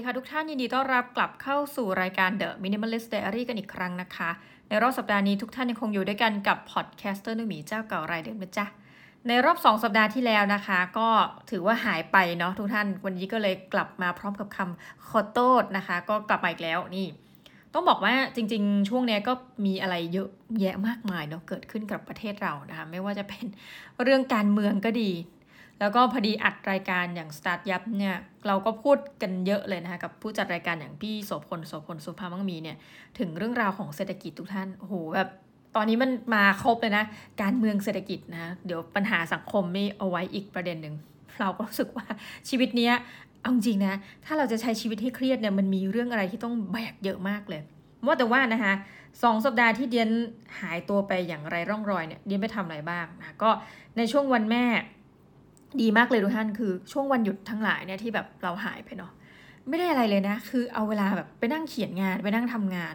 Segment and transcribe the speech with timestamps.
[0.00, 4.30] ดีค่ะทุกท่านยินดีต้อนรับกลับเข้าสู่รายการ The Minimalist Diary กันอีกครั้งนะคะ
[4.68, 8.66] ในรอบสัปดาห์นี้ทุกท่านยังคงอยู่ด้วยกันกับ podcaster นุ่มหมีเจ้าเก่ารายเดิมนะจ๊ะ
[9.28, 11.08] ในรอบ 2 สัปดาห์ที่แล้วนะคะ ก็
[11.50, 17.06] ถือว่าหายไปเนาะทุกท่านวันนี้ก็เลยกลับมาพร้อมกับคำขอโทษนะคะ ก็กลับมาอีกแล้วนี่
[17.74, 19.32] ต้องบอกว่าจริง ๆ ช่วงนี้ก็
[19.66, 20.28] มีอะไรเยอะ
[20.60, 23.44] แยะมากมายเนาะเกิดขึ้นกับประเทศเรานะคะ ไม่ว่าจะเป็น
[24.02, 25.10] เรื่องการเมืองก็ดี
[25.80, 28.16] แล้วก็พอดีอัดรายการอย่าง Start ยับเนี่ย
[28.46, 32.76] เราก็พูดกันเยอะเลยนะคะกับผู้จัดรายการอย่างพี่โสพลโสพลสุภามังมีเนี่ย
[33.18, 35.28] ถึงเรื่องราวของเศรษฐกิจทุกท่านโอ้โหแบบ
[35.76, 37.04] ตอนนี้มันมาครบเลยนะ
[37.42, 40.94] การเมืองเศรษฐกิจนะเดี๋ยวปัญหาสังคมนี่เอาไว้อีกประเด็นหนึ่ง
[41.40, 42.06] เราก็รู้สึกว่า
[42.48, 42.94] ชีวิตเนี้ย
[43.42, 47.60] เอาจริงนะ ถ้าเราจะใช้ชีวิตให้เครียดเนี่ยมันมีเรื่องอะไรที่ต้องแบกเยอะมากเลย
[48.06, 48.74] ว่าแต่ว่านะคะ
[49.22, 50.10] สองสัปดาห์ที่เดียน
[50.60, 53.50] หายตัวไปอย่างไรร่องรอยเนี่ยเดียนไปทำอะไรบ้างนะก็
[53.96, 54.64] ในช่วงวันแม่
[55.80, 59.12] ดีมากเลยทุกท่านคือช่วงวันหยุดทั้งหลายเนี่ยที่แบบเราหายไปเนาะ
[59.68, 62.94] ไม่ได้อะไรเลยนะ คือเอาเวลาแบบไปนั่งเขียนงานไปนั่งทำงาน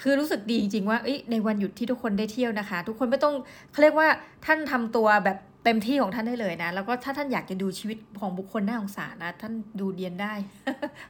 [0.00, 0.98] คือรู้สึกดีจริงๆว่า
[1.30, 3.34] ในวันหยุดที่ทุกคนได้เที่ยวนะคะ ทุกคนไม่ต้อง
[3.70, 4.08] เขาเรียกว่า
[4.46, 10.34] ท่านทำตัวแบบเต็มที่ของท่านได้เลยนะ แล้วก็ถ้าท่านอยากจะดูชีวิตของบุคคลหน้าสงสารนะ ท่านดูเดียนได้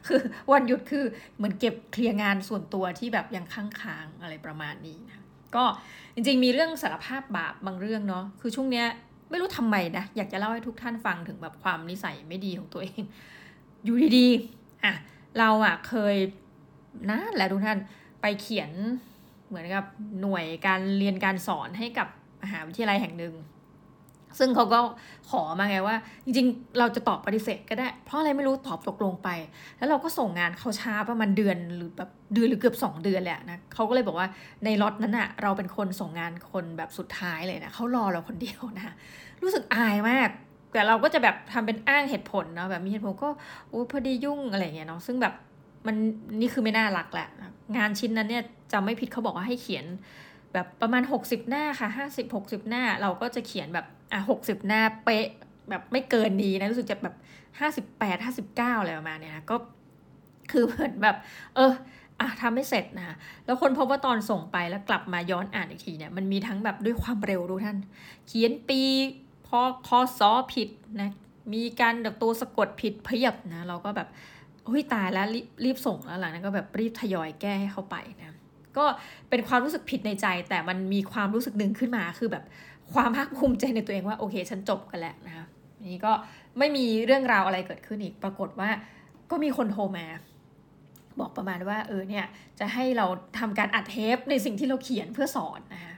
[0.06, 0.20] คือ
[0.52, 1.04] วันหยุดคือ
[1.36, 5.20] เหมือนเก็บเคลียร์งานส่วนตัวที่แบบยังค้างค้างอะไรประมาณนี้นะ
[5.56, 5.64] ก็
[6.14, 8.86] จริงๆมีเรื่องสารภาพบาปบางเรื่องเนาะคือช่วงเนี้ย
[9.30, 13.02] ไม่รู้ทำไมนะอยากจะเล่าให้ทุกท่านฟังถึงแบบความนิสัยไม่ดีของตัวเอง
[13.84, 14.92] อยู่ดีๆอะ
[15.38, 16.16] เราอะเคย
[17.10, 17.78] นะแหละทุกท่าน
[18.20, 18.70] ไปเขียน
[19.48, 19.84] เหมือนกับ
[20.20, 22.08] หน่วยการเรียนการสอนให้กับ
[22.42, 23.34] มหาวิทยาลัยแห่งหนึ่ง
[24.38, 24.80] ซึ่งเขาก็
[25.30, 29.28] ขอมาไงว่า จริงๆ เราจะตอบปฏิเสธก็ได้ เพราะอะไรไม่รู้ตอบตกลงไป
[29.78, 34.28] แล้วเราก็ส่งงานเขาช้าประมาณเดือนหรือแบบเดือนหรือเกือบ 2 เดือนแหละนะเขาก็เลยบอกว่า
[34.64, 38.94] ในล็อตนั้นอะเราเป็นคนส่งงานคนแบบสุดท้ายเลยนะเขารอเราคนเดียวนะ
[39.42, 40.28] รู้สึกอายมาก
[40.72, 43.28] แต่เราก็จะแบบทำเป็นอ้างเหตุผลเนาะแบบมีเหตุผลก็
[43.68, 45.34] โอ้พอดียุ่งอะไรเงี้ยเนาะซึ่งแบบ
[45.86, 45.96] มัน
[46.40, 47.28] นี่คือไม่น่ารักแหละ
[47.76, 49.84] งานชิ้นนั้นเนี่ยจำไม่ผิดเขาบอกว่าให้เขียน
[50.52, 55.26] แบบประมาณ 60 หน้าค่ะ50 60 หน้า เราก็จะเขียนแบบ อะหกสิบหน้าเป๊ะ
[55.70, 57.16] แบบไม่เกินนี้นะรู้สึกจะแบบ
[57.60, 59.56] ห้าสิบแปดห้าสิบเก้าอะไรประมาณเนี้ยนะก็
[60.50, 61.16] คือเหมือนแบบ
[61.56, 61.72] เออ
[62.20, 63.16] อะทำไม่เสร็จนะ
[63.46, 67.76] แล้วคนพบว่าตอนส่งไปแล้วกลับมาย้อนอ่านอีกทีเนี่ยมันมีทั้งแบบด้วยความเร็วดูท่าน
[68.26, 68.80] เขียนปี
[69.46, 70.68] พอคอซอผิด
[71.00, 71.10] นะ
[71.54, 74.08] มีการแบบตัวสะกดผิดเพียบนะเราก็แบบ
[74.66, 78.36] เฮ้ยตายแล้วรีบรีบส่งแล้วหลังนั้นก็แบบรีบทยอยแก้ให้เข้าไปนะ
[78.76, 78.84] ก็
[79.28, 82.44] เป็นความรู้สึกผิดในใจ แต่มันมีความรู้สึกหนึ่งขึ้นมาคือแบบ
[82.94, 85.46] ความภาคภูมิใจในตัวเองว่าโอเค ฉันจบกันแล้วนะคะ
[85.92, 86.12] นี้ก็
[86.58, 88.70] ไม่มีเรื่องราวอะไรเกิดขึ้นอีก ปรากฏว่า
[89.30, 90.06] ก็มีคนโทรมา
[91.20, 92.26] บอกประมาณว่าเออเนี่ย
[92.60, 93.06] จะให้เรา
[93.38, 95.94] ทำการอัดเทปในสิ่งที่เราเขียนเพื่อสอนนะคะ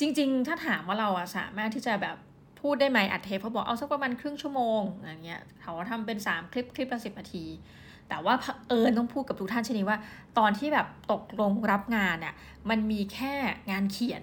[0.00, 2.16] จริง ๆ ถ้าถามว่าเราสามารถที่จะแบบ
[2.60, 7.44] พูดได้ไหมอัดเทปเขาบอกเอาสักประมาณครึ่งชั่วโมงอย่างเงี้ยเขาทำเป็น 3 คลิปคลิปละสิบนาที
[8.08, 8.34] แต่ว่า
[8.68, 9.98] เออต้องพูดกับทุกท่านชนิดว่า
[10.38, 12.34] ตอนที่แบบตกลงรับงานเนี่ย
[12.70, 13.34] มันมีแค่
[13.70, 14.22] งานเขียน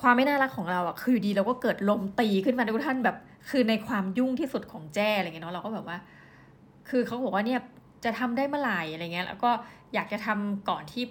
[0.00, 3.16] ความไม่น่ารักของเราอะคือดีเราก็เกิดลมตีขึ้นมาทุกท่านแบบ
[3.50, 5.98] คือในความยุ่งที่สุดของแจ้อะไรเงี้ยเนาะเราก็แบบว่า
[6.88, 7.60] คือเขาบอกว่าเนี่ย
[8.04, 9.50] จะทำได้เมื่อไหร่อะไรเงี้ย แล้วก็
[9.94, 11.04] อยากจะทำก่อนที่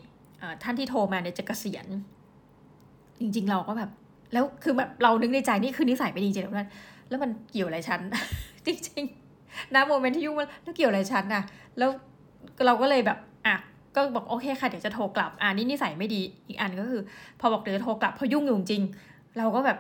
[0.63, 1.85] ท่านที่โทรมาเนี่ยจะเกษียณ
[3.19, 3.89] จริง ๆ เราก็แบบ
[4.33, 6.69] แล้วคือแบบเรานึกในใจนี่คือนิสัยไม่ดีจริงๆทุกท่าน
[7.09, 8.01] แล้วมันเกี่ยวอะไรฉัน
[8.65, 11.43] จริงๆนะโมเมนต์ที่ยุ่งมันแล้วเกี่ยวอะไรฉันน่ะ
[11.77, 11.89] แล้ว
[12.65, 13.17] เราก็เลยแบบ
[13.97, 17.02] ก็บอกโอเคค่ะเดี๋ยวจะโทรกลับอ่านี่นิสัยไม่ดีอีกอันก็คือ
[17.40, 18.84] พอบอกเดี๋ยวจะโทรกลับพอยุ่งอยู่จริง
[19.38, 19.78] เราก็แบบ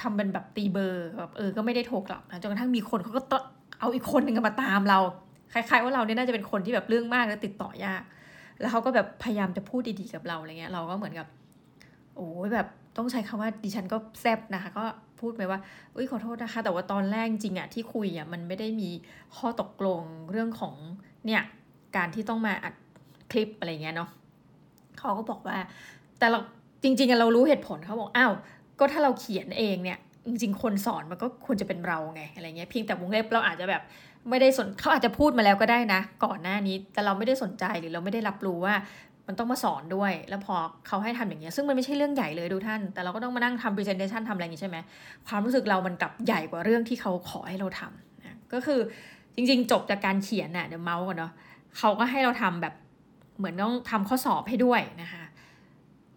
[0.00, 3.22] ทำเป็นแบบตีเบอร์แบบเออก็ไม่ได้โทรกลับนะจนกระทั่งมีคนเขาก็
[3.80, 4.98] เอาอีกคนหนึ่งมาตามเรา
[5.52, 8.02] คล้ายๆว่าเราเนี่ยน่าจะเป็นคนที่แบบเรื่องมากแล้วติดต่อยาก
[8.60, 11.26] แล้วเขาก็แบบพยายามจะพูดดีๆกับเราอะไรเงี้ย เราก็เหมือนกับ
[12.16, 12.66] โอ้ยแบบ
[12.96, 14.84] ต้องใช้คำว่าดิฉันก็แซบนะคะ ก็
[15.20, 15.58] พูดไปว่า
[15.94, 18.90] อุ้ยขอโทษนะคะ แต่ว่าตอนแรกจริงอะที่คุยอะมันไม่ได้มี
[19.36, 20.74] ข้อตกลงเรื่องของ
[21.26, 21.42] เนี่ย
[21.96, 22.74] การที่ต้องมาอัด
[23.32, 24.10] คลิปอะไรเงี้ยเนาะ
[24.98, 25.56] เขาก็บอกว่า
[26.18, 26.38] แต่เรา
[26.82, 28.32] จริง ๆเรารู้เหตุผลเขาบอกอ้าว
[28.78, 33.82] ก็ถ้าเราเขียนเองเนี่ย จริง ๆ คนสอนมันก็ควรจะเป็นเราไงอะไรเงี้ยเพียงแต่วงเล็บเราอาจจะแบบ
[34.28, 38.74] ไม่ได้สนเขาอาจจะพูดมาแล้วก็ได้นะ ก่อนหน้านี้แต่เราไม่ได้สนใจหรือเราไม่ได้รับรู้ว่า
[39.26, 40.54] มันต้องมาสอนด้วย แล้วพอ
[40.86, 44.78] เขาให้ทำอย่างเงี้ย ซึ่งมันไม่ใช่เรื่องใหญ่เลยดูท่าน แต่เราก็ต้องมานั่งทำ presentation ทำอะไรอย่างงี้ใช่ไหม
[45.28, 48.80] ความรู้สึกเรามันกลับใหญ่กว่าเรื่องที่เขาขอให้เราทำนะก็คือ
[49.34, 51.32] จริง ๆ จบจากการเขียนน่ะเดี๋ยวเมาส์กันเนาะ
[51.78, 52.74] เขาก็ให้เราทำแบบ
[53.40, 55.24] เหมือนต้องทำข้อสอบให้ด้วยนะคะ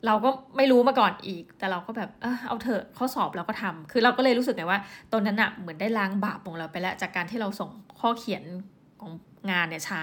[0.06, 4.80] เราก็ไม่รู้มาก่อนอีก แต่เราก็แบบเออเอาเถอะข้อสอบเราก็ทำคือเราก็เลยรู้สึกไงว่า
[5.12, 8.44] ตอนนั้นอะเหมือนได้ล้างบาปของเราไปแล้ว จากการที่เราส่งข้อเขียน
[9.02, 9.12] ของ
[9.52, 10.02] งานเนี่ยช้า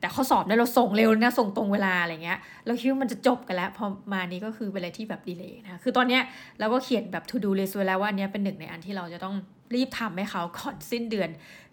[0.00, 6.22] แต่ข้อสอบเนี่ยเราส่งเร็วนะส่งตรงเวลาอะไรเงี้ย เราคิดว่ามันจะจบกันแล้ว พอมานี้ก็คือเป็นอะไรที่แบบดีเลยนะคือตอนเนี้ย
[6.58, 9.34] เราก็เขียนแบบ to do list ไว้แล้วว่าอันนี้เป็นหนึ่งในอันที่เราจะต้อง
[9.74, 11.28] รีบทำให้เขาก่อนสิ้นเดือน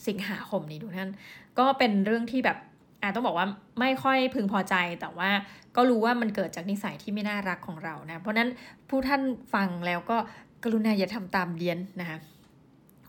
[0.07, 1.11] สิงหาคมนี้ดูท่น
[1.59, 2.57] ก็เป็นเรื่องที่แบบ
[3.01, 3.47] อาต้องบอกว่า
[3.79, 5.29] ไม่ค่อยพึงพอใจแต่ว่า
[5.75, 8.49] ก็รู้ว่ามันเกิดจากนิสัยที่ไม่น่ารักของเรานะ เพราะนั้น
[8.89, 9.21] ผู้ท่าน
[9.53, 10.17] ฟังแล้วก็
[10.63, 12.17] กรุณาอย่าทำตามเลียนนะคะ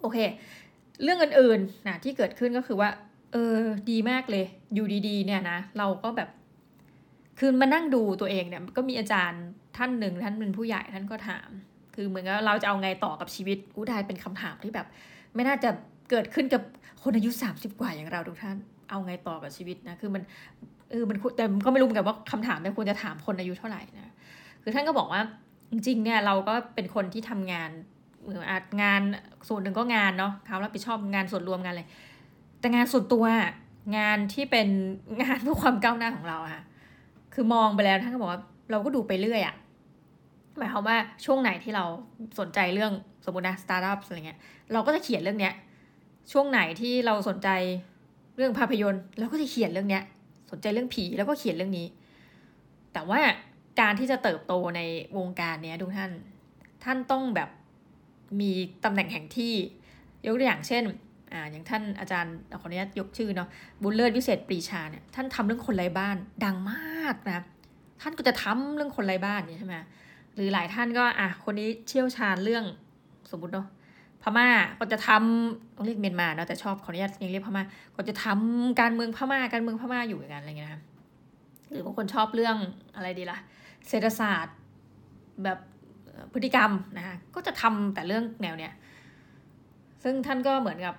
[0.00, 0.18] โอเค
[1.02, 2.90] เรื่องอื่นๆนะที่เกิดขึ้นก็คือว่า
[3.32, 3.56] เออ
[3.90, 4.44] ดีมากเลย
[4.74, 6.28] อยู่ดีๆ เนี่ยนะ เราก็แบบ
[7.38, 9.42] คือมานั่งดูตัวเองเนี่ยก็มีอาจารย์
[9.76, 11.48] ท่านหนึ่งท่านเป็นผู้ใหญ่ท่านก็ถาม
[11.94, 14.86] คือเหมือนกับเราจะเอาไงต่อกับชีวิตอู้ได้เป็นคำถามที่แบบ
[15.34, 15.70] ไม่น่าจะ
[16.10, 16.62] เกิดขึ้นกับ
[17.02, 18.56] คนอายุสามสิบกว่าอย่างเราทุกท่าน
[18.90, 20.22] เอาไงต่อกับชีวิตนะคือมัน
[20.90, 24.12] เออมันแต่ก็ไม่รู้เหมือนกันว่าคำถามเนี่ยควรจะถามคนอายุเท่าไหร่นะ
[24.62, 25.20] คือท่านก็บอกว่า
[25.70, 27.70] จริงๆเนี่ยเราก็เป็นคนที่ทำงาน
[28.22, 29.02] เหมือนอาจงาน
[29.48, 31.84] ส่วนหนึ่งก็งานเนาะเขารับผิดชอบงานส่วนรวมงานอะไร
[32.60, 33.24] แต่งานส่วนตัว
[33.96, 34.68] งานที่เป็น
[35.22, 36.62] งานเพื่อความก้าวหน้าของเราอะ
[37.34, 38.40] คือมองไปแล้วท่านก็บอกว่า
[38.70, 39.54] เราก็ดูไปเรื่อยอะ
[40.58, 41.84] หมายความว่าช่วงไหนที่เรา
[42.38, 42.92] สนใจเรื่อง
[43.24, 44.38] สมมตินะสตาร์ทอัพอะไรเงี้ย
[44.72, 45.54] เราก็จะเขียนเรื่องเนี้ย
[46.32, 47.48] ช่วงไหนที่เราสนใจ
[48.40, 50.04] รื่องภาพยนตร์เราก็จะเขียนเรื่องเนี้ย
[50.50, 51.86] สนใจเรื่องผีแล้วก็เขียนเรื่องนี้
[52.92, 53.20] แต่ว่า
[53.80, 54.80] การที่จะเติบโตใน
[55.18, 56.10] วงการเนี้ยทุกท่าน
[56.84, 57.50] ท่านต้องแบบ
[58.40, 58.50] มี
[58.84, 59.54] ตำแหน่งแห่งที่
[60.24, 60.82] ยกตัวอย่างเช่น
[61.32, 63.48] อ่าอย่างท่านอาจารย์ขออนุญาตยกชื่อเนาะ
[63.82, 67.44] บุญเลิศวิเศษปรีชาเนี่ยท่านทำเรื่องคนไร้บ้านดังมากนะ
[68.02, 69.76] ท่านก็จะทำเรื่องคนไร้บ้านเนี่ยใช่ไหม
[70.34, 72.64] หรือหลายท่านก็อะคนนี้เชี่ยวชาญเรื่อง
[73.30, 73.66] สมมติเนาะ
[74.22, 77.64] พม่าก็จะทำต้องเรียกเมียนมาเนาะแต่ชอบขออนุญาตยังเรียกพม่า
[77.96, 80.82] ก็จะทำการเมืองพม่าการเมืองพม่าอยู่อย่างนั้นอะไรเงี้ยนะ
[81.70, 82.56] หรือบางคนชอบเรื่อง
[82.96, 83.38] อะไรดีละ่ะ
[83.88, 84.56] เศรษฐศาสตร์
[85.44, 85.58] แบบ
[86.32, 88.72] พฤติกรรมนะคะก็จะทำแต่เรื่องแนวเนี้ย
[90.02, 90.94] ซึ่งท่านก็เหมือนกับ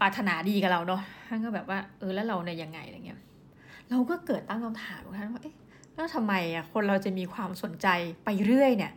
[0.00, 3.20] ปรารถนาดีกับเราเนาะท่านก็แบบว่าเออแล้วเราเนี่ยยังไงอะไรเงี้ย
[3.90, 5.56] เราก็เกิดตั้งคำถามท่านว่าเอ๊ะ
[5.94, 7.88] แล้วทำไมอะคนเราจะมีความสนใจ
[8.24, 8.92] ไปเรื่อยเนี่ย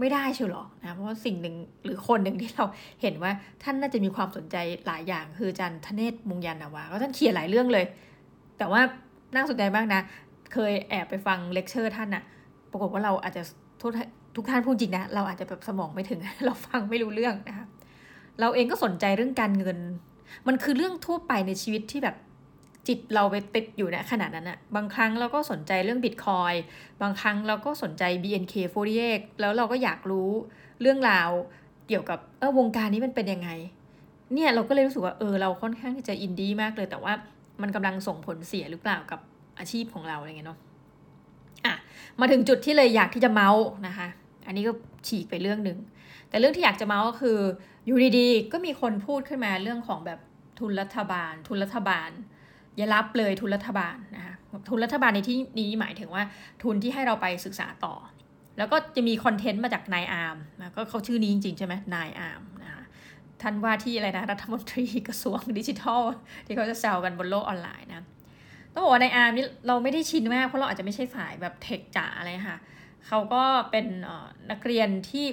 [0.00, 1.54] ไม่ได้เชียวหรอนะเพราะว่าสิ่งหนึ่ง
[1.84, 2.64] หรือคนหนึ่งที่เรา
[3.02, 3.32] เห็นว่า
[3.62, 4.56] ท่านน่าจะมีความสนใจ
[4.86, 7.84] หลายอย่าง คือจันทเนศมุงยันนาวาก็ท่านเขียนหลายเรื่องเลย
[8.58, 8.80] แต่ว่า
[9.34, 10.00] น่าสนใจมากนะ
[10.52, 12.22] เคยแอบไปฟังเลคเชอร์ท่านอะ
[12.70, 13.42] ปรากฏว่าเราอาจจะ
[13.80, 13.90] ทุก
[14.36, 17.66] ทุกท่านพูดจริงนะ เราอาจจะแบบสมองไม่ถึง เราฟังไม่รู้เรื่องนะคะ
[18.40, 19.78] เราเองก็สนใจเรื่องการเงิน
[20.46, 22.16] มันคือเรื่องทั่วไปในชีวิตที่แบบ
[22.90, 26.54] จิตเราไปติดอยู่นขนาดนั้นอะบางครั้งเราก็สนใจเรื่องบิตคอย
[27.02, 30.30] บางครั้งเราก็สนใจ BNK48 แล้วเราก็อยากรู้
[30.80, 31.30] เรื่องราว
[31.88, 33.50] เกี่ยวกับเออวงการนี้มันเป็นยังไง
[34.34, 37.12] เนี่ยเราก็เลยรู้สึกว่าเออเราค่อนข้างที่จะอินดี้มากเลย แต่ว่า
[37.62, 39.20] มันกำลังส่งผลเสียหรือเปล่ากับ
[39.58, 40.58] อาชีพของเราอะไรเงี้ยเนาะ
[41.64, 41.74] อะ
[42.20, 44.08] มาถึงจุดที่เลยอยากที่จะเมาส์นะคะ
[44.46, 44.72] อันนี้ก็
[45.06, 45.78] ฉีกไปเรื่องหนึ่ง
[46.28, 47.38] แต่เรื่องที่อยากจะเมาส์ก็คือ
[47.86, 50.20] อยู่ดีๆก็มีคนพูดขึ้นมาเรื่องของแบบ
[50.58, 52.10] ทุนรัฐบาล ทุนรัฐบาล
[52.76, 54.34] อย่ารับเลยทุนรัฐบาลนะคะ
[54.68, 56.22] ทุนรัฐบาลในที่นี้หมายถึงว่า
[56.62, 57.94] ทุนที่ให้เราไปศึกษาต่อ
[58.58, 62.84] แล้วก็จะมีคอนเทนต์มาจากนายอาร์มนะก็เขาชื่อนี้จริงๆใช่ไหมนายอาร์มนะคะ
[63.42, 66.02] ท่านว่าที่อะไรนะรัฐมนตรีกระทรวงดิจิทัล
[66.46, 68.06] ที่เขาจะแซวกันบนโลกออนไลน์นะ
[68.74, 72.60] ต้องบอกว่าในอาร์มนี่เราไม่ได้ชินมากเพราะเราอาจจะไม่ใช่สายแบบเทคจ๋าอะไรค่ะ
[73.06, 73.86] เขาก็เป็น
[74.50, 75.26] นักเรียนที่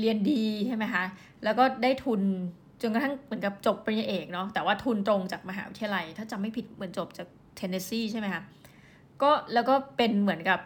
[0.00, 1.04] เรียนดีใช่ไหมคะ
[1.44, 2.20] แล้วก็ได้ทุน
[2.80, 7.26] จนกระทั่งเหมือนกับจบปริญญาเอกเนาะแต่ว่าทุนตรงจากมหาวิทยาลัย ถ้าจำไม่ผิดเหมือนจบจาก
[7.56, 8.42] เทนเนสซีใช่ไหมคะ
[9.22, 10.60] ก็แล้วก็เป็นเหมือนกับ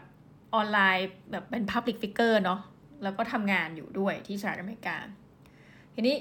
[0.54, 2.60] ออนไลน์แบบเป็น Public Figure เนาะ
[3.02, 4.96] แล้วก็ทำงานอยู่ด้วยที่สหรัฐอเมริกา
[5.94, 6.16] ทีนี้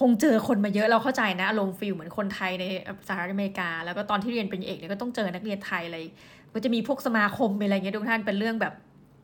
[0.00, 2.64] คงเจอคนมาเยอะเราเข้าใจนะลงฟิลเหมือนคนไทยใน
[3.08, 5.98] สหรัฐอเมริกา แล้วก็ตอนที่เรียนปริญญาเอกเนี่ยก็ต้องเจอนักเรียนไทยอะไร
[6.54, 8.74] ก็จะมีพวกสมาคมอะไรเงี้ยทุกท่านเป็นเรื่องแบบ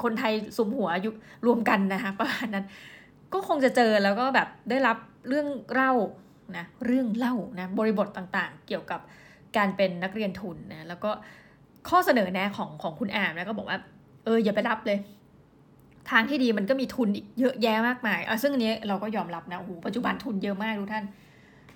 [0.02, 1.12] คนไทยสุมหัวอยู่
[1.46, 2.64] รวมกันนะคะประมาณนั้น
[3.32, 4.96] ก็คงจะเจอแล้วก็แบบได้รับ
[5.28, 5.92] เรื่องเล่า
[6.56, 9.00] นะเรื่องเล่านะบริบทต่างๆ เกี่ยวกับ
[9.56, 11.10] การเป็นนักเรียนทุนนะแล้วก็
[11.88, 13.78] ข้อเสนอแนะของของคุณอามนะก็บอกว่า
[14.24, 14.98] เอออย่าไปรับเลย
[16.10, 21.04] ทางที่ดีมันก็มีทุนอีกเยอะแยะมากมายอะซึ่งอันนี้เราก็ยอมรับนะโอ้โหปัจจุบันทุนเยอะมากทุกท่าน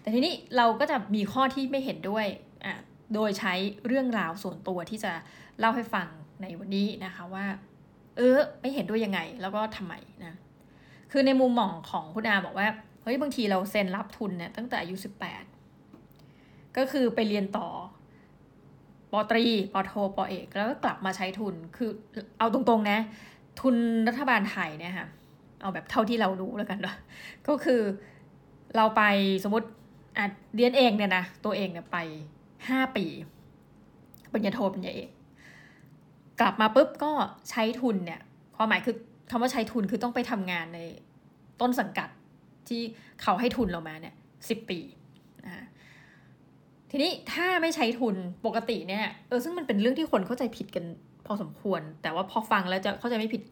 [0.00, 2.26] แต่ทีนี้เราก็จะมีข้อที่ไม่เห็นด้วย
[2.64, 2.74] อะ
[3.14, 3.52] โดยใช้
[3.86, 5.12] เรื่องราวส่วนตัวที่จะ
[5.58, 6.06] เล่าให้ฟัง
[6.42, 7.46] ในวันนี้นะคะว่า
[8.16, 9.94] เออไม่เห็นด้วยยังไงแล้วก็ทำไม
[10.24, 10.34] นะ
[11.12, 12.68] คือในมุมมองของคุณอาบอกว่า
[13.02, 15.44] เฮ้ยบางทีเราเซ็นรับทุนเนี่ยตั้งแต่อายุสิบแปด
[16.76, 17.68] ก็คือไปเรียนต่อ
[19.12, 19.44] ปตรี
[19.74, 21.90] ปโทปเอก แล้วก็กลับมาใช้ทุนคือ
[22.38, 22.98] เอาตรงๆนะ
[23.60, 23.76] ทุน
[24.08, 25.08] รัฐบาลไทยเนี่ยค่ะ
[25.60, 26.96] เอาแบบเท่าที่เรารู้แล้วกันเนาะ
[27.48, 27.80] ก็คือ
[28.76, 29.02] เราไป
[29.44, 29.68] สมมติ
[30.16, 30.24] อะ
[30.56, 31.98] เรียนเองเนี่ยนะตัวเองเนี่ยไป
[32.68, 33.06] ห้าปี
[34.32, 35.10] ปริญญาโทปริญญาเอก
[36.40, 37.12] กลับมาปุ๊บก็
[37.50, 38.20] ใช้ทุนเนี่ย
[38.56, 38.96] ความหมายคือ
[39.30, 40.80] คำว่าใช้ทุนคือต้องไปทำงานใน
[41.60, 42.08] ต้นสังกัด
[42.72, 42.82] ที่
[43.22, 44.14] เขาให้ทุนเรามาเนี่ย
[44.48, 44.78] สิบปี
[45.46, 45.66] นะ
[46.90, 50.84] ทีนี้ถ้าไม่ใช้ทุนปกติเนี่ยเออซึ่งมันเป็นเรื่องที่คนเข้าใจผิดกัน
[51.26, 53.42] พอสมควร แต่ว่าพอฟังแล้วจะเข้าใจไม่ผิด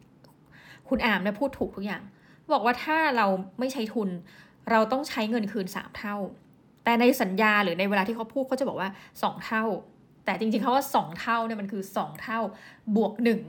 [0.89, 2.03] คุณอามเนี่ยพูดถูกทุกอย่าง
[2.53, 3.27] บอกว่าถ้าเรา
[3.59, 4.09] ไม่ใช้ทุน
[4.71, 6.15] เราต้องใช้เงินคืนสามเท่า
[6.83, 8.89] แต่ในสัญญาหรือในเวลาที่เขาพูดเขาจะบอกว่า
[9.23, 9.63] สองเท่า
[10.25, 12.39] แต่จริงๆเขาว่าสองเท่าเนี่ยมันคือสองเท่า
[12.95, 13.39] บวกหนึ่ง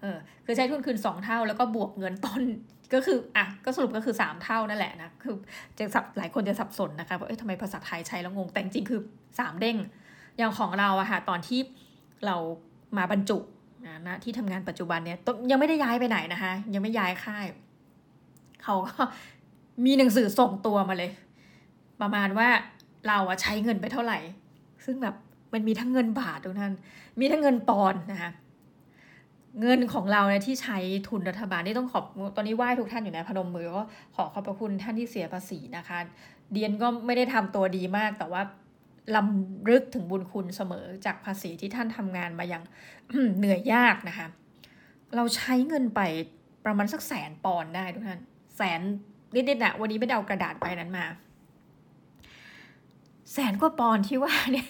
[0.00, 2.42] เออคือใช้ทุนคืนสองเท่าแล้วก็บวกเงินต้น
[2.94, 5.34] ก็คืออะก็สรุปก็คือสามเท่านั่นแหละนะคือ
[5.78, 9.00] จะสับหลายคนจะสับสนนะคะว่าเอ๊ะทำไมภาษาไทยใช้แล้วงงแต่จริงคือ
[9.38, 9.76] สามเด้ง
[10.38, 11.60] อย่างของเราอะค่ะตอนที่
[12.26, 12.36] เรา
[12.96, 13.38] มาบรรจุ
[13.86, 15.18] นะนะที่ทำงานปัจจุบันเนี่ย
[15.50, 17.44] ยังไม่ได้ย้ายไปไหนนะคะ ยังไม่ย้ายค่าย
[18.62, 18.92] เขาก็
[19.84, 21.10] มีหนังสือส่งตัวมาเลย
[22.00, 22.48] ประมาณว่า
[23.08, 24.18] เราอะใช้เงินไปเท่าไหร่
[24.84, 25.14] ซึ่งแบบ
[25.52, 26.72] มันมีทั้งเงินบาททุกท่าน
[27.20, 28.30] มีทั้งเงินปอนนะคะ
[29.60, 32.04] เงินของเราเนี่ยที่ใช้ทุนรัฐบาลนี่ต้องขอบ
[32.36, 33.82] ตอนนี้ไหว้ทุกท่านอยู่นะพนมมือก็
[34.16, 35.98] ขอขอบพระคุณท่านที่เสียภาษีนะคะ
[36.52, 38.42] เดียนก็ไม่ได้ทำตัวดีมาก แต่ว่า
[39.16, 42.62] ลำลึกถึงบุญคุณเสมอจากภาษีที่ท่านทำงานมาอย่าง
[43.38, 44.26] เหนื่อยยากนะคะ
[45.16, 46.00] เราใช้เงินไป
[46.64, 48.20] ประมาณสักแสนปอนได้ทุกท่าน
[48.56, 48.80] แสน
[49.34, 51.06] นิดๆนะวันนี้ไม่ได้เอากระดาษไปนั้นมา
[53.32, 54.68] แสนกว่าปอนที่ว่าเนี่ย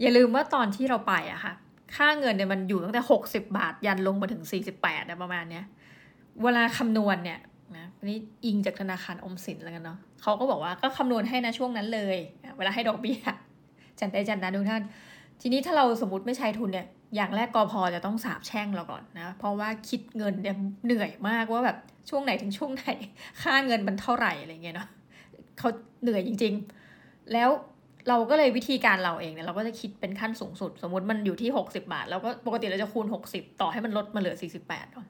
[0.00, 1.54] อย่าลืมว่าตอนที่เราไปอะค่ะ
[1.96, 5.64] ค่าเงินเนี่ยมันอยู่ตั้งแต่หกสิบาทยันลงมาถึงสี่สิบแปดนะประมาณเนี้ย
[6.42, 7.38] เวลาคำนวณเนี่ย
[7.76, 12.16] นะนี่อิงจากธนาคารอมสินแล้วกันเนาะเขาก็บอกว่าก็คำนวณให้นะช่วงนั้นเลย
[12.56, 13.20] เวลาให้ดอกเบี้ย
[13.98, 14.82] จันได้จันนะทุกท่าน
[15.40, 21.78] ทีนี้ถ้าเราสมมติไม่ใช้ทุนเนี่ย อย่างแรกกอพอจะต้องสาบแช่งเราก่อนนะ เพราะว่าคิดเงินเนี่ยเหนื่อยมากว่าแบบ
[22.10, 22.88] ช่วงไหนถึงช่วงไหน
[23.42, 24.88] ค่าเงินมันเท่าไหร่อะไรเงี้ยเนาะ
[25.58, 25.68] เขา
[26.02, 26.54] เหนื่อยจริง
[26.92, 27.50] ๆ แล้ว
[28.08, 35.06] เราก็เลยวิธีการเราเองเนี่ยเราก็จะคิดเป็นขั้นสูงสุด สมมติมันอยู่ที่ 60 บาทเราก็ปกติเราจะคูณ 60 ต่อให้มันลดมาเหลือ 48เนาะ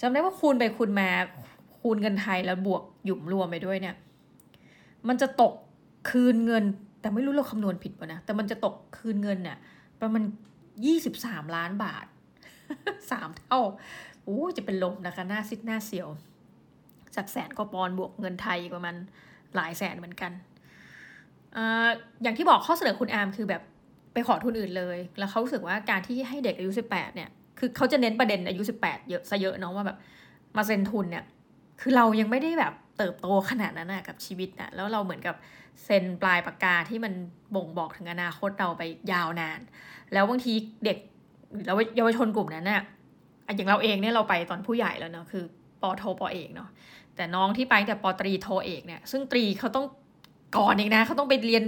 [0.00, 1.08] จำได้ว่าคูณไปคูณมา
[1.80, 3.96] คูณเงินไทยแล้วบวกหยุมรวมไปด้วยเนี่ย
[5.08, 5.52] มันจะตก
[6.10, 6.64] คืนเงิน
[7.00, 9.58] แต่ไม่รู้เราคำนวณผิดป่ะนะ แต่มันจะตกคืนเงินเนี่ย
[10.00, 10.22] ประมาณ
[10.88, 12.06] 23ล้านบาท
[13.10, 13.60] สามเท่า
[14.24, 16.08] โอ้จะเป็นลมนะคะหน้าซิดหน้าเสียว
[17.16, 18.94] จากแสนก็ปอนบวกเงินไทยประมาณ
[19.54, 20.32] หลายแสนเหมือนกัน
[22.22, 23.62] อย่างที่บอกข้อเสนอคุณอาร์มคือแบบ
[24.12, 27.28] ไปขอทุนอื่นเลย แล้วเขาสึกว่าการที่ให้เด็กอายุสิบแปดเนี่ย
[27.58, 29.98] คือเขาจะเน้นประเด็นอายุสิบแปดเยอะซะเยอะเนาะว่าแบบ
[30.56, 31.24] มาเซ็นทุนเนี่ย
[31.80, 35.34] คือเรายังไม่ได้แบบเติบโตขนาดนั้นนะกับชีวิตนะแล้วเราเหมือนกับ
[35.84, 37.12] เซ็นปลายปากกาที่มัน
[37.54, 38.82] บ่งบอกถึงอนาคตเราไป
[39.12, 39.60] ยาวนาน
[40.12, 40.52] แล้วบางที
[40.84, 40.98] เด็ก
[41.66, 42.82] แล้วเยาวชนกลุ่มนั้นเนี่ย
[43.56, 45.44] อย่างเราเองเนี่ยเราไปตอนผู้ใหญ่แล้วเนาะคือ
[45.82, 46.68] ปอโทปอเอกเนาะ
[47.16, 49.86] แต่น้องที่ไปแต่ปอตรีโทเอกเนี่ย ซึ่งตรีเขาต้อง
[50.56, 51.64] ก่อนอีกนะเขาต้องไปเรียน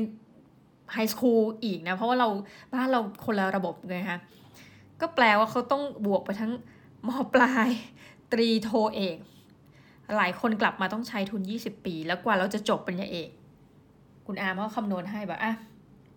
[0.93, 2.29] high school อีกนะ เพราะว่าเรา
[2.73, 4.19] บ้านเราคนละระบบไงคะ
[5.01, 6.53] ก็แปลว่าเขาต้องบวกไปทั้ง
[7.09, 7.69] มปลาย
[8.33, 9.17] ตรีโทเอก
[10.17, 13.29] หลายคนกลับมาต้องใช้ทุน 20 ปี แล้วกว่าเราจะจบปริญญาเอก
[14.27, 15.53] คุณอาร์มเขาคำนวณให้แบบอะ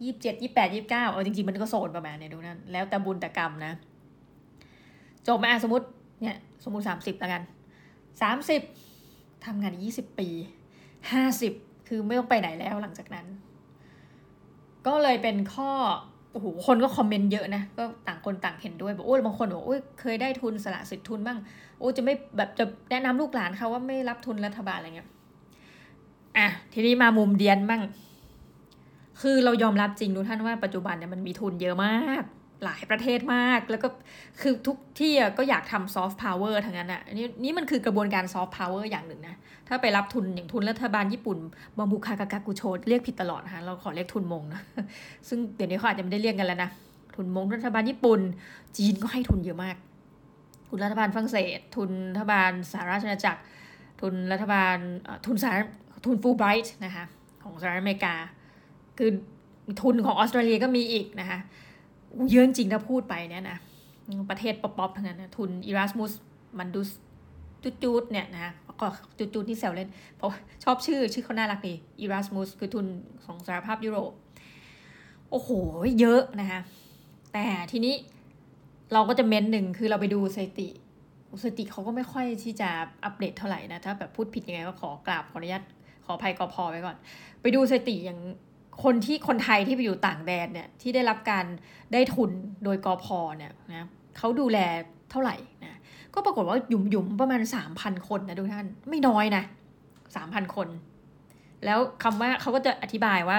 [0.04, 3.74] ยี่สิบเจ็ดยี่แปดยี่บเก้าเอาจริงๆ มันก็โซนประมาณเนี่ยดูนั่นแล้วแต่บุญแต่กรรมนะ
[5.28, 5.86] จบมาสมมติ
[6.22, 7.42] เนี่ยสมมติสามสิบแล้วกัน
[8.22, 8.62] สามสิบ
[9.46, 10.30] ทำงานยี่สิบปี
[11.12, 11.54] ห้าสิบ
[11.88, 13.26] คือไม่ต้องไปไหนแล้วหลังจากนั้น
[14.88, 15.72] ก็เลยเป็นข้อ
[16.32, 21.38] โอ้โหคนก็คอมเมนต์เยอะนะ ก็ต่างคนต่างเห็นด้วยบอกโอ้ยบางคนบอกโอ้ยเคยได้ทุนสละสิทธิ์ทุนบ้าง
[21.80, 25.10] โอ้จะไม่แบบจะแนะนำลูกหลานเขาว่าไม่รับทุนรัฐบาลอะไรเงี้ย
[26.38, 27.82] อะทีนี้มามุมเดียนบ้าง
[29.22, 32.24] คือเรายอมรับจริงทุกท่านว่าปัจจุบันเนี่ยมันมีทุนเยอะมาก
[32.64, 33.88] หลายประเทศมาก แล้วก็
[34.42, 39.36] คือทุกที่ก็อยากทำซอฟต์พาวเวอร์ทั้งนั้นอะนี่นี่มันคือกระบวนการซอฟต์พาวเวอร์อย่างหนึ่งนะ
[39.68, 41.38] ถ้าไปรับทุนอย่างทุนรัฐบาลญี่ปุ่น
[41.78, 44.62] บาบุคากากากุโชเรียกผิดตลอดนะคะเราขอเรียกทุนมงนะ
[45.28, 46.70] ซึ่งเดี๋ยวนี้เขาอาจจะไม่ได้เรียกกันแล้วนะ
[47.16, 48.20] ทุนมงรัฐบาลญี่ปุ่น
[48.78, 49.76] จีนก็ให้ทุนเยอะมาก
[50.68, 53.42] ทุนรัฐบาลฝรั่งเศส ทุนรัฐบาลสหราชอาณาจักร
[54.02, 54.76] ทุนรัฐบาล
[55.26, 55.58] ทุนสาร
[56.06, 57.04] ทุนฟูไบรท์นะคะ
[57.44, 58.16] ของสหรัฐอเมริกา
[58.98, 59.10] คือ
[59.82, 61.40] ทุนของออสเตรเลียก็มีอีกนะคะ
[62.32, 63.58] เยอะจริงถ้าพูดไปเนี่ยนะ
[64.30, 66.12] ประเทศป๊อปๆทั้งนั้นนะทุนอิรัสมุส
[66.60, 66.90] มันดุส
[67.84, 68.88] จุดๆเนี่ยนะก็
[69.20, 70.30] จุดๆที่แซวเล่น เพราะ
[70.64, 72.86] ชอบชื่อชื่อเขาน่ารักดีอิรัสมุสคือทุน
[73.26, 74.12] ของสหภาพยุโรป
[75.32, 75.50] โอ้โห
[76.00, 76.60] เยอะนะคะ
[77.34, 77.96] แต่ทีนี้
[78.94, 80.70] เราก็จะเม้นหนึ่งคือเราไปดูสถิติ
[81.44, 82.70] สถิติเขาก็ไม่ค่อยที่จะ
[83.04, 85.64] อัปเดตเท่าไหร่นะ ถ้าแบบพูดผิดยังไงก็ขอกราบขออนุญาต
[86.06, 86.98] ขออภัยกอพอไว้ก่อน
[87.42, 88.20] ไปดูสถิติอย่าง
[88.84, 91.46] คนที่คนไทยที่ไปอยู่ต่างแดนเนี่ยที่ได้รับการ
[91.94, 92.32] ได้ทุน
[92.64, 94.58] โดยกอพอเนี่ยนะเขาดูแล
[95.12, 95.80] เท่าไหร่นะ
[96.14, 99.44] ก็ปรากฏว่าหยุมหยุมประมาณสามพันคนนะทุกท่านไม่น้อยนะ
[100.16, 100.68] สามพันคน
[101.66, 103.38] แล้วคำว่าเขาก็จะอธิบายว่า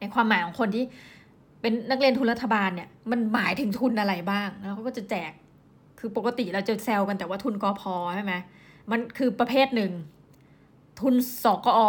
[0.00, 0.84] ในความหมายของคนที่
[1.60, 5.32] เป็นนักเรียนทุนรัฐบาลเนี่ยมันหมายถึงทุนอะไรบ้าง แล้วเขาก็จะแจก
[5.98, 8.34] คือปกติเราจะแซวกันแต่ว่าทุนกอพอใช่ไหม
[8.90, 9.92] มันคือประเภทหนึ่ง
[11.02, 11.80] ทุนสกอ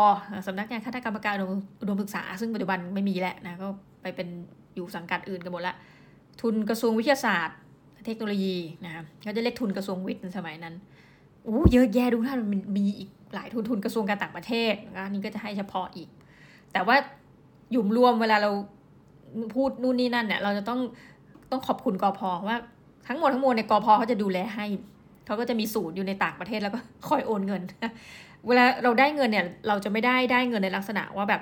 [0.48, 1.36] สำนักงานคณะกรรมการ
[1.82, 3.68] อุดมศึกษา ซึ่งปัจจุบันไม่มีแล้วนะก็
[4.02, 4.28] ไปเป็น
[4.76, 5.76] อยู่สังกัดอื่นกันหมดละ
[6.42, 7.58] ทุนกระทรวงวิทยาศาสตร์
[8.06, 8.56] เทคโนโลยี
[8.86, 10.76] นะครับก็จะเรียกทุนกระทรวงวิทย์ในสมัยนั้น
[11.44, 16.10] โอ้เยอะแยะดูท่านมันมีอีกหลายทุนทุนกระทรวงการต่างประเทศนะนี่ก็จะให้เฉพาะอีก
[16.74, 16.96] แต่ว่า
[17.72, 18.52] หยุมรวมเวลาเรา
[19.56, 20.80] พูดนู่นนี่นั่นเนี่ยเราจะต้อง
[21.52, 22.58] ต้องขอบคุณกอพอว่า
[23.08, 24.66] ทั้งหมดทั้งมวลในกอพอเขาจะดูแลให้
[25.26, 27.62] เขาก็จะมีศูนย์อยู่ในต่างประเทศแล้วก็คอยโอนเงิน
[28.48, 31.42] เวลาเราได้เงินเนี่ย เราจะไม่ได้ได้เงินในลักษณะว่าแบบ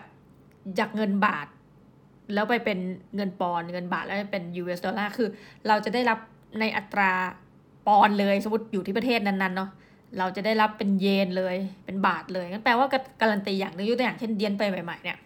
[0.80, 1.48] จากเงินบาท
[2.34, 2.80] แล้วไปเป็น
[3.16, 5.30] เงินปอนเงินบาทแล้วเป็น US ดอลลาร์คือ
[5.68, 6.20] เราจะได้รับ
[6.60, 7.12] ในอัตรา
[7.88, 9.70] ปอนเลยสมมติอยู่ที่ประเทศนั้นๆเนาะ
[10.20, 11.56] เราจะได้รับเป็นเยนเลย
[11.86, 12.88] เป็นบาทเลยงั้นแปลว่า
[13.22, 15.18] การันตีอย่างนึงยกตัวอย่างเช่นเดียนไปใหม่ๆเนี่ย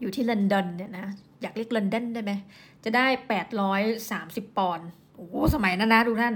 [0.00, 1.06] อยู่ที่ลอนดอนเนี่ยนะ
[1.42, 2.32] อยากเรียกลอนดอนได้ไหม
[2.84, 6.34] จะได้แปดร้อยสามสิบปอนด์โอ้สมัยนั้นนะทุกท่าน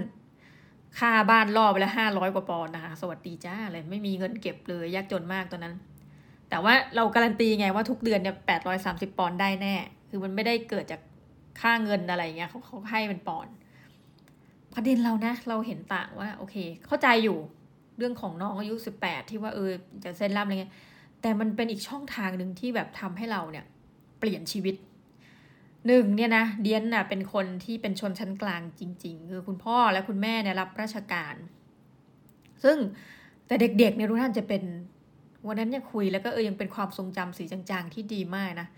[0.98, 5.74] ค่าบ้านรอบไปแล้วห้าร้อยกว่าปอนด์นะคะ สวัสดีจ้าเลยไม่มีเงินเก็บเลย ยากจนมากตอนนั้น
[6.50, 9.74] แต่ว่าเราการันตีไงว่าทุกเดือนเนี่ยแปดร้อยสามสิบปอนด์ได้แน่
[10.08, 11.00] คือมันไม่ได้เกิดจาก
[11.60, 13.54] ค่าเงินอะไรเงี้ยเขาเขาให้เป็นปอนด์
[14.74, 17.38] ประเด็นเรานะ เราเห็นต่างว่าโอเค เข้าใจอยู่
[17.98, 19.70] เรื่องของน้องอายุสิบแปดที่ว่าเออ
[20.04, 20.72] จะเส้นล่ำอะไรเงี้ย
[21.22, 23.64] แต่มันเป็นอีกช่องทางหนึ่งที่แบบทำให้เราเนี่ย
[24.18, 24.74] เปลี่ยนชีวิต
[25.86, 31.34] หนึ่งเนี่ยนะเดียนน่ะเป็นคนที่เป็นชนชั้นกลางจริง ๆ คือคุณพ่อและคุณแม่เนี่ยรับราชการ
[32.64, 32.76] ซึ่ง
[33.46, 34.62] แต่เด็กๆเนี่ยทุกท่านจะเป็น
[35.46, 38.68] วันนั้นเนี่ยคุยแล้วก็เออยังเป็นความทรงจำสีจางๆ ที่ดีมากนะ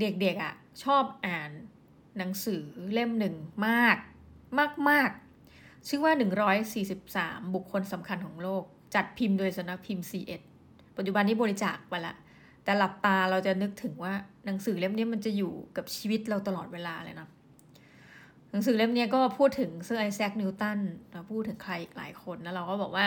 [0.00, 1.50] เด็กๆอะ่ะชอบอ่าน
[2.18, 3.34] หนังสือเล่มหนึ่ง
[3.66, 3.96] มาก
[4.90, 6.12] มากๆชื่อว่า
[6.84, 8.62] 143 บุคคลสำคัญของโลก
[8.94, 10.40] จัดพิมพ์โดยสำนักพิมพ์ C1
[10.96, 12.14] ปัจจุบันนี้บริจาคไปละ
[12.66, 14.12] แต่หลับตาเราจะนึกถึงว่า
[14.46, 17.28] หนังสือเล่มนี้มันจะอยู่กับชีวิตเราตลอดเวลาเลยนะ
[18.50, 20.78] หนังสือเล่มนี้ก็พูดถึงเซอร์ไอแซคนิวตัน
[21.12, 23.04] เราพูดถึงใครอีกหลายคนแล้วเราก็บอกว่า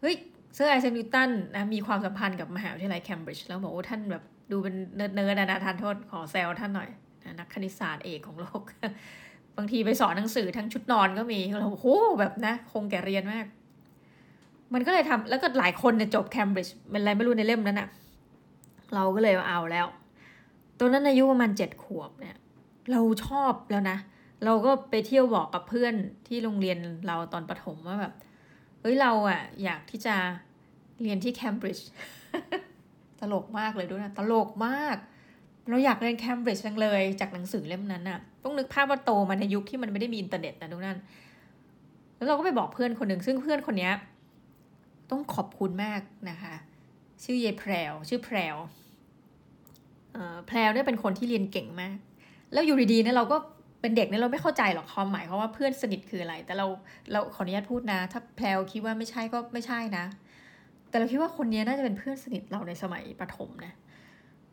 [0.00, 0.16] เฮ้ย
[0.54, 6.90] เซอร์ไอแซคนิวตันนะมีความสัมพันธ์กับมหาวิทยาลัยเคมบริดจ์แล้วบอกว่าท่านแบบดูเป็นเนิร์ดๆนะทานโทษขอแซวท่านหน่อย
[7.38, 8.62] นักคณิตศาสตร์เอกของโลก
[9.56, 11.86] บางทีไปสอนหนังสือทั้งชุดนอนก็มีเราโอ้โห
[12.20, 13.46] แบบนะ คงแก่เรียนมาก
[14.74, 17.88] มันก็เลยทำแล้วก็หลายคนเนี่ยจบเคมบริดจ์เป็นอะไรไม่รู้ในเล่มนั้นอะ
[18.94, 19.86] เราก็เลยเอาแล้ว
[20.78, 22.36] ตัวนั้นอายุประมาณเจ็ดขวบเนี่ย
[22.92, 23.98] เราชอบแล้วนะ
[24.44, 25.94] เราก็ไปเที่ยวบอกกับเพื่อน
[26.26, 28.14] ที่โรงเรียนเราตอนประถมว่าแบบ
[28.80, 30.14] เฮ้ยเราอะอยากที่จะ
[31.02, 31.88] เรียนที่เคมบริดจ์
[33.20, 34.96] ตลกมากเลยด้วยนะตลกมาก
[35.68, 40.98] เราอยากเรียนเคมบริดจ์จังเลยจากหนังสือเล่มนั้นอะต้องนึกภาพว่าโตมาในยุคที่มันไม่ได้มีอินเทอร์เน็ตนะทุกท่าน
[42.16, 43.90] แล้วเราก็ไปบอกเพื่อนคนหนึ่งซึ่งเพื่อนคนนี้
[45.10, 46.00] ต้องขอบคุณมาก
[46.30, 46.54] นะคะ
[47.24, 48.56] ชื่อเยแพรวชื่อแพรว
[50.46, 51.96] แพรวเนี่ยเป็นคนที่เรียนเก่งมาก
[52.52, 53.36] แล้วอยู่ดีๆเนี่ยเราก็
[53.80, 56.66] เป็นเด็กเนี่ยเราไม่เข้าใจหรอกความหมายเขาว่าเพื่อนสนิทคืออะไร แต่เรา
[57.12, 60.04] เราขออนุญาตพูดนะ ถ้าแพรวคิดว่าไม่ใช่ก็ไม่ใช่นะ
[60.88, 63.74] แต่เราคิดว่าคนนี้น่าจะเป็นเพื่อนสนิทเราในสมัยประถมนะ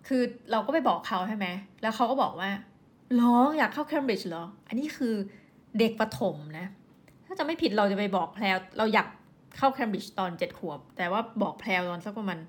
[0.07, 1.47] คือเราก็ไปบอกเขาใช่ไหม
[1.81, 2.49] แล้วเขาก็บอกว่า
[3.15, 5.13] หรออยากเข้าเคมบริดจ์เหรอ อันนี้คือ
[5.79, 6.65] เด็กประถมนะ
[7.25, 9.07] ถ้าจะไม่ผิดเราจะไปบอกแพรวเราอยาก
[9.57, 12.39] เข้าเคมบริดจ์ตอนเจ็ดขวบ แต่ว่าบอกแพรวตอนสักประมาณ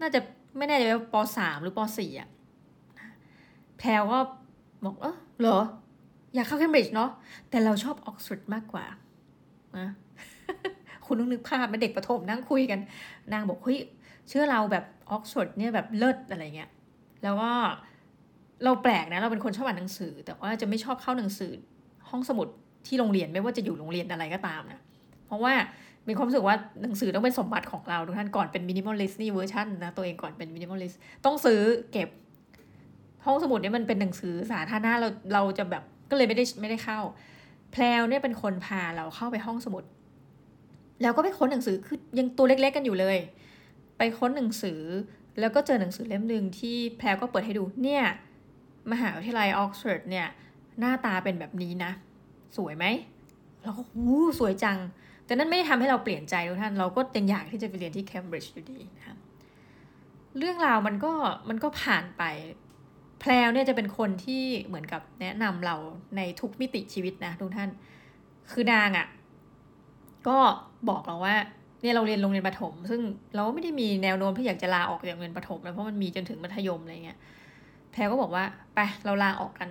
[0.00, 0.20] น่าจะ
[0.56, 2.28] ไม่แน่ใจว่าปสามหรือปสี่อะ
[3.78, 4.18] แพรวก็
[4.84, 5.58] บอกเออเหรอ
[6.34, 7.10] อยากเข้าเคมบริดจ์เนาะ
[7.50, 8.84] แต่เราชอบออกซฟอร์ดมากกว่า
[9.78, 9.88] นะ
[11.06, 12.80] คุณต้องนึกภาพเป็นเด็กประถมนั่งคุยกัน
[13.32, 13.78] นางบอกเฮ้ย
[14.28, 16.70] เชื่อเราแบบออกซฟอร์ดเนี่ยแบบเลิศอะไรเงี้ย
[17.22, 17.50] แล้วก็
[18.64, 21.52] เราแปลกนะเราเป็นคนชอบอ่านหนังสือ แต่ว่าจะไม่ชอบเข้าหนังสือ
[22.10, 22.48] ห้องสมุด
[22.86, 24.80] ที่โรงเรียนไม่ว่าจะอยู่โรงเรียนอะไรก็ตามนะ
[25.26, 25.54] เพราะว่า
[26.08, 31.60] มีความรู้สึกว่าหนังสือต้องเป็นสมบัติของเราทุกท่านก่อนเป็น minimalist นี่เวอร์ชันนะตัวเองก่อนเป็น minimalist ต้องซื้อ
[31.92, 32.08] เก็บ
[33.26, 37.00] ห้องสมุดเนี่ยมันเป็นหนังสือสาธารณะเราเราจะแบบก็เลยไม่ได้ไม่ได้เข้า
[37.72, 39.84] แพลวเนี่ยเป็นคนพาเราเข้าไปห้องสมุด
[41.02, 43.18] แล้วก็ไปค้นหนังสือคือยังตัวเล็ก ๆ กันอยู่เลย
[43.98, 44.80] ไปค้นหนังสือ
[45.40, 48.02] แล้วก็เจอหนังสือเล่มหนึ่งที่แพลวก็เปิดให้ดูเนี่ย
[48.92, 50.26] มหาวิทยาลัยออกซฟอร์ดเนี่ย
[50.78, 51.92] หน้าตาเป็นแบบนี้นะ
[52.56, 52.84] สวยไหม
[53.62, 54.04] เราก็หูย
[54.38, 54.78] สวยจัง
[55.24, 59.18] แต่นั้นไม่ได้ทำให้เราเปลี่ยนใจทุกท่าน เราก็ยังอยากที่จะไปเรียนที่เคมบริดจ์อยู่ดีนะครับ
[60.38, 61.12] เรื่องราวมันก็
[61.48, 62.22] มันก็ผ่านไป
[63.20, 65.76] แพลวเนี่ยจะเป็นคนที่เหมือนกับแนะนำเรา
[66.16, 67.68] ในทุกมิติชีวิตนะทุกท่าน
[68.52, 69.06] คือนางอะ่ะ
[70.28, 70.38] ก็
[70.88, 71.34] บอกเราว่า
[71.82, 73.00] เนี่ยเราเรียนโรงเรียนประถม ซึ่ง
[73.34, 77.18] เราไม่ได้มีแนวโน้มที่อยากจะลาออกจากโรงเรียนประถมนะเพราะมันมีจนถึงมัธยมอะไรเงี้ย
[77.92, 79.68] แพรก็บอกว่าไปเราลาออกกัน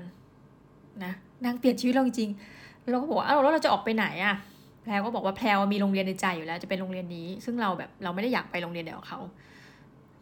[1.04, 1.14] นะ
[1.46, 4.36] นางเปลี่ยนชีวิตเราจริงๆเราก็บอกว่าเอ้าแล้วเราจะออกไปไหนอะ่ะ
[4.84, 9.20] แพรก็บอกว่าแพรมีโรงเรียนในใจอยู่แล้วจะเป็นโรงเรียนนี้ ซึ่งเราแบบเราไม่ได้อยากไปโรงเรียนเดียวกับเขา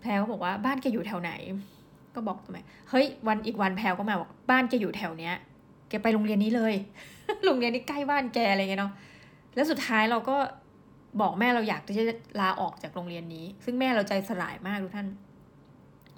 [0.01, 1.31] แพรก็บอกว่าบ้านแกอยู่แถวไหน
[2.15, 2.57] ก็บอกทำไม
[2.89, 5.35] เฮ้ยวันอีกวันแพรก็มาบอกบ้านแกอยู่แถวเนี้ย
[5.89, 6.73] แกไปโรงเรียนนี้เลย
[7.45, 8.93] โรงเรียนนี้ใกล้บ้านแกอะไรเงี้ยเนาะ
[9.55, 10.35] แล้วสุดท้ายเราก็
[11.21, 11.93] บอกแม่เราอยากจะ
[12.41, 15.07] ลาออกจากโรงเรียนนี้ ซึ่งแม่เราใจสลายมากทุกท่าน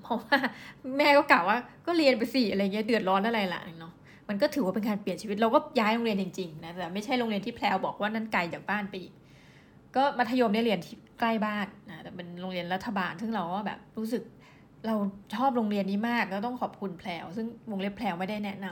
[0.01, 0.38] เพราะว่า
[0.97, 3.93] แม่ก็กล่าวว่าก็เรียนไปสิอะไรเงี้ยเดือดร้อนอะไรล่ะเนาะ
[4.29, 9.13] มันก็ถือว่าเป็นการเปลี่ยนชีวิตเราก็ย้ายโรงเรียนจริงๆนะแต่ไม่ใช่โรงเรียนที่แพลวบอกว่านั่นไกลจากบ้านไปอีก
[9.95, 14.23] ก็มัธยมเนี่ยเรียนที่ใกล้บ้านนะแต่เป็นโรงเรียนรัฐบาล ซึ่งเราก็แบบรู้สึก
[14.86, 14.95] เรา
[15.36, 18.65] ชอบโรงเรียนนี้มากแล้วต้องขอบคุณแพลวซึ่งวงเล็บแพลวไม่ได้แนะน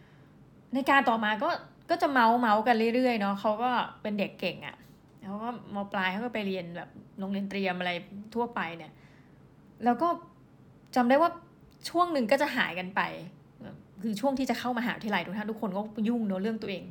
[0.00, 1.48] ำในการต่อมาก็
[1.90, 3.70] ก็จะเมาส์เมาส์กันเรื่อยๆเนาะเขาก็
[4.02, 4.76] เป็นเด็กเก่งอะ่ะ
[5.24, 7.90] เขาก็มปลายเขาก็ไปเรียนแบบโรงเรียนเตรียมอะไร
[8.34, 8.92] ทั่วไปเนี่ย
[9.84, 10.08] แล้วก็
[10.96, 11.30] จำได้ว่า
[11.90, 13.00] ช่วงหนึ่งก็จะหายกันไป
[14.02, 16.84] คือช่วงที่จะเข้ามาหาวิทยาลัยทุกท่านทุกคนก็ยุ่งเนาะเรื่องตัวเอง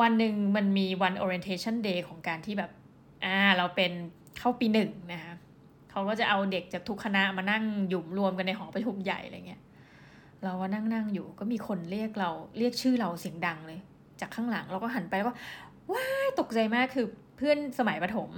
[0.00, 2.70] วันหนึ่งมันมีวัน orientation day ของการที่แบบ
[3.24, 3.92] อ่า เราเป็น
[4.38, 5.34] เข้าปีหนึ่งนะคะ
[5.96, 9.62] เขาก็จะเอาเด็กจากทุกคณะมานั่งหยุมรวมกันในหอประชุมใหญ่อะไรเงี้ย
[10.44, 13.80] เราก็นั่งนั่งอยู่ก็มีคนเรียกเราเรียกชื่อเราเสียงดังเลย
[14.20, 15.34] จากข้างหลังเราก็หันไปแล้วก็
[15.92, 17.06] ว้ายตกใจมากคือ
[17.36, 18.30] เพื่อนสมัยประถม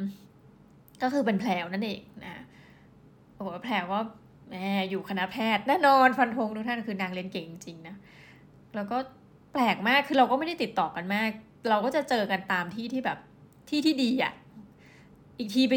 [1.03, 2.43] ก็คือเป็นแพลวนั่นเองนะ
[3.35, 4.01] โอ้โหแพลวก็
[4.49, 4.55] แหม
[4.91, 7.97] อยู่คณะแพทย์แน่นอนฟันธงทุกท่านคือนางเรียนเก่งจริงนะ
[8.77, 8.97] แล้วก็
[9.53, 11.31] แปลกมากคือเราก็ไม่ได้ติดต่อกันมาก
[11.69, 13.19] เราก็จะเจอกันตามที่ที่แบบ
[13.69, 14.33] ที่ที่ดีอะ่ะ
[15.39, 15.75] อีกทีไป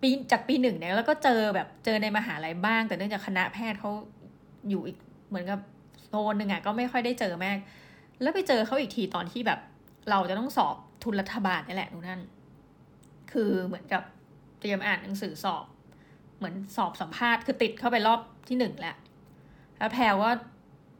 [0.00, 3.90] ปีจากปีหนึ่งเนี่ยแล้วก็เจอแบบเจอในมหาลัยบ้าง แต่เนื่องจากคณะแพทย์เขา
[4.68, 5.60] อยู่อีกเหมือนกับ
[6.04, 7.56] โซนหนึ่งอะก็ไม่ค่อยได้เจอมาก
[8.22, 9.60] แล้วไปเจอเขาอีกทีตอนที่แบบ
[10.10, 12.20] เราจะต้องสอบทุนรัฐบาลนี่แหละทุกท่าน
[13.32, 14.02] คือเหมือนกับ
[14.60, 15.64] เตรียมอ่านหนังสือสอบ
[16.36, 18.96] เหมือนสอบสัมภาษณ์คือติดเข้าไปรอบที่หนึ่งแล้ว
[19.78, 20.32] แล้วแพรว่า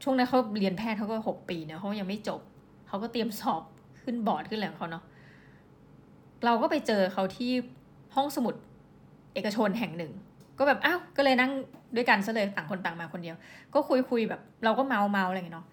[0.03, 2.41] ช่วงนั้นเขาเรียนแพทย์เขาก็หกปีเนะเขายังไม่จบ
[2.87, 3.61] เขาก็เตรียมสอบ
[4.01, 5.03] ขึ้นบอร์ดขึ้นอะไรของเขาเนาะ
[6.45, 7.51] เราก็ไปเจอเขาที่
[8.15, 8.55] ห้องสมุด
[9.33, 10.11] เอกชนแห่งหนึ่ง
[10.57, 11.51] ก็แบบอ้าวก็เลยนั่ง
[11.95, 13.35] ด้วยกันซะเลยต่างคนต่างมาคนเดียว
[13.73, 15.67] ก็คุยคุยแบบเราก็เมาเมาอะไรเงี้ยเนาะ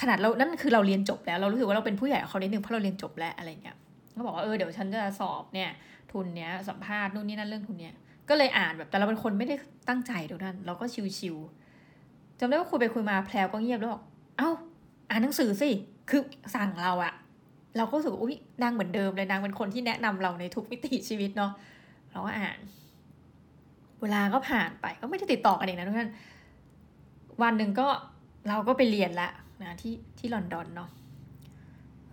[0.00, 3.76] ขนาดเรานั่นคือเราเรียนจบแล้ว เรารู้สึกว่าเราเป็นผู้ใหญ่เขานิดนึงเพราะเราเรียนจบแล้วอะไรเงี้ย
[4.14, 5.70] เขาบอกว่าเออเดี๋ยวฉันจะสอบเนี่ย
[6.12, 7.94] ทุนเนี้ยสัมภาษณ์นู่นนี่นั่นเรื่องทุนเนี้ย
[8.28, 9.54] ก็เลยอ่านแบบแต่เราเป็นคนไม่ได้
[9.88, 10.84] ตั้งใจดูนั่นเราก็
[11.18, 14.02] ชิวๆจำได้ว่าคุยไปคุยมาแพลวก็เงียบแล้วบอก
[14.38, 14.50] เอ้า
[15.10, 15.70] อ่านหนังสือสิ
[16.10, 16.22] คือ
[16.54, 17.14] สั่งเราอะ
[17.76, 21.52] เราก็รู้สึกอุ้ยนางเหมือนเดิมเลยนางเป็นคนที่แนะนำเราในทุกมิติชีวิตเนาะ
[22.10, 22.58] เราก็อ่าน
[24.02, 26.10] เวลาก็ผ่านไปก็ไม่ได้ติดต่อกันเองนะทุกท่าน
[27.42, 27.88] วันหนึ่งก็
[28.48, 29.30] เราก็ไปเรียนละ
[29.62, 30.90] นะที่ที่ลอนดอนเนาะ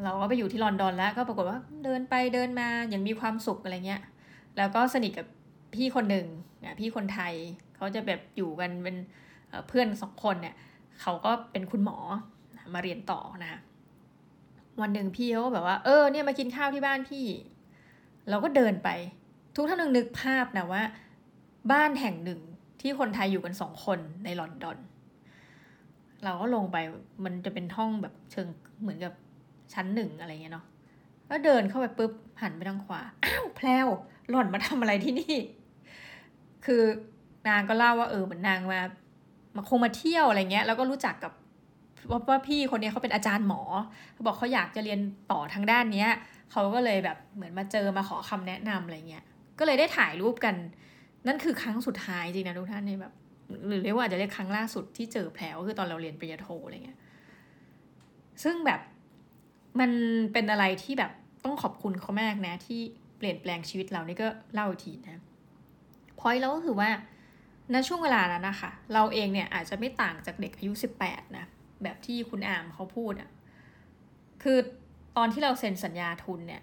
[0.04, 4.02] เราก็ไปอยู่ที่ลอนดอนแล้วก็ปรากฏว่าเดินไปเดินมาอย่างมีความสุขอะไรเงี้ย
[4.58, 5.28] แล้วก็สนิทกับ
[5.76, 6.28] พี่คนหนึ่ง
[6.64, 7.34] นะพี่คนไทย
[7.76, 8.96] เขาจะแบบอยู่กันเป็น
[9.68, 10.56] เพื่อนสองคนเนี่ย
[11.02, 11.98] เขาก็เป็นคุณหมอ
[12.74, 13.60] มาเรียนต่อนะ
[14.82, 17.26] วันหนึ่งพี่เขาแบบว่า เออเนี่ยมากินข้าวที่บ้านพี่
[18.30, 18.90] เราก็เดินไป
[19.56, 20.84] ทุกท่านนึกภาพนะว่า
[21.72, 22.40] บ้านแห่งหนึ่ง
[22.82, 24.78] ที่คนไทยอยู่กันสองคนในลอนดอน
[26.24, 26.78] เราก็ลงไป
[27.24, 28.48] มันจะเป็นห้องแบบเชิง
[28.82, 29.14] เหมือนกับ
[29.74, 30.66] ชั้นหนึ่งอะไรเงี้ยเนาะ
[31.28, 33.88] แล้วเดินเข้าไปปุ๊บหันไปทางขวาอ้าวแพลว
[34.30, 35.36] หล่อนมาทำอะไรที่นี่
[36.66, 36.84] คือ
[37.48, 38.80] นางก็เล่าว่าเออเหมือนนางมา
[39.56, 41.34] มาคงมาเที่ยวอะไรเงี้ย แล้วก็รู้จักกับ
[42.10, 43.62] ว่าว่าพี่คนนี้เขาเป็นอาจารย์หมอ
[44.14, 45.00] เขาบอกเขาอยากจะเรียน
[45.32, 46.12] ต่อทางด้านเนี้ย
[46.52, 49.24] เขาก็เลยแบบเหมือนมาเจอมาขอคำแนะนำอะไรเงี้ย
[49.60, 50.56] ก็เลยได้ถ่ายรูปกัน
[51.28, 53.14] นั่นคือครั้งสุดท้ายจริงนะทุกท่านในแบบ
[53.68, 57.00] หรือเรียกว่าจะเรียกครั้งล่าสุดที่เจอแผลก็คือตอนเราเรียนปริญญาโทอะไรเงี้ย
[58.44, 58.82] ซึ่งแบบ
[59.80, 59.92] มัน
[60.34, 61.12] เป็นอะไรที่แบบ
[61.44, 62.80] ต้องขอบคุณเขามากนะ ที่
[63.18, 65.22] เปลี่ยนแปลงชีวิตเรานี่ก็เล่าอีกทีนะ
[66.20, 66.90] พอยแล้วก็คือว่า
[67.74, 71.46] ณช่วงเวลานั้นนะคะเราเองเนี่ยอาจจะไม่ต่างจากเด็กอายุสิบแปดนะ
[71.84, 73.30] แบบที่คุณอามเขาพูดอะ่ะ
[74.44, 74.58] คือ
[75.18, 76.62] ตอนที่เราเซ็นสัญญาทุนเนี่ย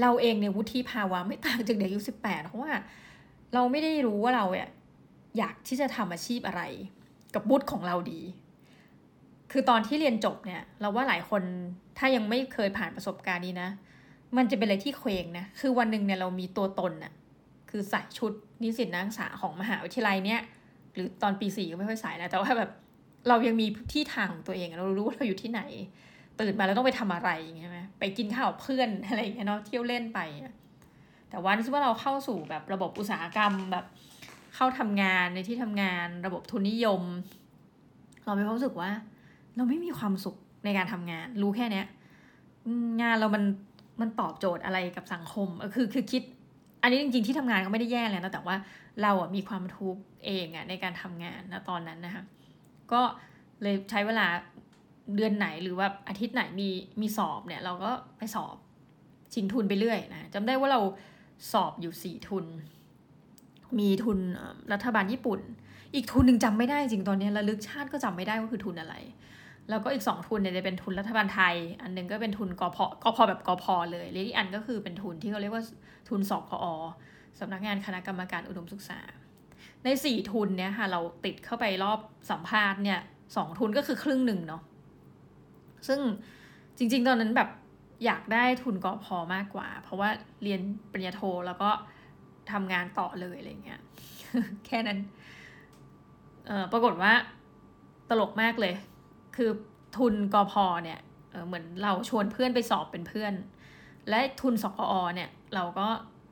[0.00, 2.72] เราเองเนี่ยวุฒิภาวะไม่ต่างจากเด็กอายุสิบแปดเพราะว่า
[3.54, 6.62] เราไม่ได้รู้ว่าเราเอยากที่จะทำอาชีพอะไร
[7.34, 8.20] กับบุตรของเราดี
[9.52, 11.42] คือตอนที่เรียนจบเนี่ย เราว่าหลายคน
[11.98, 13.68] ถ้ายังไม่เคยผ่านประสบการณ์นี้นะ
[14.36, 17.12] มันจะเป็นอะไรที่เคว้งนะ คือวันหนึ่งเนี่ยเรามีตัวตนอะ
[17.70, 18.32] คือใส่ชุด
[18.62, 20.40] นิสิตนักศึกษาของมหาวิทยาลัยเนี่ย
[20.94, 22.70] หรือตอนปีสี่ก็ไม่ค่อยใส่แล้วแต่ว่าแบบ
[23.28, 25.62] เรายังมีที่ทางของตัวเอง เรารู้ว่าเราอยู่ที่ไหน
[26.40, 30.18] ตื่นมาแล้วต้องไปทำอะไรอย่างเงี้ยไหมไปกินข้าวเพื่อนอะไรอย่างเงี้ยเนาะเที่ยวเล่นไป
[31.30, 33.84] แต่วันที่ว่าเราเข้าสู่แบบระบบอุตสาหกรรมแบบ
[34.54, 37.02] เข้าทำงานในที่ทำงานระบบทุนนิยม
[38.24, 38.90] เราไม่รู้สึกว่า
[39.56, 41.86] เราไม่มีความสุขในการทำงาน รู้แค่เนี้ย
[43.02, 43.44] งานเรามัน
[44.00, 46.22] มันตอบโจทย์อะไรกับสังคมคือคือคิด
[46.82, 48.56] อันนี้จริงๆที่ทำงานก็ไม่ได้แย่แล้วนะแต่ว่า
[49.02, 52.24] เราอะมีความทุกข์เองอะในการทำงานนะตอนนั้นนะคะ
[52.92, 53.00] ก็
[53.62, 54.26] เลยใช้เวลา
[55.16, 56.68] เดือนไหนหรือว่าอาทิตย์ไหนมี
[57.00, 58.56] มีสอบเนี่ย เราก็ไปสอบ
[59.34, 60.80] ชิงทุนไปเรื่อยนะจำได้ว่าเรา
[61.52, 62.44] สอบอยู่สี่ทุน
[63.78, 64.18] มีทุน
[64.72, 65.40] รัฐบาลญี่ปุ่น
[65.94, 68.94] อีกทุนหนึ่งจำไม่ได้จริงตอนนี้ระลึกชาติก็จำไม่ได้ว่าคือทุนอะไร
[69.68, 75.64] แล้วก็อีกสองทุนเนี่ยจะเป็นทุนรัฐบาลไทย อันนึงก็เป็นทุนกพกพแบบกพเลยและอีกอันก็คือเป็นทุนที่เขาเรียกว่า
[76.08, 76.66] ทุนสอบพอ
[77.40, 79.00] สำนักงานคณะกรรมการอุดมศึกษา
[79.84, 81.98] ในสี่ทุนเนี่ยค่ะเราติดเข้าไปรอบ
[82.30, 83.00] สัมภาษณ์เนี่ย
[83.36, 84.62] สองทุนก็คือครึ่งหนึ่งเนาะ
[85.88, 86.00] ซึ่ง
[86.78, 87.48] จริง ๆ ตอนนั้นแบบ
[88.04, 90.08] อยากได้ทุนกอพอมากกว่า เพราะว่า
[90.42, 90.60] เรียน
[90.92, 91.70] ปริญญาโทแล้วก็
[92.52, 93.80] ทำงานต่อเลยอะไรเงี้ย
[94.66, 94.98] แค่นั้น
[96.46, 97.12] เออปรากฏว่า
[98.10, 98.74] ตลกมากเลย
[99.36, 99.50] คือ
[99.96, 103.32] ทุนกอพอเนี่ยเออเหมือนเราชวนเพื่อนไปสอบเป็นเพื่อน
[104.08, 105.88] และทุนสกอเนี่ย เราก็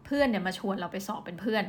[0.07, 1.65] เพื่อนเนี่ยมาชวนเราไปสอบเป็นเพื่อน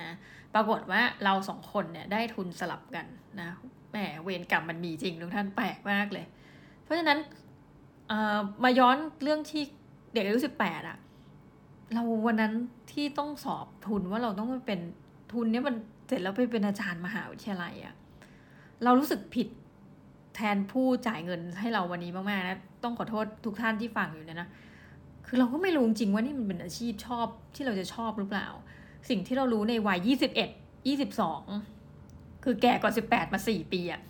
[0.00, 0.16] นะ
[0.54, 3.06] ปรากฏว่าเราสองคนเนี่ยได้ทุนสลับกัน
[3.40, 3.48] นะ
[3.90, 6.26] แหมเวรกรรมมันมีจริงทุกท่านแปลกมากเลย
[6.82, 7.18] เพราะฉะนั้น
[8.64, 9.62] มาย้อนเรื่องที่
[10.12, 10.98] เด็กอายุสิบแปดอะ
[11.94, 12.52] เราวันนั้น
[12.92, 14.80] ที่ต้องสอบทุนว่าเราต้องเป็น
[15.32, 15.74] ทุนเนี้ยมัน
[16.06, 17.94] เสร็จแล้วไปเป็นอาจารย์มหาวิทยาลัยอะ
[18.84, 19.48] เรารู้สึกผิด
[20.34, 24.48] แทนผู้จ่ายเงินให้เราวันนี้มากๆนะต้องขอโทษทุกท่านที่ฟังอยู่เนี่ยนะ
[25.26, 28.48] คือเราก็ไม่รู้จริงว่านี่มันเป็นอาชีพชอบที่เราจะชอบหรือเปล่า
[29.08, 30.50] สิ่งที่เรารู้ในวัยยี่สิบเอ็ด
[30.86, 31.42] ยี่สิบสอง
[32.44, 34.00] คือแก่กว่าสิบแปดมาสี่ปีอะ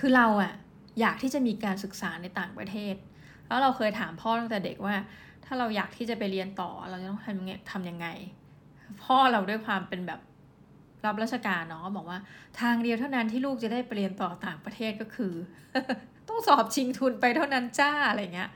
[0.00, 0.52] คือเราอะ
[1.00, 2.94] อยากที่จะมีการศึกษาในต่างประเทศ
[3.46, 4.94] แล้วเราเคยถามพ่อตั้งแต่เด็กว่า
[5.44, 8.06] ถ้าเราอยากที่จะไปเรียนต่อเราจะต้องทำยังไงทำยังไง
[9.04, 10.20] พ่อเราด้วยความเป็นแบบ
[11.06, 12.18] รับราชการเนาะบอกว่า
[12.60, 15.32] ทางเดียวเท่านั้นที่ลูกจะได้ไปเรียนต่อต่างประเทศก็คือ
[16.28, 18.50] ต้องสอบชิงทุนไปเท่านั้นจ้าอะไรเงี้ย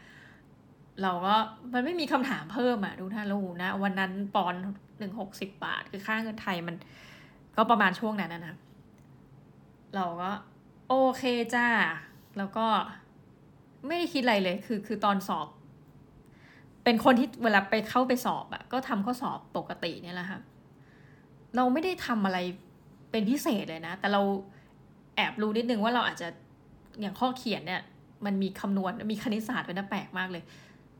[1.03, 1.37] เราก็
[1.72, 4.55] มันไม่มีคำถามเพิ่มอะดูท่านรู้นะ วันนั้นปอน
[4.98, 6.76] หนึ่งหกสิบบาท คือค่าเงินไทยมัน
[7.57, 8.57] ก็ประมาณช่วงนั้นนะ
[9.96, 10.31] เราก็
[10.88, 11.22] โอเค
[11.55, 11.66] จ้า
[12.40, 12.66] แล้วก็
[13.87, 15.48] ไม่ได้คิดอะไรเลย คือคือตอนสอบ
[16.85, 20.40] เป็นคนที่เวลาไปเข้าไปสอบอะก็ทำข้อสอบปกติเนี่ยแหละค่ะ
[21.57, 22.38] เราไม่ได้ทำอะไร
[23.11, 24.22] เป็นพิเศษเลยนะ แต่เรา
[25.16, 26.29] แอบรู้นิดนึงว่าเราอาจจะ
[27.00, 27.81] อย่างข้อเขียนเนี่ย
[28.24, 30.42] มันมีคำนวณมีคณิตศาสตร์เป็นน่าแปลกมากเลย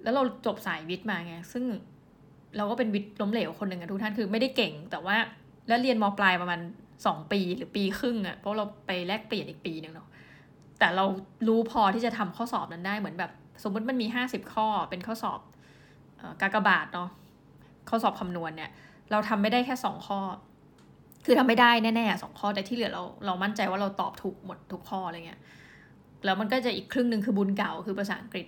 [0.03, 1.65] แล้วเราจบสายวิทย์มาไง ซึ่ง
[2.57, 5.17] เราก็เป็นวิทย์ล้มเหลวคนหนึ่งอะทุกท่านคือไม่ได้เก่ง แต่ว่า
[5.69, 6.61] แล้วเรียนมปลายประมาณ
[7.07, 10.09] สองปีหรือปีครึ่งอะเพราะเราไปแลกเปลี่ยนอีกปีหนึ่งเนาะ
[10.81, 11.05] แต่เรา
[11.49, 13.31] รู้พอที่จะทำข้อสอบนั้นได้เหมือนแบบ
[13.63, 15.41] สมมติมันมีห้าสิบข้อเป็นข้อสอบ
[16.41, 17.09] กากบาทเนาะ
[17.89, 18.71] ข้อสอบคำนวณเนี่ย
[19.11, 20.21] เราทำไม่ได้แค่สองข้อ
[21.25, 25.41] คือทำไม่ได้แน่ๆสองข้อแต่ที่เหลือเราเรามั่นใจว่าเราตอบถูกหมดทุกข้ออะไรเงี้ย
[26.25, 28.47] แล้วมันก็จะอีกครึ่งหนึ่งคือบุญเก่าคือภาษาอังกฤษ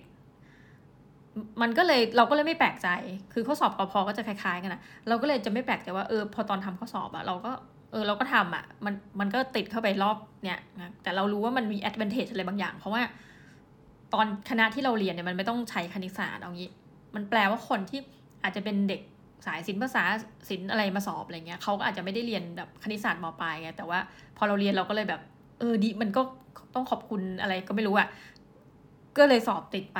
[1.61, 2.87] มันก็เลยเราก็เลยไม่แปลกใจ
[3.33, 7.51] คือข้อสอบกพอก็จะคล้ายๆกันนะเราก็เลยจะไม่แปลกใจว่าเออพอตอนทำข้อสอบอะเราก็
[7.93, 13.01] เออเราก็ทำอะมันมันก็ติดเข้าไปรอบเนี่ยนะแต่เรารู้ว่ามันมี advantage อะไรบางอย่าง เพราะว่า
[14.13, 16.69] ตอนคณะที่เราเรียนเนี่ยมันไม่ต้องใช้คณิตศาสตร์เอางี้
[17.15, 17.99] มันแปลว่าคนที่
[18.43, 19.01] อาจจะเป็นเด็ก
[19.45, 20.03] สายศิลป์ภาษา
[20.49, 23.99] ศิลป์อะไรมาสอบอะไรเงี้ยเขาก็อาจจะไม่ได้เรียนแบบคณิตศาสตร์มปลายไงแต่ว่า
[24.37, 25.21] พอเราเรียนเราก็เลยแบบ
[25.59, 26.21] เออดีมันก็
[26.75, 28.07] ต้องขอบคุณอะไรก็ไม่รู้อะ
[29.17, 29.99] ก็เลยสอบติดไป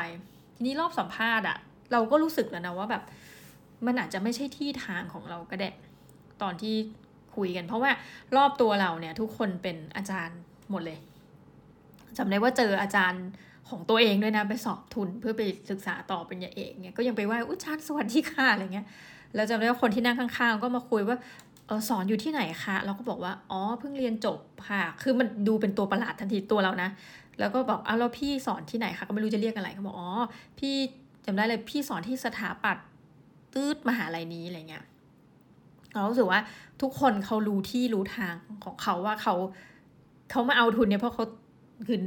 [0.56, 1.58] ทีนี้รอบสัมภาษณ์อะ
[1.91, 3.03] เราก็รู้สึกแล้วนะว่าแบบ
[3.86, 5.69] มันอาจจะไม่ใช่ที่ทางของเราก็ได้
[6.41, 6.75] ตอนที่
[7.36, 7.91] คุยกัน เพราะว่า
[8.38, 10.39] รอบตัวเราเนี่ยทุกคนเป็นอาจารย์
[10.72, 10.98] หมดเลย
[12.17, 13.26] จำได้ว่าเจออาจารย์
[13.69, 18.86] ของตัวเองด้วยนะไปสอบทุนเพื่อไปศึกษาต่อเป็นยาเอกเนี่ยก็ยังไปไหว้อุชาร์สวัสดีค่ะอะไรเงี้ย
[19.36, 21.17] แล้วจำได้ว่าคนที่นั่งข้างๆ ก็มาคุยว่า
[21.67, 26.89] เออสอนอยู่ที่ไหนคะเราก็บอกว่าอ๋อเพิ่งเรียนจบค่ะ คือมันดูเป็นตัวประหลาดทันทีตัวเรานะ
[27.39, 30.10] แล้วก็บอกอ้าวแล้วพี่สอนที่ไหนคะก็ไม่รู้จะเรียกอะไรเขาบอกอ๋อ
[30.60, 30.74] พี่
[31.26, 32.86] จำได้เลยพี่สอนที่สถาปัตย์
[33.54, 34.84] ตืดมหาลัยนี้อะไรเงี้ย
[35.93, 36.39] เรารู้สึกว่า
[36.82, 39.36] ทุกคนเขารู้ที่รู้ทางของเขาว่าเขา
[40.32, 41.25] เขามาเอาทุนเนี่ยเพราะเขา
[41.88, 41.99] คือ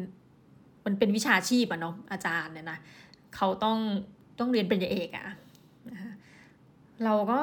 [0.84, 2.78] มันเป็นวิชาชีพอะเนาะอาจารย์เนี่ยนะ
[3.36, 3.78] เขาต้อง
[4.38, 5.26] ต้องเรียนเป็นเอกอะ
[7.04, 7.40] เราก็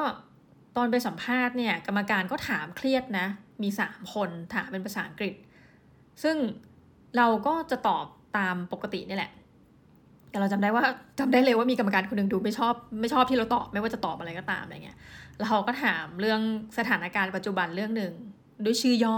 [0.76, 3.26] ตอนไปสัมภาษณ์เนี่ย กรรมการก็ถามเครียดนะ
[3.62, 5.34] มีสามคนถามเป็นภาษาอังกฤษ
[6.22, 6.36] ซึ่ง
[7.16, 8.04] เราก็จะตอบ
[8.38, 9.32] ตามปกตินี่แหละ
[10.30, 10.84] แต่เราจำได้ว่า
[11.18, 14.98] จำได้เลยว่ามีกรรมการคนหนึ่งดูไม่ชอบไม่ชอบที่เราตอบไม่ว่าจะตอบอะไรก็ตามอะไรเงี้ย
[15.38, 16.40] แล้วเขาก็ถามเรื่อง
[16.78, 18.12] สถานการณ์ปัจจุบันเรื่องหนึ่ง
[18.64, 19.16] ด้วยชื่อย่อ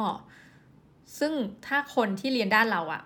[1.18, 1.33] ซึ่ง
[1.66, 3.02] ถ้าคนที่เรียนด้านเราอะ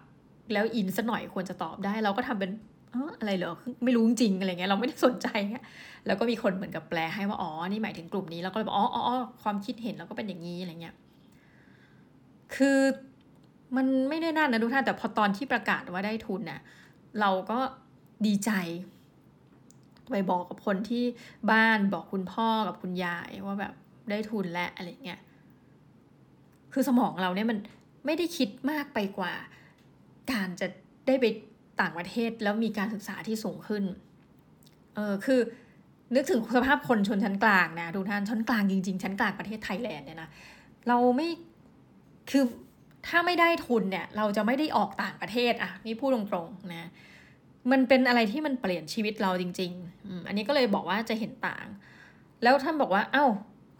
[0.53, 2.51] แล้วอินสักหน่อยควรจะตอบได้ เราก็ทำเป็น
[2.94, 3.53] อออะไรเหรอ
[3.85, 5.64] ไม่รู้จริงอะไรเงี้ยเราไม่ได้สนใจเงี้ย
[6.07, 9.03] แล้วก็มีคนเหมือนกับแปลให้ว่าอ๋อนี่หมายถึงกลุ่มนี้แล้วก็เลยบอกอ๋ออ๋อ
[9.42, 10.94] ความคิดเห็นเราก็เป็นอย่างนี้อะไรเงี้ย
[12.55, 12.79] คือ
[13.77, 16.61] มันไม่ได้น่านะทุกท่านแต่พอตอนที่ประกาศว่าได้ทุนน่ะ
[17.20, 17.59] เราก็
[18.27, 18.51] ดีใจ
[20.11, 21.05] ไปบอกกับคนที่
[21.51, 23.73] บ้านบอกคุณพ่อกับคุณยายว่าแบบ
[24.11, 25.20] ได้ทุนและอะไรเงี้ย
[26.73, 27.59] คือสมองเราเนี่ยมัน
[28.07, 29.33] ไม่ได้คิดมากไปกว่า
[30.33, 30.66] การจะ
[31.07, 31.25] ได้ไป
[31.81, 33.85] ต่างประเทศแล้วมีการศึกษาที่สูงขึ้น
[34.94, 35.40] เออคือ
[36.14, 40.31] นึกถึงสภาพคนชนชั้นกลางนะทุกท่านชั้นกลางจริงๆ ชั้นกลางประเทศไทยแลนด์เนี่ยนะ
[40.88, 41.29] เราไม่
[42.31, 42.44] คือ
[43.07, 46.90] ถ้าไม่ได้ทุนเนี่ย เราจะไม่ได้ออกต่างประเทศอะนี่พูดตรงๆนะ
[47.70, 51.66] มันเป็นอะไรที่มันเปลี่ยนชีวิตเราจริงๆอันนี้ก็เลยบอกว่าจะเห็นต่าง
[52.42, 53.27] แล้วท่านบอกว่า เอา้า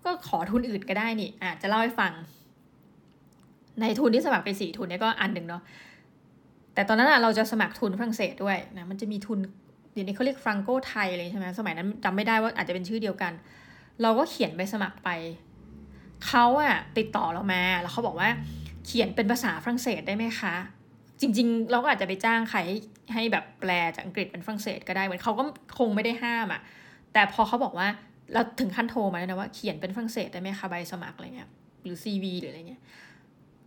[0.05, 2.13] ก็ขอทุนอื่นก็ได้นี่อะจะเล่าให้ฟัง
[3.81, 5.63] ในทุนที่สมัครไปสี่ทุนเนี่ยก็อันหนึ่งเนาะ
[6.75, 9.39] แต่ตอนนั้นเราจะสมัครทุนฝรั่งเศสด้วยนะ มันจะมีทุน
[9.93, 13.33] เดี๋ยวนี้เขาเรียกฟรังโกไทยเลยใช่ไหมสมัยนั้นจำไม่ได้ว่าอาจจะเป็นชื่อเดียวกัน
[14.03, 15.09] เราก็เขียนไปสมัครไป
[16.27, 18.29] เขาอะติดต่อเรามา แล้วเขาบอกว่า
[18.87, 20.55] เขียนเป็นภาษาฝรั่งเศสได้ไหมคะ
[21.21, 22.61] จริง ๆ เราก็อาจจะไปจ้างใคร
[23.13, 25.43] ให้ให้แบบแปลจากอังกฤษเป็นฝรั่งเศสก็ได้เหมือนเขาก็
[25.79, 26.61] คงไม่ได้ห้ามอะ
[27.13, 27.89] แต่พอเขาบอกว่า
[28.33, 31.51] เราถึงขั้นโทรมาแล้วนะว่าเขียนเป็นฝรั่งเศสได้ไหมคะใบสมัครอะไรเงี้ย
[31.85, 32.83] หรือซีวีหรืออะไรเงี้ย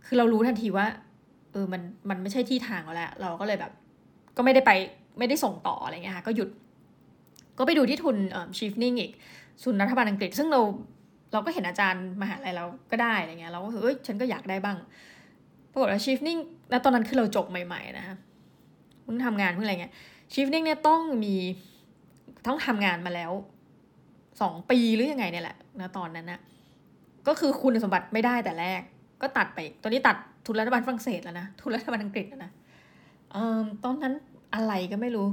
[0.06, 0.86] คือเรารู้ทันทีว่า
[1.52, 3.72] เออมันมันไม่ใช่ที่ทางเราแล้ว เราก็เลยแบบ
[4.36, 4.70] ก็ไม่ได้ไป
[5.18, 6.48] ไม่ได้ส่งต่ออะไรเงี้ยค่ะก็หยุด
[7.58, 9.12] ก็ไปดูที่ทุนเอ่อชีฟนิ่งอีก
[9.64, 10.60] ทุนรัฐบาลอังกฤษ ซึ่งเรา
[11.32, 14.76] เราก็เห็นอาจารย์มหาลัยเราก็ได้อะไรเงี้ยเราก็เอ้ยฉันก็อยากได้บ้าง
[15.72, 16.38] ปรากฏว่าชีฟนิ่ง
[16.70, 18.06] แล้วตอนนั้นคือเราจบใหม่ ๆ นะ
[19.04, 19.92] เพิ่งทำงานเพิ่งอะไรเงี้ย
[20.32, 21.34] ชีฟนิ่งเนี่ยต้องมี
[22.46, 23.32] ต้องทำงานมาแล้ว
[24.40, 26.40] สองปีหรือยังไงเนี่ยแหละนะตอนนั้นนะ
[27.28, 28.80] ก็คือคุณสมบัติไม่ได้แต่แรก
[29.22, 32.50] ก็ตัดไป ตอนนี้ตัดทุนรัฐบาลฝรั่งเศสแล้วนะทุนรัฐบาลอังกฤษแล้วนะ
[33.32, 34.14] เอ่อตอนนั้น
[34.54, 35.26] อะไรก็ไม่รู้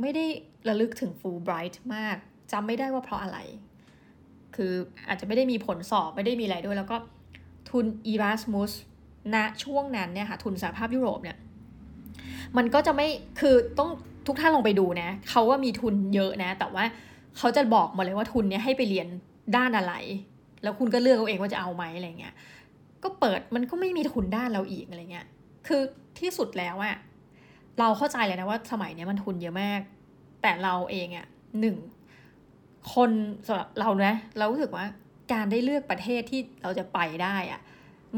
[0.00, 0.24] ไม่ได้
[0.68, 2.16] ระลึกถึงฟูลไบรท์มาก
[2.52, 3.38] จำไม่ได้ว่าเพราะอะไร
[4.56, 4.72] คือ
[5.08, 6.96] อาจจะไม่ได้มีผลสอบไม่ได้มีอะไรด้วย แล้วก็
[7.70, 8.72] ทุน Erasmus
[9.34, 11.36] ณช่วงนั้นเนี่ยค่ะทุนสหภาพยุโรปเนี่ย
[12.56, 13.08] มันก็จะไม่
[13.40, 13.90] คือต้อง
[14.26, 16.84] ทุกท่านลองไปดูนะเขาว่ามีทุนเยอะนะ แต่ว่า
[17.38, 19.08] เขาจะบอกมาเลยว่าทุนเนี้ยให้ไปเรียน
[19.56, 19.94] ด้านอะไร
[20.62, 22.34] แล้วคุณก็เลือกเอาเองว่าจะเอาไหมอะไรเงี้ย
[23.02, 25.26] ก็เปิดมันก็ไม่มีทุนด้านเราอีกอะไรเงี้ย
[25.66, 25.80] คือ
[26.18, 26.96] ที่สุดแล้วอะ
[27.80, 29.80] เราเข้าใจเลยนะว่าสมัยนี้มันทุนเยอะมาก
[30.42, 31.26] แต่เราเองอะ
[31.60, 31.76] หนึ่ง
[32.94, 33.10] คน
[33.46, 34.84] สำหรับเรานะเรารู้สึกว่า
[35.32, 37.60] การได้เลือกประเทศที่เราจะไปได้อะ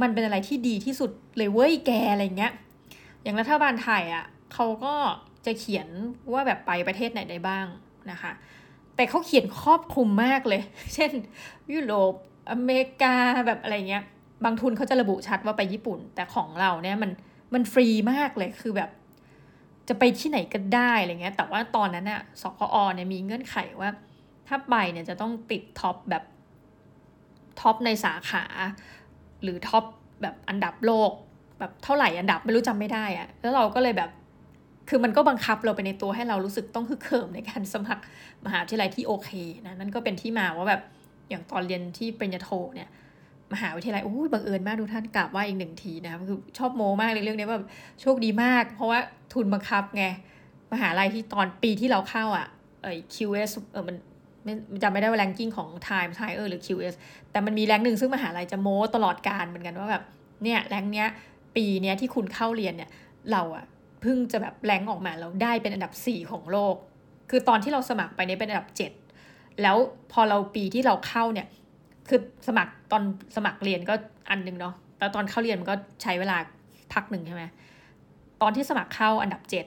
[0.02, 2.52] มันเป็นอะไรที่ดีที่สุดเลยเว้ยแกอะไรเงี้ย
[3.22, 4.94] อย่างรัฐบาลไทยอะเขาก็
[5.46, 5.88] จะเขียน
[6.33, 7.66] ว่าแบบไปประเทศไหนได้บ้าง
[8.11, 8.33] นะคะ
[8.96, 10.61] แต่เขาเขียนครอบคลุมมากเลย
[10.94, 11.11] เช่น
[11.72, 12.12] ยุโรป
[12.52, 13.14] อเมริกา
[13.46, 14.04] แบบอะไรเงี้ย
[14.44, 17.11] บางทุนเขาจะระบุชัดว่าไปญี่ปุ่น แต่ของเราเนี่ยมัน
[17.54, 18.90] มันฟรีมากเลยคือแบบ
[19.88, 23.90] จะไปที่ไหนก็ได้อะไรเงี้ย แต่ว่าตอนนั้นอะสกอเนี่ยมีเงื่อนไขว่า
[24.48, 26.24] ถ้าไปเนี่ยจะต้องติด top แบบ
[27.60, 28.44] top ในสาขา
[29.42, 29.84] หรือ top
[30.22, 31.11] แบบอันดับโลก
[31.60, 34.10] แบบเท่าไหร่อันดับไม่รู้จำไม่ได้อะแล้วเราก็เลยแบบ
[34.88, 38.02] คือมันก็บังคับเราไปในตัวให้เรารู้สึกต้องฮึกเหิมในการสมัคร
[38.46, 39.30] มหาวิทยาลัยที่โอเค
[39.66, 40.82] นะนั่นก็เป็นที่มาว่าแบบ
[41.30, 42.88] อย่างตอนเรียนที่ปริญญาโทเนี่ย
[43.52, 47.58] มหาวิทยาลัยโอ้ยบังเอิญมากทุกท่านกลับว่าอีกหนึ่งทีนะคือชอบโมมากเลยเรื่องนี้ว่า
[48.00, 48.98] โชคดีมาก เพราะว่า
[49.32, 50.04] ทุนบังคับไง
[50.72, 52.46] มหาลัยที่ตอนปีที่เราเข้าอะ
[52.82, 53.96] เอ้ QS เออมัน
[54.44, 56.94] ไม่จำไม่ได้ว่าแรงกิ้งของ Time t i เออหรือ QS
[57.30, 60.02] แต่มันมีแรงหนึ่งซึ่งมหาลัยจะโม้ตลอดการเหมือนกันว่าแบบ
[60.44, 61.08] เนี่ยแรงเนี้ย
[61.56, 62.90] ปีเนี้ยที่คุณเข้าเรียนเนี่ย
[63.32, 63.64] เราอะ
[64.00, 66.74] เพิ่งจะแบบแรงออกมาเราได้เป็นอันดับสี่ของโลก
[67.30, 68.92] คือตอนที่เราสมัครไปเนี่ยเป็นอันดับเจ็ด
[69.62, 69.76] แล้ว
[70.12, 71.46] พอเราปีที่เราเข้าเนี่ย
[72.08, 73.02] คือสมัครตอน
[73.36, 73.94] สมัครเรียนก็
[74.30, 76.36] อันหนึ่งเนาะแต่ตอนเข้าเรียนมันก็ใช้เวลา
[76.92, 77.42] พักหนึ่งใช่ไหม
[78.42, 79.66] ตอนที่สมัครเข้าอันดับเจ็ด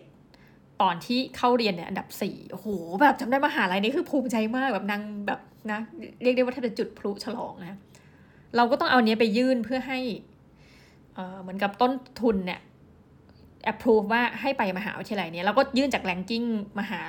[0.82, 2.67] ตอนที่เข้าเรียนเนี่ยอันดับสี่โอ้โห
[3.02, 5.39] แบบจำได้มหาลัยนี้คือภูมิใจมากแบบนางแบบ
[5.72, 5.80] นะ
[6.24, 7.78] เรียกได้ว่าแทบจะจุดพลุฉลองนะ
[8.56, 10.00] เราก็ต้องเอาเนี้ยไปยื่นเพื่อให้
[11.41, 12.60] เหมือนกับต้นทุนเนี่ย
[13.71, 16.43] approve ว่าให้ไปมหาวิทยาลัยเนี้ยเราก็ยื่นจากแรงกิ้ง
[16.80, 17.02] มหา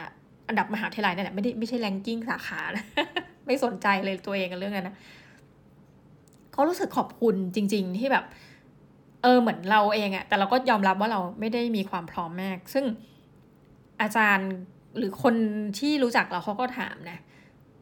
[0.48, 2.84] อันดับมหาวิทยาลัยนั่นแหละไม่ได้ไม่ใช่แรงกิ้งสาขานะ
[3.46, 4.96] ไม่สนใจเลยตัวเองกันเรื่องนั้นนะ
[6.54, 8.24] ก็รู้สึกขอบคุณจริง ๆ ที่แบบ
[9.22, 12.84] เออเหมือนเราเองอะแต่เราก็ยอมรับว่าเราไม่ได้มีความพร้อมมาก ซึ่ง
[14.02, 14.50] อาจารย์
[14.96, 15.34] หรือคน
[15.78, 17.18] ที่รู้จักเราเขาก็ถามนะ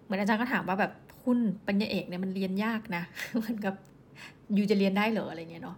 [0.03, 3.03] เหมือนอาจารย์ก็ถามว่าแบบคุณปริญญาเอกเนี่ยมันเรียนยากนะ
[3.39, 3.75] เหมือนกับ
[4.55, 5.77] อยู่จะเรียนได้เหรออะไรเงี้ยเนาะ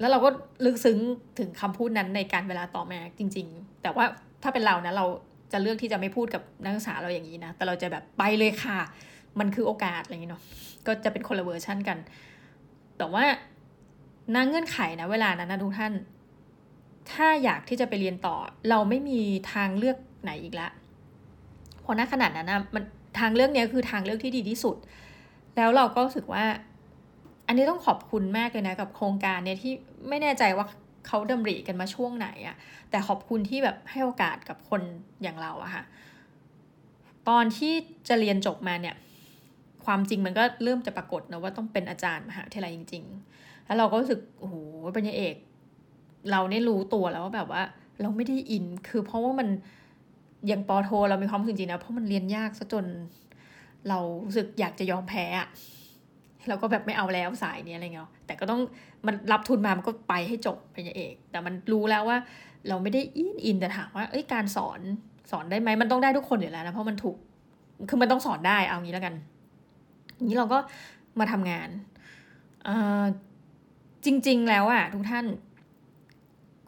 [0.00, 0.30] แล้วเราก็
[0.64, 0.98] ลึกซึ้ง
[1.38, 4.04] ถึงคำพูดนั้นในกาลเวลาต่อมาจริง ๆ แต่ว่า
[4.42, 5.06] ถ้าเป็นเรานะเรา
[5.52, 8.78] จะเลือกที่จะไม่พูดกับนักศึกษาเราอย่างนี้นะ แต่เราจะแบบไปเลยค่ะ
[9.38, 10.42] มันคือโอกาสอะไรอย่างเงี้ยเนาะ
[10.86, 11.98] ก็จะเป็นคนละเวอร์ชั่นกัน
[12.98, 13.24] แต่ว่า
[14.34, 15.92] ณ เงื่อนไขนะเวลานั้นนะทุกท่าน
[17.10, 18.36] ถ้าอยากที่จะไปเรียนต่อ
[18.70, 19.20] เราไม่มี
[19.52, 20.68] ทางเลือกไหนอีกละ
[21.82, 22.84] เพราะณขนาดนั้นนะมัน
[23.18, 24.76] ทางเลือกนี้คือทางเลือกที่ดีที่สุด
[25.56, 26.44] แล้วเราก็รู้สึกว่า
[27.46, 29.72] อันนี้ต้องขอบคุณมากเลยนะกับโครงการเนี่ยที่
[30.08, 30.66] ไม่แน่ใจว่า
[31.06, 32.56] เขาดำริกันมาช่วงไหนอะ
[32.90, 34.82] แต่ขอบคุณที่แบบให้โอกาสกับคน
[35.22, 35.84] อย่างเราอะค่ะ
[37.28, 37.72] ตอนที่
[38.08, 38.96] จะเรียนจบมาเนี่ย
[39.84, 43.04] ความจริงมันก็เริ่มจะปรากฏนะว่าต้องเป็นอาจารย์มหาวิทยาลัยจริง
[43.34, 44.54] ๆ แล้วเราก็รู้สึกโอ้โห
[44.96, 45.34] ปัญญาเอก
[46.30, 47.62] เราเนี่ยรู้ตัวแล้วว่าแบบว่า
[48.02, 49.48] เราไม่ได้อิน คือเพราะว่ามัน
[50.50, 52.86] ย่างปอโท เรามีความรู้สึกจริงนะเพราะมันเรียนยากซะจน
[53.88, 55.48] เรารู้สึกอยากจะยอมแพ้อะ
[56.48, 58.60] เราก็แบบไม่เอาแล้วสายนี้อะไรเงี้ยแต่ก็ต้อง
[59.06, 62.18] มันรับทุนมามันก็ไปให้จบปริญญาเอก แต่มันรู้แล้วว่า
[62.68, 64.80] เราไม่ได้อินอินแต่ถามว่าเอ้ยการสอน
[65.30, 67.16] สอนได้ไหมมันต้องได้ทุกคนอยู่แล้วนะเพราะมันถูก
[67.88, 69.14] คือมันต้องสอนได้เอางี้แล้วกัน
[70.28, 70.58] นี้เราก็
[71.20, 71.68] มาทำงาน
[72.64, 72.70] เอ
[73.02, 73.04] อ
[74.04, 75.26] จริง ๆ แล้วอะทุกท่าน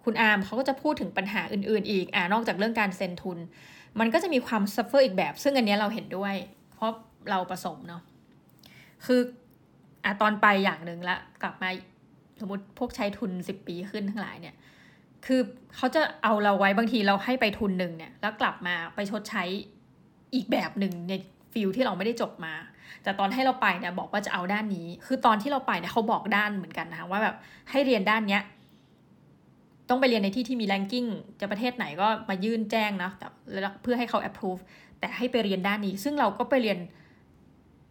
[0.05, 3.39] คุณอาร์มเขาก็จะพูดถึงปัญหาอื่น ๆ อีกอ่านอกจากเรื่องการเซ็นทุน
[4.01, 6.35] มันก็จะมีความ suffer อีกแบบ ซึ่งอันนี้เราเห็นด้วย
[6.75, 6.91] เพราะ
[7.31, 8.03] เราประสบเนาะ
[9.07, 9.21] คือ
[10.09, 11.69] อะตอนไปอย่างหนึ่งละกลับมา
[12.41, 14.55] สมมติพวกใช้ทุนสิบปีขึ้นทั้งหลายเนี่ย
[15.27, 15.41] คือ
[15.77, 19.45] เขาจะเอาเราไว้บางทีเราให้ไปทุนหนึ่งเนี่ย แล้วกลับมาไปชดใช้
[20.35, 21.13] อีกแบบหนึ่งใน
[21.53, 22.55] ฟิลที่เราไม่ได้จบมา
[23.03, 27.37] แต่ตอนให้เราไปเนี่ยบอกว่าจะเอาด้านนี้ คือตอนที่เราไปเนี่ยเขาบอกด้านเหมือนกันนะคะว่าแบบ
[27.71, 28.43] ให้เรียนด้านเนี้ย
[29.89, 31.07] ต้องไปเรียนในที่ที่มีแรงกิ้ง
[31.41, 33.27] จะประเทศไหนก็มายื่นแจ้งนะแต่
[33.83, 34.61] เพื่อให้เขา approve
[34.99, 36.79] แต่ให้ไปเรียนด้านนี้ ซึ่งเราก็ไปเรียน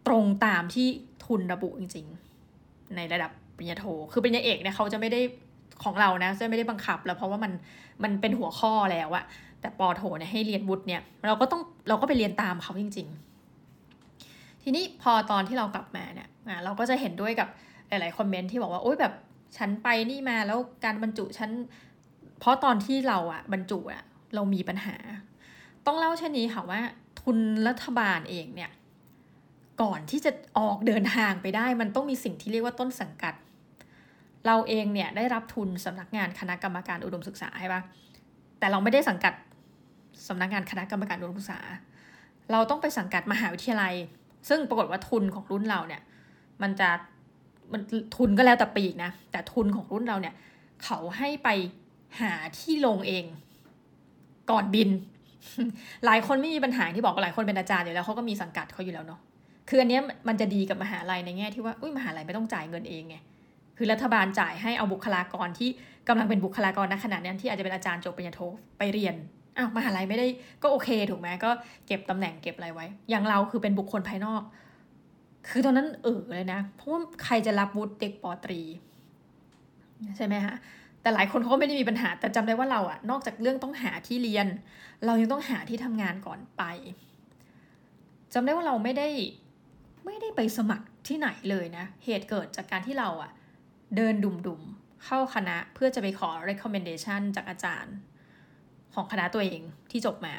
[0.06, 0.88] ตรงตามที่
[1.28, 2.06] ทุนระบุจริง
[2.50, 5.20] ๆ ในระดับปริญญาโท คือปริญญาเอกเนี่ยเขาจะไม่ได้
[5.84, 7.52] ของเรานะจะไม่ได้บังคับ แล้วเพราะว่ามัน
[8.02, 9.24] มันเป็นหัวข้อแล้วอะ
[9.60, 13.08] แต่ปอโทเนี่ยให้เรียนวุฒิเนี่ย เราก็ต้องเราก็ไปเรียนตามเขาจริง
[13.84, 16.28] ๆ ทีนี้พอตอนที่เรากลับมาเนี่ย
[16.64, 17.48] เราก็จะเห็นด้วยกับ
[17.88, 19.12] หลาย ๆ คอมเมนต์ที่บอกว่าโอ๊ยแบบ
[19.56, 21.50] ฉันไปนี่มาแล้วการบรรจุฉัน
[22.40, 24.02] เพราะตอนที่เราอะบรรจุอะ
[24.34, 24.96] เรามีปัญหา
[25.86, 26.80] ต้องเล่าเช่นนี้ค่ะว่า
[27.20, 28.70] ทุนรัฐบาลเองเนี่ย
[29.82, 33.34] ก่อนที่จะออกเดินทางไปได้ มันต้องมีสิ่งที่เรียกว่าต้นสังกัด
[34.46, 37.82] เราเองเนี่ยได้รับทุนสำนักงานคณะกรรมการอุดมศึกษาใช่ปะ
[38.58, 39.34] แต่เราไม่ได้สังกัด
[40.28, 41.60] สำนักงานคณะกรรมการอุดมศึกษา
[42.52, 43.94] เราต้องไปสังกัดมหาวิทยาลัย
[44.48, 46.02] ซึ่งปรากฏว่าทุนของรุ่นเราเนี่ย
[46.62, 46.88] มันจะ
[47.72, 47.82] มัน
[48.16, 50.34] ทุนก็แล้วแต่ปีกนะ แต่ทุนของรุ่นเราเนี่ย
[50.84, 51.48] เขาให้ไป
[52.20, 53.24] หาที่ลงเอง
[54.50, 54.90] ก่อนบิน
[56.04, 59.20] หลายคนไม่มีปัญหาที่บอกหลายคนเป็นอาจารย์อยู่แล้วเขาก็มีสังกัดเขาอยู่แล้วเนาะ
[59.68, 63.16] คืออันนี้มันจะดีกับมหาลัยในแง่ที่ว่าอุ้ยมหาลัยไม่ต้องจ่ายเงินเองไง
[63.76, 65.70] คือรัฐบาลจ่ายให้เอาบุคลากรที่
[66.08, 68.40] กำลังเป็นบุคลากรณขณะนั้นที่อาจจะเป็นอาจารย์จบปริญญาโท
[68.78, 69.14] ไปเรียน
[69.56, 70.26] อ้าวมหาลัยไม่ได้
[70.62, 71.50] ก็โอเคถูกไหมก็
[71.86, 74.42] เก็บตำแหน่งเก็บอะไรไว้ อย่างเราคือเป็นบุคคลภายนอก
[75.48, 78.60] คือตอนนั้นเออเลยนะเพราะว่าใครจะรับวุฒิเด็กปอตรี
[80.16, 80.54] ใช่ไหมคะ
[81.02, 84.46] แต่หลายคนเขาก็ไม่ได้มีปัญหา แต่จำได้ว่าเราอะนอกจากเรื่องต้องหาที่เรียน
[85.06, 86.62] เรายังต้องหาที่ทำงานก่อนไป
[88.34, 89.08] จำได้ว่าเราไม่ได้
[90.04, 93.30] ไม่ได้ไปสมัครที่ไหนเลยนะ เหตุเกิดจากการที่เราอะ
[93.96, 97.94] เดินดุ่มๆ เข้าคณะเพื่อจะไปขอ recommendation จากอาจารย์
[98.94, 100.34] ของคณะตัวเองที่จบมา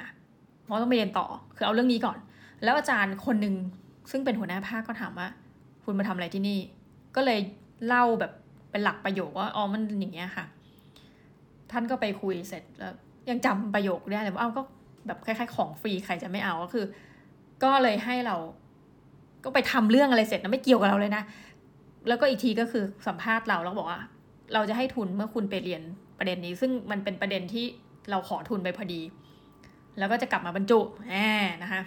[0.63, 2.17] เพราะต้องไปเรียนต่อ คือเอาเรื่องนี้ก่อน
[2.63, 3.55] แล้วอาจารย์คนหนึ่ง
[4.11, 5.27] ซึ่งเป็นหัวหน้าภาคก็ถามว่า
[5.83, 6.59] คุณมาทำอะไรที่นี่
[7.15, 7.39] ก็เลย
[7.87, 8.31] เล่าแบบ
[8.71, 10.45] เป็นหลักประโยคว่าอ๋อมันอย่างเงี้ยค่ะ
[11.71, 12.93] ท่านก็ไปคุยเสร็จแล้ว
[13.29, 14.61] ยังจำประโยคได้เลยว่าเอาก็
[15.07, 16.85] แบบคล้ายๆของฟรีใครจะไม่เอาก็คือ
[17.63, 18.35] ก็เลยให้เรา
[19.43, 21.23] ก็ไปทำเรื่องอะไรเสร็จนะไม่เกี่ยวกับเราเลยนะ
[22.07, 24.01] แล้วก็อีกทีก็คือสัมภาษณ์เราแล้วบอกว่า
[24.53, 25.81] เราจะให้ทุนเมื่อคุณไปเรียน
[26.17, 27.65] ประเด็นนี้ ซึ่งมันเป็นประเด็นที่
[28.09, 29.01] เราขอทุนไปพอดี
[29.97, 31.15] แล้วก็จะกลับมาบรรจุแหม
[31.63, 31.81] นะคะ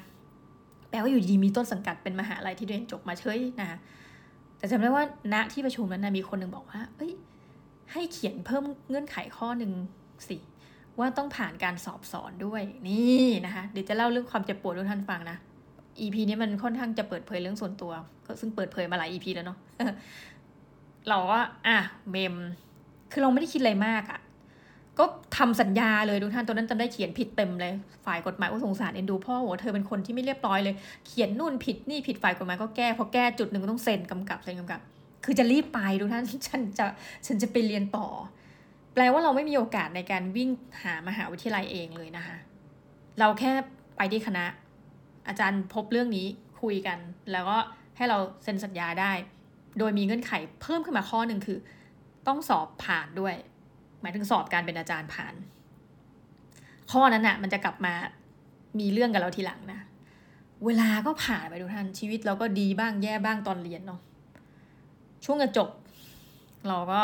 [0.90, 3.78] แปลว่าอยู่ดีมีต้นสังกัดเป็นมหาลัยที่เรียนจบมาเฉยนะคะ
[4.58, 7.12] แต่จำได้ว่าณที่ประชุมนั้นนะมีคนหนึ่งบอกว่า เอ้ย
[7.92, 9.72] ให้เขียนเพิ่มเงื่อนไขข้อหนึ่ง
[10.28, 10.36] สิ
[10.98, 15.36] ว่าต้องผ่านการสอบสอนด้วยนี่นะคะเดี๋ยวจะเล่าเรื่องความเจ็บปวดให้ท่านฟังนะ
[16.00, 17.92] EP นี้มันค่อนข้างจะเปิดเผยเรื่องส่วนตัว
[18.26, 19.58] ก็ซึ่งเปิดเผยมาหลาย EP แล้วเนาะ
[21.08, 21.78] เราก็อะ
[22.10, 22.34] เมม
[23.12, 24.20] คือเราไม่ได้คิดอะไรมากอะ
[24.98, 25.04] ก็
[25.38, 27.72] ทำสัญญาเลยทุกท่านตอนนั้นจำได้เขียนผิดเต็มเลย
[28.06, 30.74] ฝ่ายกฎหมายก็สงสารเอ็นดูพ่อโหเธอเป็นคนที่ไม่เรียบร้อยเลย
[31.06, 34.80] เขียนนู่นผิดนี่ผิดฝ่ายกฎหมายก็แก้พอแก้จุดหนึ่งก็ต้องเซ็นกำกับเซ็นกำกับ
[35.24, 36.84] คือจะรีบไปทุกท่านฉันจะ
[37.26, 38.06] ฉันจะไปเรียนต่อ
[38.94, 40.50] แปลว่าเราไม่มีโอกาสในการวิ่ง
[40.82, 42.36] หามหาวิทยาลัยเองเลยนะคะ
[43.18, 43.52] เราแค่
[43.96, 44.44] ไปที่คณะ
[45.28, 46.26] อาจารย์พบเรื่องนี้
[46.62, 46.98] คุยกัน
[47.32, 47.58] แล้วก็
[47.96, 49.12] ให้เราเซ็นสัญญาได้
[49.78, 51.58] โดยมีเงื่อนไขเพิ่มขึ้นมาข้อหนึ่งคือ
[52.26, 53.34] ต้องสอบผ่านด้วย
[54.00, 55.34] หมายถึงสอบการเป็นอาจารย์ผ่าน
[56.92, 57.94] ข้อนั้นน่ะ มันจะกลับมา
[58.78, 59.80] มีเรื่องกับเราทีหลังนะ
[60.66, 64.00] เวลาก็ผ่านไปทุกท่านชีวิตเราก็ดีบ้างแย่บ้างตอนเรียนเนาะ
[65.24, 65.68] ช่วงจะจบ
[66.68, 67.00] เราก็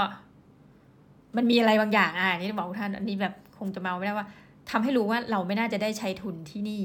[1.37, 4.27] มันมีอะไรบางอย่างอะนี่บอกทุกท่านอันนี้แบบคงจะเมาไม่ได้ว่า
[4.71, 6.83] ทำให้รู้ว่าเราไม่น่าจะได้ใช้ทุนที่นี่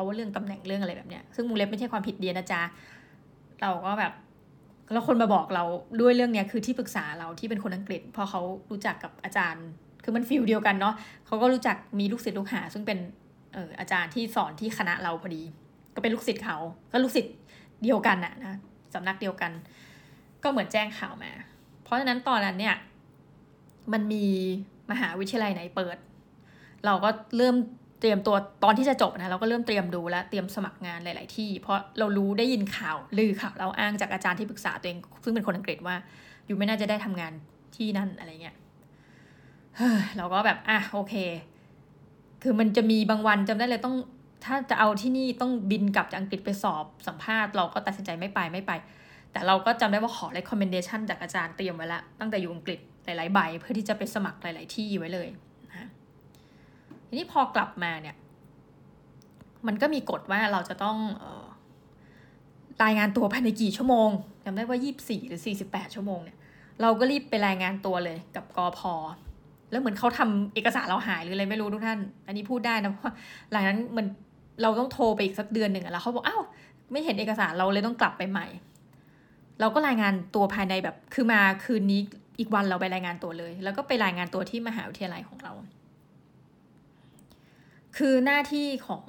[0.00, 2.62] เพราะว่าเรื่องตำแหน่งเรื่องอะไรแบบเนี้ยซึ่งมุงเล็บไม่ใช่ความผิดเดียนะจ๊ะ
[3.60, 4.12] เราก็แบบ
[4.92, 5.64] แล้วคนมาบอกเรา
[6.00, 8.40] ด้วยเรื่องเนี้ยคือที่ปรึกษาเราที่เป็นคนอังกฤษพราะเขา
[8.70, 9.66] รู้จักกับอาจารย์
[10.04, 10.94] คือมันฟิลเดียวกันเนาะ
[11.26, 12.98] เขาก็รู้จักมีลูกศิษย์ลูกหา ซึ่งเป็น
[13.54, 15.42] เอออาจารย์ที่สอนที่คณะเราพอดี
[15.94, 16.56] ก็เป็นลูกศิษย์เขา
[16.92, 17.34] ก็ลูกศิษย์
[17.82, 18.54] เดียวกันอะนะ
[18.94, 19.52] สำนักเดียวกัน
[20.42, 21.32] ก็เหมือนแจ้งข่าวมา
[21.82, 22.76] เพราะฉะนั้นตอนนั้นเนี่ย
[23.92, 24.24] มันมี
[24.90, 25.96] มหาวิทยาลัยไหนเปิด
[26.84, 27.56] เราก็เริ่ม
[28.00, 35.96] เตรียมตัวตอนที่จะจบนะเราก็เริ่มเตรียมดูแล้วเตรียมสมัครงานหลาย ๆ ที่ เพราะเรารู้ได้ยินข่าวลือข่าวเราอ้างจากอาจารย์ที่ปรึกษาตัวเอง ซึ่งเป็นคนอังกฤษว่า
[36.46, 37.32] อยู่ไม่น่าจะได้ทำงาน
[37.76, 38.56] ที่นั่นอะไรเงี้ย
[39.76, 41.14] เฮ้ยเราก็แบบอะโอเค
[42.42, 43.96] คือมันจะมีบางวันจำได้เลยต้อง
[44.44, 48.72] ถ้าจะเอาที่นี่ต้องบินกลับจากอังกฤษไปสอบสัมภาษณ์เราก็ตัดสินใจไม่ไปไม่ไป
[49.32, 55.28] แต่เราก็จำได้ว่าขอ recommendation จากอาจารย์เตรียมไว้แล้วตั้งแต่อยู่อังกฤษหลาย ๆ ใบเพื่อที่จะไปสมัครหลาย ๆ ที่ไว้เลย
[57.10, 58.16] ทีนี้พอกลับมาเนี่ย
[59.66, 61.46] มันก็มีกฎว่าเราจะต้องออ
[62.84, 64.10] รายงานตัวภายในกี่ชั่วโมง
[64.44, 66.38] จำได้ว่ายี่สี่หรือสี่สิบแปดชั่วโมงเนี่ย
[66.82, 68.94] เราก็รีบไปรายงานตัวเลยกับกอพอ
[69.70, 73.14] แล้วเหมือนเขาทำเอกสารเราหายหรืออะไรไม่รู้ทุกท่าน อันนี้พูดได้นะเพราะ
[73.52, 74.06] หลังนั้นมัน
[74.62, 76.42] เราต้องโทรไปอีกสักเดือนหนึ่งแล้วเขาบอกอ้าว
[76.92, 78.46] ไม่เห็นเอกสารเราเลยต้องกลับไปใหม่
[79.60, 82.00] เราก็รายงานตัวภายในแบบคือมาคืนนี้
[82.38, 85.52] อีกวันเราไปรายงานตัวเลย แล้วก็ไปรายงานตัวที่มหาวิทยาลัยของเรา
[88.00, 89.04] คือหน้าที่ของ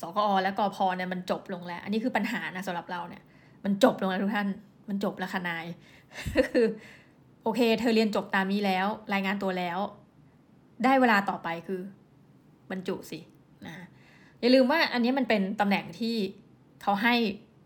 [0.00, 3.22] สกอและกอพอเนี่ยมันจบลงแล้ว อันนี้คือปัญหานะสำหรับเราเนี่ย
[3.64, 4.48] มันจบลงแล้วทุกท่าน
[4.88, 5.66] มันจบแล้วค่ะนาย
[6.48, 6.64] คือ
[7.42, 9.78] โอเค เธอเรียนจบตามนี้แล้ว รายงานตัวแล้ว
[10.84, 11.80] ได้เวลาต่อไปคือ
[12.70, 13.18] บรรจุสิ
[13.66, 13.74] นะ
[14.40, 16.16] อย่าลืมว่าอันนี้มันเป็นตำแหน่งที่
[16.82, 17.14] เขาให้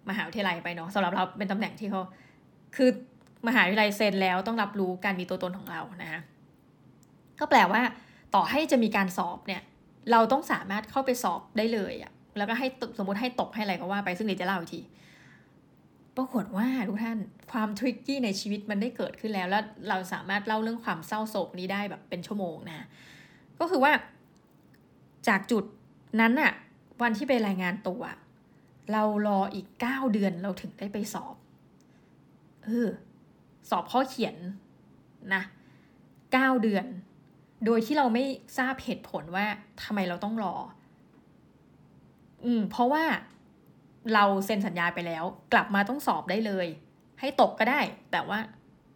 [0.08, 2.02] มหาวิทยาลัยไปเนาะสำหรับเราเป็นตำแหน่งที่เขา
[2.76, 2.90] คือ
[3.48, 6.20] มหาวิทยาลัยเซ็นแล้วต้องรับรู้การมีตัวตนของเรานะ
[7.40, 7.82] ก็แปลว่า
[8.34, 9.62] ต่อให้จะมีการสอบเนี่ย
[10.10, 12.66] เราต้องสามารถเข้าไปสอบได้เลยอะแล้วก็ให้
[12.98, 14.80] สมมติให้ตกให้อะไรก็ว่าไปซึ่งเดี๋ยวจะเล่าอีกที
[16.16, 17.18] ปรากฏว่าทุกท่าน
[17.52, 22.86] ความทริกกี้ในชีวิตมันได้เกิดขึ้นแล้ว แล้วเราสามารถเล่าเรื่องความเศร้าโศกนี้ได้แบบเป็นชั่วโมงนะ
[23.58, 23.92] ก็คือว่า
[25.28, 25.64] จากจุด
[26.20, 26.52] นั้นอะ
[27.02, 28.02] วันที่ไปรายงานตัว
[28.92, 31.34] เรารออีกเก้าเดือนเราถึงได้ไปสอบ
[32.64, 32.88] เออ
[33.70, 34.36] สอบข้อเขียน
[35.34, 35.42] นะ
[36.32, 36.86] เก้าเดือน
[37.64, 38.24] โดยที่เราไม่
[38.58, 39.46] ทราบเหตุผลว่า
[39.82, 40.54] ทำไมเราต้องรอ
[42.44, 43.04] อืม เพราะว่า
[44.14, 46.66] เราเซ็นสัญญาไปแล้ว กลับมาต้องสอบได้เลย
[47.20, 47.80] ให้ตกก็ได้
[48.12, 48.38] แต่ว่า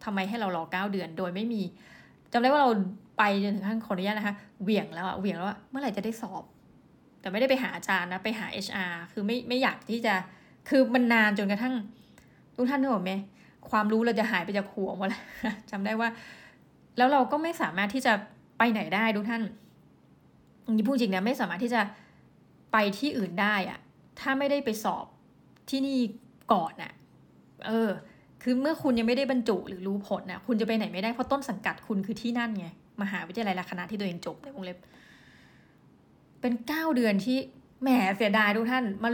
[0.05, 1.63] ทำไมให้เรารอเก้าเดือน โดยไม่มี
[2.33, 2.71] จำได้ว่าเรา
[3.19, 6.43] ไปจนถึงขั้นขออนุญาตนะคะเหวี่ยงแล้วอะเหวี่ยงแล้วว่าเมื่อไหร่จะได้สอบ
[7.21, 10.15] แต่ไม่ได้ไปหาอาจารย์นะไปหา HR คือไม่ไม่อยากที่จะ
[10.69, 11.75] คือมันนานจนกระทั่ง
[12.57, 13.13] ทุกท่านนึกออกไหม
[13.71, 15.23] ความรู้เราจะหายไปจากหัวหมดแล้ว
[15.71, 16.09] จำได้ว่า
[16.97, 18.13] แล้วเราก็ไม่สามารถที่จะ
[18.59, 19.43] ไปไหนได้ทุกท่าน
[20.71, 21.81] นี่พูดจริงนะไม่สามารถที่จะ
[22.73, 23.79] ไปที่อื่นได้อะ
[24.21, 25.05] ถ้าไม่ได้ไปสอบ
[25.71, 25.99] ที่นี่
[26.53, 26.93] ก่อนน่ะ
[27.67, 27.91] เออ
[28.43, 32.67] คือเมื่อคุณยังไม่ได้บรรจุหรือรู้ผลน่ะคุณจะไปไหนไม่ได้เพราะต้นสังกัดคุณคือที่นั่นไง
[33.03, 34.79] มหาวิทยาลัยละคณะที่ตัวเองจบในวงเล็บ
[36.41, 37.39] เป็นเก้าเดือนที่
[37.83, 39.11] แหมเสียดายทุกท่านมา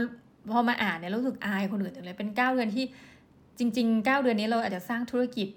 [0.51, 2.85] พอมาอ่านเนี่ยรู้สึกอายคนอื่นเลยเป็นเก้าเดือนที่
[3.59, 5.47] จริงๆเก้าเดือนนี้เราอาจจะสร้างธุรกิจ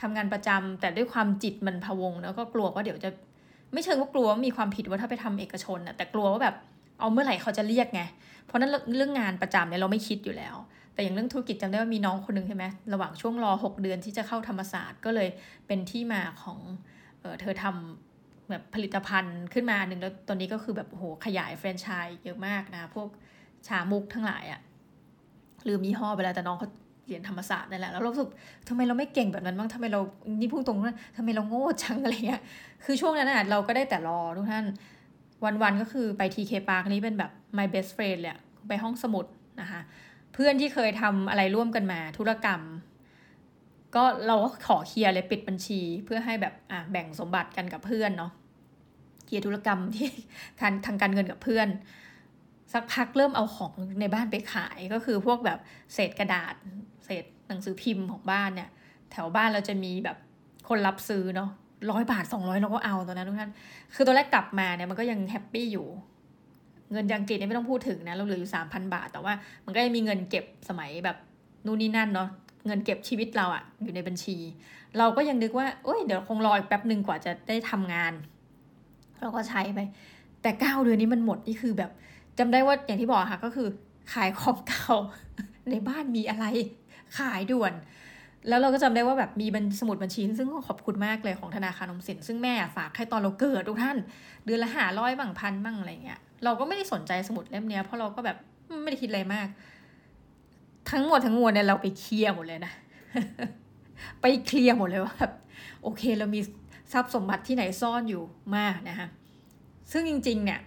[0.00, 3.10] ทำงานประจำแต่ด้วยความจิตมันพะวงแล้วก็กลัวว่าเดี๋ยวจะ
[3.72, 6.56] ไม่เชิงว่ากลัวว่ามีความผิดว่าถ้าไปทำเอกชนน่ะแต่กลัวว่าแบบ
[7.00, 8.02] เอาเมื่อไหร่เขาจะเรียกไง
[8.46, 10.56] เพราะนั้นเรื่องงานประจำเนี่ยเราไม่คิดอยู่แล้ว
[10.94, 15.28] แต่อย่างเรื่องธุรกิจจำได้ว่ามีน้องคนหนึ่งใช่ไหมระหว่างช่วงรอ 6 เดือนที่จะเข้าธรรมศาสตร์ก็เลย
[15.66, 16.58] เป็นที่มาของ
[17.20, 23.08] เออเธอทำแบบผลิตภัณฑ์ขึ้นมาหนึ่งแล้วตอนนี้ก็คือแบบโหขยายแฟรนไชส์เยอะมากนะ พวก
[23.66, 24.60] ชามุกทั้งหลายอะ
[25.68, 26.68] ลืมยี่ห้อไปแล้วแต่น้องเขา
[27.10, 28.30] เรียนธรรมศาสตร์นั่นแหละแล้วเราสึก
[28.68, 30.00] ทำไมเราไม่เก่งแบบนั้นบ้างทำไมเรา
[30.40, 30.78] นี่พูดตรง
[31.16, 32.42] ทำไมเราโง่จังอะไรเงี้ย
[32.84, 34.64] คือช่วงนั้นอะเราก็ได้แต่รอทุกท่าน
[35.62, 38.38] วันๆก็คือไปทีเคปาร์คนี้เป็นแบบ my best friend เลย
[38.68, 39.26] ไปห้องสมุด
[39.60, 39.80] นะคะ
[40.34, 42.60] เพื่อนที่เคยทำอะไรร่วมกันมาธุรกรรม
[43.96, 48.32] ก็เราก็ขอเคลียร์เลยปิดบัญชีเพื่อให้แบบอะแบ่งสมบัติกันกับเพื่อนเนาะ
[49.26, 50.08] เคลียร์ธุรกรรมที่
[50.60, 51.68] ทางทางการเงินกับเพื่อน
[52.72, 55.58] สักพักเริ่มเอาของในบ้านไปขายก็คือพวกแบบ
[55.94, 56.54] เศษกระดาษ
[57.04, 58.68] เศษหนังสือพิมพ์ของบ้านเนี่ย
[59.12, 60.16] แถวบ้านเราจะมีแบบ
[60.68, 61.50] คนรับซื้อเนาะ
[61.90, 63.50] ร้อยบาทสองร้อยเราก็เอาตอนนั้นทุกท่าน
[63.94, 65.86] คือตัวแรกกลับมาเนี่ยมันก็ยังแฮปปี้อยู่
[66.92, 69.32] เงินยังกฤษเนี่ยไม่ต้องพูดถึงนะ เราเหลืออยู่สามพันบาท แต่ว่า
[69.64, 71.16] มันก็ยังมีเงินเก็บสมัยแบบ
[71.66, 72.28] นู่นนี่นั่นเนาะ
[72.66, 74.36] เงินเก็บชีวิตเราอะอยู่ในบัญชี
[74.98, 78.12] เราก็ยังนึกว่าโอ้ยเดี๋ยวคงรออีกแป๊บหนึ่งกว่าจะได้ทำงาน
[79.20, 79.80] เราก็ใช้ไป
[80.42, 81.90] แต่เก้าเดือนนี้มันหมดนี่คือแบบ
[82.40, 83.68] จำได้ว่าอย่างที่บอกค่ะก็คือ
[84.12, 84.94] ขายของเก่า
[85.70, 86.46] ในบ้านมีอะไร
[87.18, 87.72] ขายด่วน
[88.48, 93.96] แล้วเราก็จำได้ว่าแบบมีบัญสมุดบัญชี ซึ่งขอบคุณมากเลยของธนาคารอมสิน ซึ่งแม่ฝากให้ตอนเราเกิดทุกท่าน
[94.44, 98.36] เดือนละหาร้อยบางพันบ้างอะไรเงี้ย เราก็ไม่ได้สนใจสมุดเล่มเนี้ยเพราะเราก็แบบ
[98.82, 99.48] ไม่ได้คิดอะไรมาก
[100.90, 102.72] ทั้งหมดทั้งมวลเนี่ยเราไปเคลียร์หมดเลยนะ
[104.20, 105.32] ไปเคลียร์หมดเลยว่าแบบ
[105.82, 106.40] โอเคเรามี
[106.92, 108.22] ทรัพย์สมบัติที่ไหนซ่อนอยู่
[108.56, 109.08] มากนะคะ
[109.92, 110.60] ซึ่งจริง ๆ เนี่ย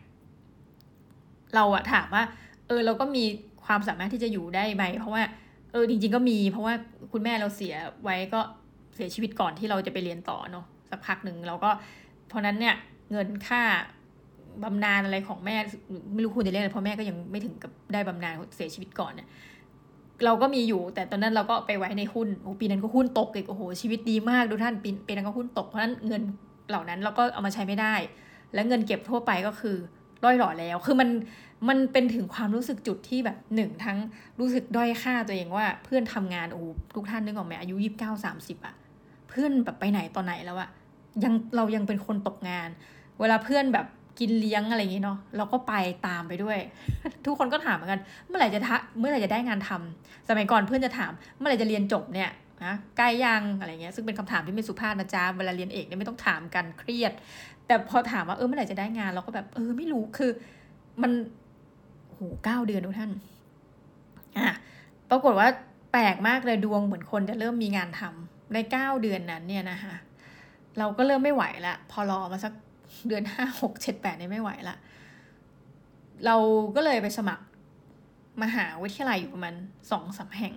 [1.56, 2.24] เราอะถามว่า
[2.68, 3.24] เออเราก็มี
[3.66, 5.24] ความสามารถที่จะอยู่ได้ไหมเพราะว่า
[5.72, 6.74] เออจริง ๆ ก็มี เพราะว่า
[7.12, 8.42] คุณแม่เราเสียไว้ก็
[8.96, 11.72] เสียชีวิตก่อนที่เราจะไปเรียนต่อเนาะสักพักหนึ่งเราก็
[12.28, 12.76] เพราะนั้นเนี่ย
[13.12, 13.62] เงินค่า
[14.64, 15.58] บำนาญอะไรของแม่
[16.14, 19.28] ไม่รู้คุณจะเรียกอะไรเพราะแม่ก็ยังไม่ถึงกับได้บำนาญเสียชีวิตก่อนเนี่ย
[20.26, 26.22] เราก็มีอยู่ แต่ตอนนั้นเราก็ไปไว้ในหุ้นโอ้ปีนั้นก็หุ้นตกเลยโอ้โหชีวิตดีมากดูท่านปีปีนั้นก็หุ้นตกเพราะนั้นเงิน
[26.70, 27.94] เหล่านั้นเราก็เอามาใช้ไม่ได้
[28.54, 29.78] และเงินเก็บทั่วไปก็คือ
[30.26, 31.10] ร่อยหล่อแล้ว คือมัน
[31.70, 33.98] มันเป็นถึงความรู้สึกจุดที่แบบหนึ่งทั้ง
[34.40, 36.62] รู้สึกด้อยค่าตัวเองว่าเพื่อนทำงานโอ้
[36.96, 38.76] ทุกท่านนึกออกไหมอายุยี่สิบเก้าสามสิบอะ
[39.30, 40.70] เพื่อนแบบไปไหนตอนไหนแล้วอะ
[41.24, 42.70] ยังเรายังเป็นคนตกงาน
[43.20, 43.86] เวลาเพื่อนแบบ
[44.20, 45.74] กินเลี้ยงอะไรอย่างงี้เนาะเราก็ไป
[46.08, 46.58] ตามไปด้วย
[47.26, 52.32] ทุกคนก็ถามเหมือนกัน เมื่อไหร่จะทะเมื่อไหร่จะได้งานทำสมัยก่อนเพื่อนจะถาม เมื่อไหร่จะเรียนจบเนี่ย
[52.66, 57.14] นะใกล้ยังอะไรเงี้ยซึ่งเป็นคำถามที่ไม่สุภาพนะจ๊ะเวลาเรียนเอกเนี่ยไม่ต้องถามกันเครียด
[57.74, 60.32] แต่พอถามว่าเออเมื่อไหร่จะได้งานเราก็แบบเออไม่รู้คือ
[61.02, 61.12] มัน
[62.12, 63.12] โหเก้าเดือนทุกท่าน
[64.38, 64.56] อะ
[65.10, 65.48] ปรากฏว่า
[65.92, 69.96] แปลกมากเลยดวงเหมือนคนจะเริ่มมีงานทำในเก้าเดือนนั้นเนี่ยนะคะ
[70.78, 72.54] เราก็เริ่มไม่ไหวละพอรอมาสัก
[73.08, 74.76] เดือนห้าหกเจ็ดแปดนี่ไม่ไหวละ
[76.26, 76.36] เรา
[76.76, 77.46] ก็เลยไปสมัคร
[78.44, 79.54] มหาวิทยาลัยอยู่ประมาณ
[79.92, 80.56] สองสาแห่ง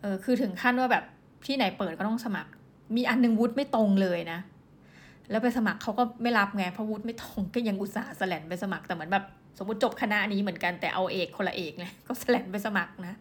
[0.00, 1.04] เออคือถึงขั้นว่าแบบ
[1.46, 2.50] ที่ไหนเปิดก็ต้องสมัคร
[2.96, 4.38] มีอันนึงวุฒิไม่ตรงเลยนะ
[5.32, 9.24] แล้วไปสมัครเขาก็ไม่รับไงเพราะวุฒิไม่ตรงก็ยังอุตส่าห์สแลนไปสมัครแต่เหมือนแบบ
[9.58, 13.16] สมมติจบคณะนี้เหมือนกันแต่เอาเอกคนละเอกไงก็สแลนไปสมัครนะ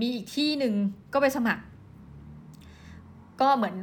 [0.00, 0.74] มีอีกที่หนึ่ง
[1.12, 1.62] ก็ไปสมัคร
[3.40, 3.76] ก็เหมือน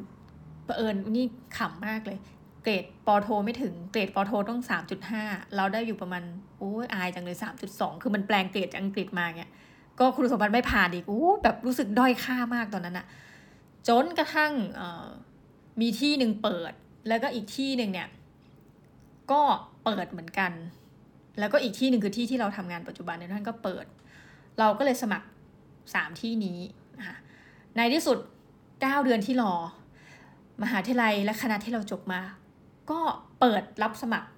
[0.65, 1.25] เผอิญนี่
[1.57, 2.17] ขำมากเลย
[2.63, 5.23] เกรดปอโทไม่ถึงเกรดปอโทต้องสามจุดห้า
[5.55, 6.23] เราได้อยู่ประมาณ
[6.59, 9.51] โอ้ยอายจังเลยสามจุดสองคือมันแปลงเกรดจากอังกฤษมาเนี่ย
[9.99, 13.05] ก็คุณสมบัติไม่ผ่านอีกโอ้แบบรู้สึกด้อยค่ามากตอนนั้นอะ
[13.87, 14.51] จนกระทั่ง
[15.81, 16.73] มีที่หนึ่งเปิด
[17.07, 18.09] แล้วก็อีกที่หนึ่งเนี่ย
[19.31, 19.41] ก็
[19.83, 20.51] เปิดเหมือนกัน
[21.39, 23.85] แล้วก็อีกที่หนึ่งคือที่ที่เราทำงานปัจจุบันเนี่ยท่านก็เปิด
[24.59, 25.27] เราก็เลยสมัคร
[25.93, 26.59] สามที่นี้
[26.99, 27.17] นะคะ
[27.75, 28.17] ในที่สุด
[28.81, 29.53] เก้าเดือนที่รอ
[30.63, 32.21] มหาวิทยาลัยและคณะที่เราจบมา
[32.91, 32.99] ก็
[33.39, 34.29] เปิดรับสมัคร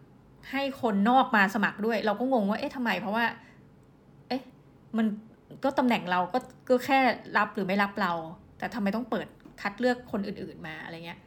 [0.51, 3.26] ให้คนนอกมาสมัครด้วย เราก็งงว่าเอ๊ะทำไม เพราะว่า
[4.28, 4.41] เอ๊ะ
[4.97, 5.05] มัน
[5.63, 6.39] ก็ตำแหน่งเราก็
[6.70, 6.99] ก็แค่
[7.38, 8.11] รับหรือไม่รับเรา
[8.57, 9.28] แต่ทำไมต้องเปิด
[9.61, 11.20] คัดเลือกคนอื่น ๆมาอะไรเงี้ย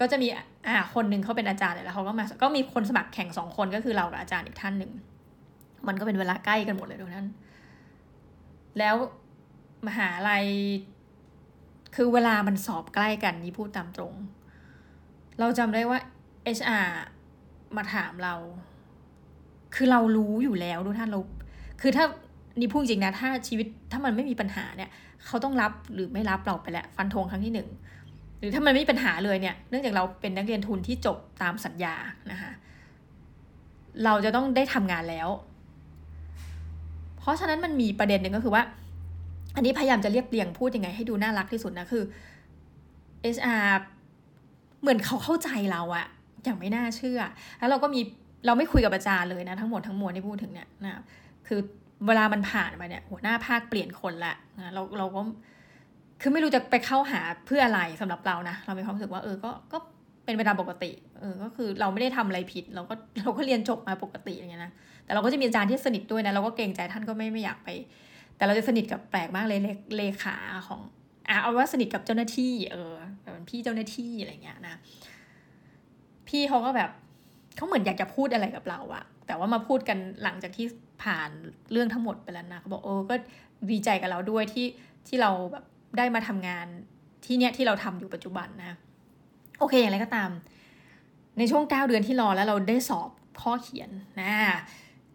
[0.00, 0.28] ก็จะมี
[0.68, 4.92] อ่าคนหนึ่งเขาเป็นอาจารย์แล้วเขาก็มาก็มีคนสมัครแข่งสองคนก็คือเรากับอาจารย์อีกท่านหนึ่ง
[5.88, 7.26] มันก็เป็นเวลาใกล้กันหมดเลยทุกท่าน
[8.78, 8.96] แล้ว
[9.86, 10.46] มหาลัย
[11.94, 14.14] คือเวลามันสอบใกล้กันนี่พูดตามตรง
[15.38, 15.98] เราจำได้ว่า
[16.56, 16.88] HR
[17.76, 18.34] มาถามเรา
[19.74, 21.20] คือเรารู้อยู่แล้วทุกท่านเรา
[21.80, 22.04] คือถ้า
[22.58, 24.90] นี่พูดจริงนะ ถ้าชีวิตถ้ามันไม่มีปัญหาเนี่ย
[25.26, 27.68] เขาต้องรับหรือไม่รับเราไปแหละ ฟันธงครั้งที่หนึ่ง
[28.38, 31.94] หรือถ้ามันไม่มีปัญหาเลยเนี่ย เนื่องจากเราเป็นนักเรียนทุนที่จบตามสัญญา
[32.30, 32.52] นะคะ
[34.04, 35.28] เราจะต้องได้ทำงานแล้ว
[37.18, 38.62] เพราะฉะนั้นมันมีประเด็นหนึ่งก็คือว่า
[39.56, 42.02] อันนี้พยายามจะเรียบเรียงพูดยังไงให้ดูน่ารักที่สุดนะคือ
[43.36, 43.68] HR
[44.80, 46.06] เหมือนเขาเข้าใจเราอะ
[46.44, 47.20] อย่างไม่น่าเชื่อ
[47.58, 48.00] แล้วเราก็มี
[48.46, 51.02] เราไม่คุยกับอาจารย์เลยนะ ทั้งหมดทั้งมวลที่พูดถึงเนี่ยนะ
[51.46, 51.60] คือ
[52.06, 55.20] เวลามันผ่านไปเนี่ยหัวหน้าภาคเปลี่ยนคนละนะเราเราก็
[56.20, 59.78] คือไม่รู้จะไปเข้าหาเพื่ออะไรสำหรับเรานะ เรามีความรู้สึกว่าเออก็ก็
[60.24, 64.72] เป็นไปตามปกติ เออ ก็คือเราไม่ได้ทำอะไรผิด เราก็เราก็เรียนจบมาปกติอย่างเงี้ยนะ
[65.04, 67.68] แต่เราก็จะมีอาจารย์ที่สนิทด้วยนะ เราก็เกรงใจท่านก็ไม่ไม่อยากไป
[68.36, 69.60] แต่เราจะสนิทกับแปลกมากเลย
[69.96, 70.36] เลขา
[70.68, 70.80] ของ
[71.28, 74.74] อะเอาว่าสนิทกับเจ้าหน้าที่ เออเป็นพี่เจ้าหน้าที่อะไรเงี้ยนะ
[76.28, 76.90] พี่เขาก็แบบ
[77.56, 80.66] เขาเหมือนอยากจะพูดอะไรกับเราอะแต่ว่ามาพูดกันหลังจากที่
[81.02, 81.30] ผ่าน
[81.72, 83.14] เรื่องทั้งหมดไปแล้วนะเขาบอกโอ้ก็
[83.70, 84.66] ดีใจกับเราด้วยที่
[85.08, 85.64] ที่เราแบบ
[85.96, 86.66] ได้มาทำงาน
[87.24, 88.76] ที่เนี้ยที่เราทำอยู่ปัจจุบันนะ
[89.58, 90.30] โอเคอย่างไรก็ตาม
[91.38, 93.10] ในช่วงเก้าเดือนที่รอแล้วเราได้สอบ
[93.42, 94.30] ข้อเขียนนะ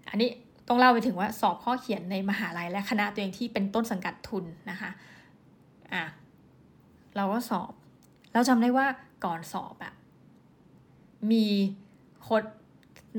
[0.09, 0.29] อันนี้
[0.67, 4.89] ต้องเล่าไปถึงว่าสอบข้อเขียนในมหาลัยและคณะตัวเองที่เป็นต้นสังกัดทุนนะคะ
[5.93, 6.03] อะ
[7.15, 7.71] เราก็สอบ
[8.33, 8.87] เราจำได้ว่า
[9.25, 9.93] ก่อนสอบอะ
[11.31, 11.45] มี
[12.27, 12.41] คน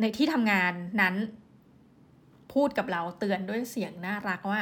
[0.00, 1.14] ในที่ทำงานนั้น
[2.52, 4.60] พูดกับเราเตือนด้วยเสียงน่ารักว่า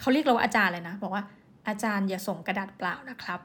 [0.00, 1.24] เขาเรียกเราว่าอาจารย์เลยนะ บอกว่า
[1.68, 3.40] อาจารย์อย่าส่งกระดาษเปล่านะครับ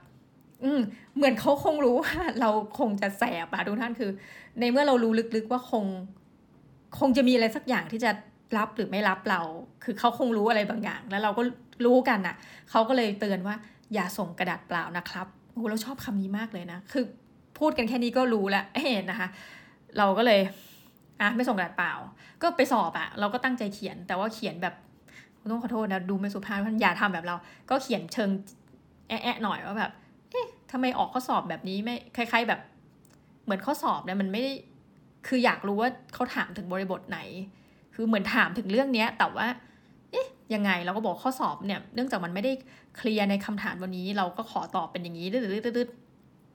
[0.63, 0.81] อืม
[1.15, 2.49] เหมือนเขาคงรู้ว่าเรา
[2.79, 4.11] คงจะแสบอะทุกท่านคือ
[4.59, 5.85] ในเมื่อเรารู้ลึกๆว่าคง
[6.99, 8.11] คงจะมีอะไรสักอย่างที่จะ
[8.57, 9.41] รับหรือไม่รับเรา
[9.83, 11.43] คือเขาคงรู้อะไรบางอย่าง แล้วเราก็
[11.85, 12.35] รู้กันอะ
[12.69, 13.55] เขาก็เลยเตือนว่า
[13.93, 17.03] อย่าส่งกระดาษเปล่านะครับโอ้เราชอบคำนี้มากเลยนะ คือ
[17.59, 19.29] พูดกันแค่นี้ก็รู้แล้วเห็นนะคะ
[19.97, 20.41] เราก็เลย
[21.21, 21.93] อะไม่ส่งกระดาษเปล่า
[22.41, 24.75] ก็ไปสอบอะเราก็ตั้งใจเขียน แต่ว่าเขียนแบบ
[25.51, 27.35] ต้องขอโทษนะดูไม่สุภาพท่านอย่าทำแบบเรา
[27.69, 28.29] ก็เขียนเชิง
[29.07, 29.91] แอะๆหน่อยว่าแบบ
[30.31, 32.59] เอ๊ะทำไมออกข้อสอบแบบนี้ไม่คล้ายๆแบบ
[33.43, 34.51] เหมือนข้อสอบเนี่ยมันไม่ได้
[35.27, 37.19] คืออยากรู้ว่าเขาถามถึงบริบทไหน
[37.95, 39.47] คือเหมือนถามถึงเรื่องเนี้ย แต่ว่า
[40.11, 42.51] เอ๊ะยังไงเราก็บอกข้อสอบเนี่ย เนื่องจากมันไม่ได้
[42.97, 45.89] เคลียร์ในคำถามวันนี้ เราก็ขอตอบเป็นอย่างนี้ดืด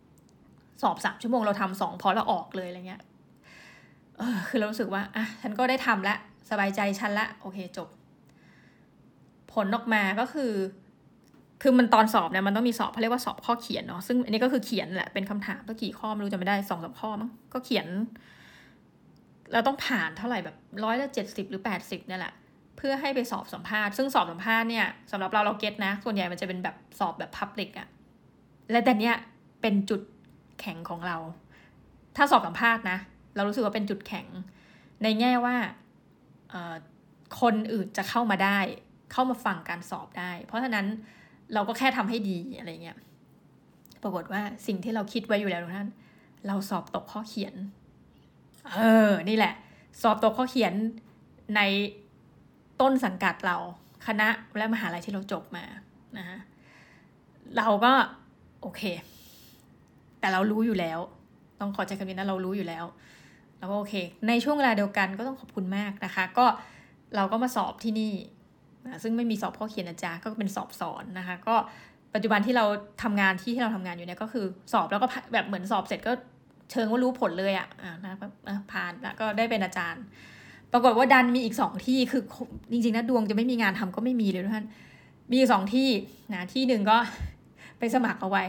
[0.09, 3.03] ๆสอบสามชั่วโมงเราทำสองพอแล้วออกเลยอะไรเงี้ย
[4.18, 6.18] เออคือเรารู้สึกว่าอะฉันก็ได้ทำแล้ว
[6.51, 7.89] สบายใจฉันละ โอเคจบ
[9.57, 10.52] ผลออกมาก็คือ
[11.62, 17.86] คือมันตอนสอบเนี่ยมันต้องมีสอบเขาเรียกว่าสอบข้อเขียนเนาะซึ่งอันนี้ก็คือเขียนแหละเป็นคำถามก็กี่ข้อไม่รู้จะไม่ได้สองสามข้อมั้งก็เขียน
[19.52, 22.32] เราต้องผ่านเท่าไหร่แบบร้อยละเจ็ดสิบหรือแปดสิบเนี่ยแหละ
[22.76, 27.88] เพื่อให้ไปสอบสัมภาษณ์ซึ่งสอบสัมภาษณ์เนี่ยสำหรับเราเราเก็ตนะ ส่วนใหญ่มันจะเป็นแบบสอบแบบพับลิกอะ
[28.70, 29.14] และแต่เนี้ย
[29.62, 30.00] เป็นจุด
[30.61, 31.16] แข็งของเรา
[32.16, 32.98] ถ้าสอบสัมภาษณ์นะ
[33.34, 34.26] เรารู้สึกว่าเป็นจุดแข็ง
[35.02, 35.57] ในแง่ว่า
[37.40, 38.59] คนอื่นจะเข้ามาได้
[39.12, 40.86] เข้ามาฟังการสอบได้ เพราะฉะนั้น
[41.54, 42.98] เราก็แค่ทำให้ดีอะไรเงี้ย
[44.02, 45.88] ปรากฏว่าสิ่งที่เราคิดไว้อยู่แล้วทุกท่าน
[46.46, 47.54] เราสอบตกข้อเขียน
[48.76, 49.54] เออ นี่แหละ
[50.02, 50.74] สอบตกข้อเขียน
[51.57, 51.61] ใน
[52.80, 53.57] ต้นสังกัดเรา
[54.07, 55.64] คณะและมหาลัยที่เราจบมา
[56.18, 56.38] นะฮะ
[57.57, 57.92] เราก็
[58.62, 58.82] โอเค
[60.20, 60.98] แต่เรารู้อยู่แล้ว
[61.61, 62.84] ต้องขอใจคำนี้นะเรารู้อยู่แล้ว
[63.59, 63.94] เราก็โอเค
[64.28, 66.46] ในช่วงเวลาเดียวกันก็ต้องขอบคุณมากนะคะ ก็
[67.16, 68.12] เราก็มาสอบที่นี่
[68.87, 71.55] นะซึ่งไม่มีสอบข้อเขียนนะจ๊ะก็เป็นสอบสอนนะคะ ก็
[72.14, 72.64] ปัจจุบันที่เรา
[73.03, 76.12] ทำงานที่ที่เราทำงานอยู่เนี่ยก็คือสอบแล้วก็แบบเหมือนสอบเสร็จก็
[76.70, 77.68] เชิงว่ารู้ผลเลยอะ่ะ
[78.05, 78.14] นะ
[78.72, 80.05] ผ่านแล้วก็ได้เป็นอาจารย์
[80.72, 82.22] ปรากฏว่าดันมีอีกสองที่คือ
[82.72, 84.66] จริงๆนะดวงจะไม่มีงานทำก็ไม่มีเลยทุกท่าน
[85.32, 85.89] มีสองที่
[86.34, 86.97] นะที่หนึ่งก็
[87.78, 88.45] ไปสมัครเอาไว้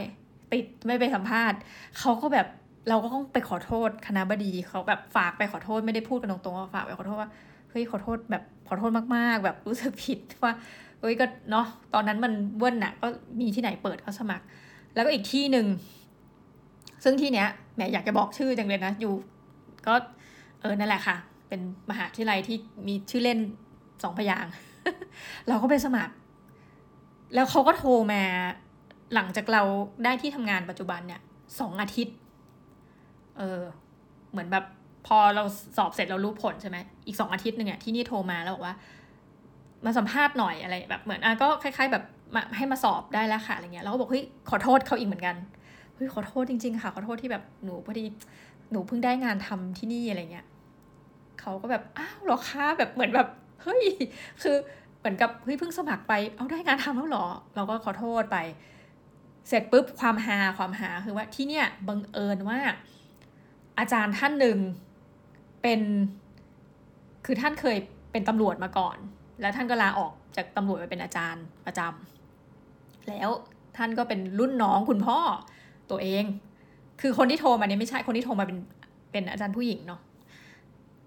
[0.51, 1.57] ติดไม่ไปสัมภาษณ์
[1.99, 2.47] เขาก็แบบ
[2.89, 7.29] เราก็ต้องไปขอโทษคณะบดีเขาแบบฝากไปขอโทษไม่ได้พูดกันตรงๆว่าฝากไปขอโทษว่า
[7.69, 10.53] เฮ้ยขอโทษแบบ ขอโทษมากๆ แบบรู้สึกผิดว่า
[10.99, 13.07] เฮ้ยก็เนาะตอนนั้นมันเว้นน่ะก็
[13.39, 14.45] มีที่ไหนเปิดเขาสมัคร
[14.95, 15.67] แล้วก็อีกที่หนึ่ง
[17.03, 19.13] ซึ่งที่เนี้ยแหมอยากจะบอกชื่อจังเลยนะ อยู่
[19.87, 19.93] ก็
[20.61, 21.15] เออนั่นแหละค่ะ
[21.47, 22.57] เป็นมหาวิทยาลัยที่
[22.87, 23.39] มีชื่อเล่น
[24.03, 24.45] สองพยาง
[25.47, 26.13] เราก็ไปสมัคร
[27.33, 28.21] แล้วเขาก็โทรมา
[29.13, 29.61] หลังจากเรา
[30.03, 31.21] ได้ที่ทำงานปัจจุบันเนี่ย
[31.59, 32.15] สองอาทิตย์
[33.37, 33.61] เออ
[34.31, 34.65] เหมือนแบบ
[35.07, 35.43] พอเรา
[35.77, 36.77] สอบเสร็จเรารู้ผลใช่ไหม
[37.07, 38.75] อีกสองอาทิตย์หนึ่งอะที่นี่โทรมาแล้วบอกว่า
[39.85, 42.03] มาสัมภาษณ์หน่อยอะไรแบบเหมือนอะก็คล้ายๆ แบบ
[42.35, 45.35] มาให้มาสอบได้แล้วค่ะอะไรเงี้ยเราก็บอกเฮ้ยขอโทษเขาอีกเหมือนกัน
[45.95, 48.05] เฮ้ยขอโทษจริง ๆ ค่ะขอโทษที่แบบหนูพอดี
[48.71, 50.45] หนูเพิ่งได้งานทำที่นี่อะไรเงี้ย
[51.39, 53.27] เขาก็แบบอ้าวหรอคะแบบเหมือนแบบ
[53.63, 53.83] เฮ้ย
[54.41, 54.55] คือ
[54.99, 58.37] เหมือนกับเฮ้ยเพิ่งสมัครไปเอาได้งานทำแล้วหรอ เราก็ขอโทษไป
[59.47, 62.59] เสร็จปุ๊บความหาความหาคือว่าที่เนี่ยบังเอิญว่า
[63.79, 64.57] อาจารย์ท่านหนึ่ง
[65.61, 65.79] เป็น
[67.25, 67.77] คือท่านเคย
[68.11, 68.97] เป็นตำรวจมาก่อน
[69.41, 73.29] แล้วท่านก็ลาออกจากตำรวจไปเป็นอาจารย์ประจำแล้ว
[73.77, 75.19] ท่านก็เป็นรุ่นน้องคุณพ่อ
[75.91, 76.23] ตัวเอง
[77.01, 78.57] คือคนที่โทรมาเนี่ยไม่ใช่คนที่โทรมาเป็น
[79.11, 80.01] เป็นอาจารย์ผู้หญิงเนาะ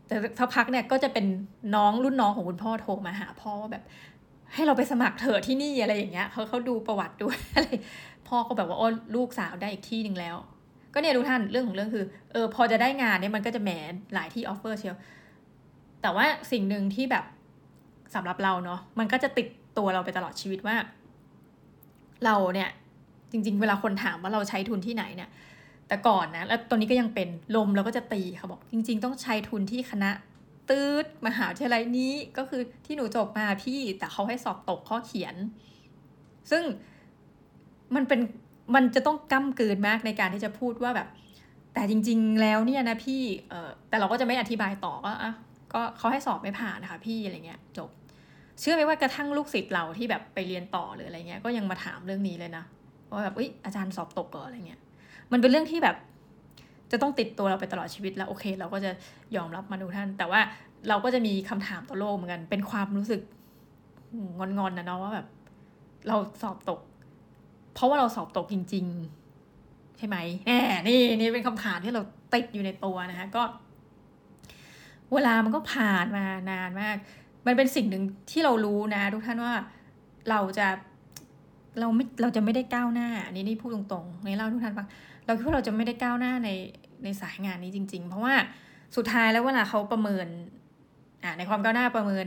[0.06, 1.26] แต่สักพักเนี่ยก็จะเป็น
[1.74, 3.84] น้องรุ่นน้องของคุณพ่อโทรมาหาพ่อว่าแบบ
[4.54, 7.68] ให้เราไปสมัครเถอะที่นี่อะไรอย่างเงี้ยเขาเขาดูประวัติด้วยอะไร
[8.28, 10.36] พ่อก็แบบว่าโอ้ลูกสาวได้อีกที่หนึ่งแล้ว
[10.94, 13.70] ก็เนี่ยทุกท่านเรื่องของเรื่องคือเออพอจะได้งานเนี่ยมันก็จะแหม
[14.14, 14.96] หลายที่ออฟเฟอร์เชียว
[16.02, 17.24] แต่ว่าสิ่งหนึ่งที่แบบ
[18.14, 19.46] สำหรับเราเนาะมันก็จะติด
[19.78, 20.76] ตัวเราไปตลอดชีวิตว่า
[22.24, 22.68] เราเนี่ย
[23.32, 25.30] จริง ๆ เวลาคนถามว่าเราใช้ทุนที่ไหนเนี่ย
[25.88, 30.10] แต่ก่อนนะแล้วตอนนี้ก็ยังเป็นลมเราก็จะตีเขาบอก จริง ๆ ต้องใช้ทุนที่คณะ
[30.70, 35.34] ตืดมหาวิทยาลัยนี้ก็คือที่หนูจบมาพี่แต่เขาให้สอบตกข้อเขียน
[36.50, 36.62] ซึ่ง
[37.94, 38.20] มันเป็น
[38.74, 41.08] มันจะต้องก้ากลืนมากในการที่จะพูดว่าแบบ
[41.74, 45.32] แต่จริง ๆ แล้วเนี่ยนะพี่เออแต่เราก็จะไม่อธิบายต่อก็อะ
[45.72, 47.90] ก็เขาให้สอบไม่ผ่านนะคะพี่อะไรเงี้ยจบ
[48.60, 52.64] เชื่อไหมว่ากระทั่งลูกศิษย์เราที่แบบไปเรียนต่อหรืออะไรเงี้ยก็ยังมาถามเรื่องนี้เลยนะ
[53.12, 54.80] ว่าแบบอุ้ยอาจารย์สอบตกเหรออะไรเงี้ย
[55.32, 55.96] มันเป็นเรื่องที่แบบ
[56.90, 58.90] จะต้องติดตัวเราไปตลอดชีวิตแล้วโอเค เราก็จะ
[59.36, 60.40] ยอมรับมาดูท่าน แต่ว่า
[60.88, 63.20] เราก็จะมีคำถามต่อโลกเหมือนกัน เป็นความรู้สึก
[64.38, 65.26] งอนๆนะเนาะว่าแบบ
[66.08, 66.80] เราสอบตก
[67.74, 68.84] เพราะว่าเราสอบตกจริง
[69.42, 70.16] ๆ ใช่ไหม
[70.46, 70.52] แหม
[70.88, 72.02] นี่นี่เป็นคำถามที่เรา
[72.34, 73.42] ติดอยู่ในตัวนะคะก็
[75.12, 76.96] เวลามันก็ผ่านมานานมาก
[77.46, 79.54] มันเป็นสิ่งหนึ่งที่เรารู้นะ ทุกท่านว่า
[80.30, 80.66] เราจะ
[81.80, 84.86] เราไม่เราจะไม่ได้ก้าวหน้า อันนี้นี่พูดตรงๆ ในเล่าทุกท่านฟัง
[85.26, 86.50] เราคิดว่าเราจะไม่ได้ก้าวหน้าใน
[87.04, 88.34] ในสายงานนี้จริง ๆ เพราะว่า
[88.96, 90.26] สุดท้ายแล้วเวลาเขาประเมิน
[91.22, 92.26] อ่าในความก้าวหน้าประเมิน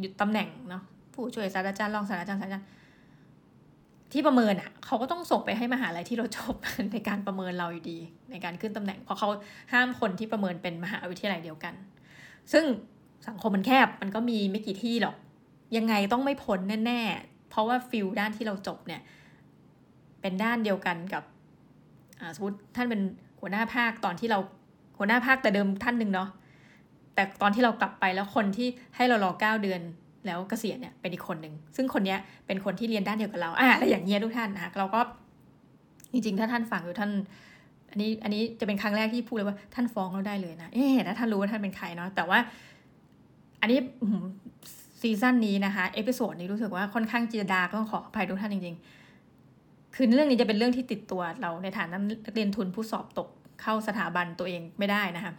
[0.00, 0.82] หยุดตำแหน่งเนาะ
[1.14, 2.66] ผู้ช่วยศาสตราจารย์รองศาสตราจารย์ศาสตราจารย์
[4.16, 6.54] ที่ประเมินอะเขาก็ต้องส่งไปให้มหาลัยที่เราจบ
[6.92, 7.98] ในการประเมินเราอยู่ดี
[8.30, 9.28] ในการขึ้นตำแหน่งเพราะเขา
[9.72, 11.74] ห้ามคนที่ประเมินเป็นมหาวิทยาลัยเดียวกัน
[12.52, 12.64] ซึ่ง
[13.28, 15.16] สังคมมันแคบมันก็มีไม่กี่ที่หรอก
[15.76, 19.00] ยังไงต้องไม่พ้นแน่ๆ เพราะว่าฟิลด้านที่เราจบเนี่ย
[20.20, 21.22] เป็นด้านเดียวกันกับ
[22.34, 23.00] สมมติท่านเป็น
[23.40, 24.38] หัวหน้าภาคตอนที่เรา
[24.98, 26.28] หัวหน้าภาคแต่เดิมท่านหนึ่งเนาะ
[27.14, 29.80] แต่ตอนที่เรากลับไปแล้วคนที่ให้เรารอเก้าเดือน
[30.26, 35.00] แล้วเกษียณเนี่ยเป็นอีกคนหนึ่งซึ่งคนเนี้ยเป็นคนที่เรียนด้านเดียวกับเราอ่าอะไรอย่างเงี้ยทุกท่านนะคะเราก็
[36.12, 37.10] จริงๆ ถ้าท่านฟังอยู่ท่าน
[37.90, 42.38] อันนี้อันนี้จะเป็นครั้งแรกที่พูดเลยว่าท่านฟ้องเราได้เลยนะเอ๊ะถ้าท่านรู้ว่าท่านเป็นใครเนาะแต่ว่า
[43.60, 43.78] อันนี้
[45.00, 48.76] season นี้นะคะ episode นี้รู้สึกว่าค่อนข้างจีดาก็ขออภัยทุกท่านจริง
[49.34, 53.28] ๆ คือเรื่องนี้จะเป็นเรื่องที่ติดตัวเราในฐานะนักเรียนทุนผู้สอบตก
[53.62, 55.32] เข้าสถาบันตัวเองไม่ได้นะคะ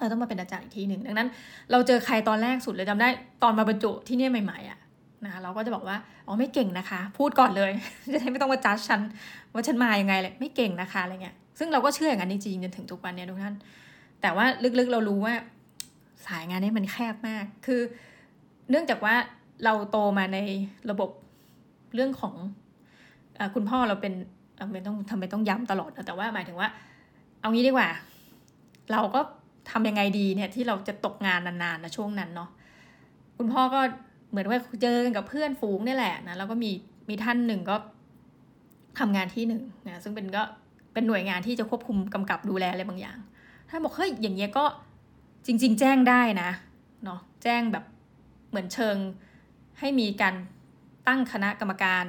[0.00, 1.28] เราต้องมาเป็นอาจารย์อีกทีหนึ่งดังนั้น
[1.70, 3.08] เราเจอใครตอนแรกสุดเลยจำได้
[3.42, 4.78] ตอนมาบรรจุที่นี่ใหม่ๆอะ
[5.24, 7.72] นะเราก็จะบอกว่าอ๋อไม่เก่งนะคะ พูดก่อนเลย
[8.12, 9.00] จะได้ไม่ต้องมาจัดฉัน
[9.52, 13.54] ว่าฉันมายังไงเลยไม่เก่งนะคะอะไรเงี้ยซึ่งเราก็เชื่ออย่างนั้นจริงๆจนถึงทุกวันนี้ทุกท่าน
[14.22, 14.46] แต่ว่า
[14.78, 15.34] ลึกๆเรารู้ว่า
[16.26, 17.80] สายงานนี้มันแคบมาก คือ
[18.70, 19.14] เนื่องจากว่า
[19.64, 20.38] เราโตมาใน
[20.90, 21.10] ระบบ
[21.94, 22.34] เรื่องของ
[23.38, 24.14] อคุณพ่อเราเป็น
[24.72, 26.68] ไม่ต้องทำไมต้องย้ำตลอดนะแต่ว่าหมายถึงว่า
[27.40, 27.88] เอางี้ดีกว่า
[28.92, 29.20] เราก็
[29.70, 32.50] ทำยังไงดีเนี่ยที่เราจะตกงานนานๆนะช่วงนั้นเนาะ
[33.36, 33.80] คุณพ่อก็
[34.30, 36.70] เหมือนว่าเจอกันกับเพื่อนฝูงนี่แหละนะแล้วก็มี
[37.08, 37.76] มีท่านหนึ่งก็
[38.98, 40.42] ทำงานที่หนึ่งนะซึ่งเป็นก็
[40.92, 43.18] เป็นหน่วยงานที่จะควบคุมกำกับดูแลอะไรบางอย่าง
[43.68, 44.64] ท่านบอกเฮ้ยอย่างเงี้ยก็
[45.46, 46.50] จริง ๆ แจ้งได้นะ
[47.04, 47.84] เนาะแจ้งแบบ
[48.50, 48.96] เหมือนเชิง
[49.78, 50.34] ให้มีการ
[51.08, 52.04] ตั้งคณะกรรมการ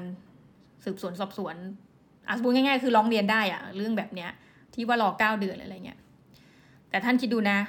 [0.83, 1.55] สืบสวนสอบสวน
[2.27, 4.29] อาสบูง่ายๆ คือร้องเรียนได้อะเรื่องแบบเนี้ย
[4.73, 5.99] ที่ว่ารอเก้าเดือนอะไรเงี้ย
[6.95, 7.59] แต่ท่านคิดดูนะ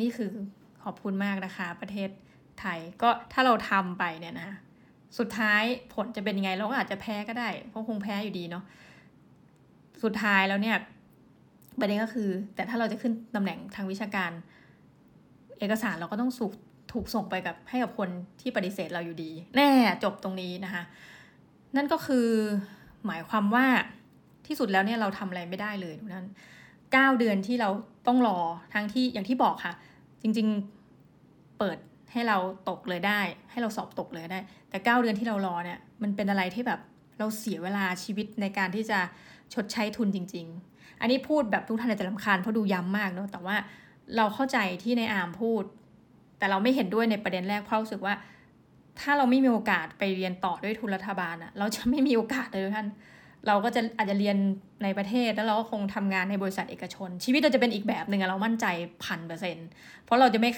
[0.00, 0.30] นี่คือ
[0.84, 2.10] ขอบคุณมากนะคะ ประเทศ
[2.60, 4.50] ไทยก็ถ้าเราทำไปเนี่ยนะ
[5.18, 5.62] สุดท้าย
[5.94, 8.64] ผลจะเป็นยังไง เราก็อาจจะแพ้ก็ได้เพราะคงแพ้อยู่ดีเนาะ
[10.02, 10.76] สุดท้ายแล้วเนี่ย
[11.80, 14.30] ประเด็นก็คือ แต่ถ้าเราจะขึ้นตำแหน่งทางวิชาการ
[15.58, 16.52] เอกสารเราก็ต้องสุก
[16.92, 18.08] ถูกส่งไปกับให้กับคน
[18.40, 19.70] ที่ปฏิเสธเราอยู่ดี แน่
[20.04, 20.82] จบตรงนี้นะคะ
[21.76, 22.28] นั่นก็คือ
[23.06, 23.66] หมายความว่า
[24.46, 26.28] ที่สุดแล้วเนี่ยเราทำอะไรไม่ได้เลยนั้น
[26.92, 27.70] เก้าเดือนที่เรา
[28.08, 28.38] ต้องรอ
[28.74, 29.74] ทั้งที่อย่างที่บอกค่ะ
[30.22, 31.78] จริงๆเปิด
[32.12, 32.36] ให้เรา
[32.68, 34.40] ตกเลยได้ ให้เราสอบตกเลยได้
[34.70, 36.80] แต่เก้าเดือนที่เรารอเนี่ยมันเป็นอะไรที่แบบ
[37.18, 38.98] เราเสียเวลาชีวิตในการที่จะ
[39.54, 43.56] ชดใช้ทุนจริง ๆ อันนี้พูดแบบทุกท่านอาจจะลำคาญเพราะดูย้ำมากเนาะแต่ว่า
[44.16, 45.62] เราเข้าใจที่ในอามพูด
[46.38, 48.14] แต่เราไม่เห็นด้วยในประเด็นแรกเพราะรู้สึกว่า
[49.00, 52.86] ถ้าเราไม่มีโอกาสไปเรียนต่อด้วยทุนรัฐบาลอะเราจะไม่มีโอกาสเลยท่าน
[53.46, 54.36] เราก็จะอาจจะเรียน
[54.82, 58.66] ในประเทศแล้วเราก็คงทำงานในบริษัทเอกชน ชีวิตเราจะเป็นอีกแบบหนึ่งเรามั่นใจ
[59.04, 59.56] พันเปอร์เซ็น
[60.04, 60.50] เพราะเราจะไม่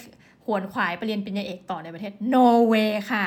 [0.45, 3.25] ขวนขวายไปเรียนปริญญาเอกต่อในประเทศ no way ค่ะ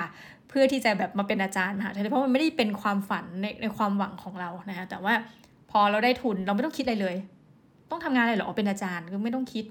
[0.49, 5.15] เพื่อที่จะแบบมาเป็นอาจารย์ค่ะเพราะมันไม่ได้เป็นความฝันในในความหวังของเรานะคะแต่ว่า
[5.71, 7.17] พอเราได้ทุนเราไม่ต้องคิดอะไรเลย
[7.91, 9.65] ต้องทำงานอะไรหรอเป็นอาจารย์ก็ไม่ต้องคิด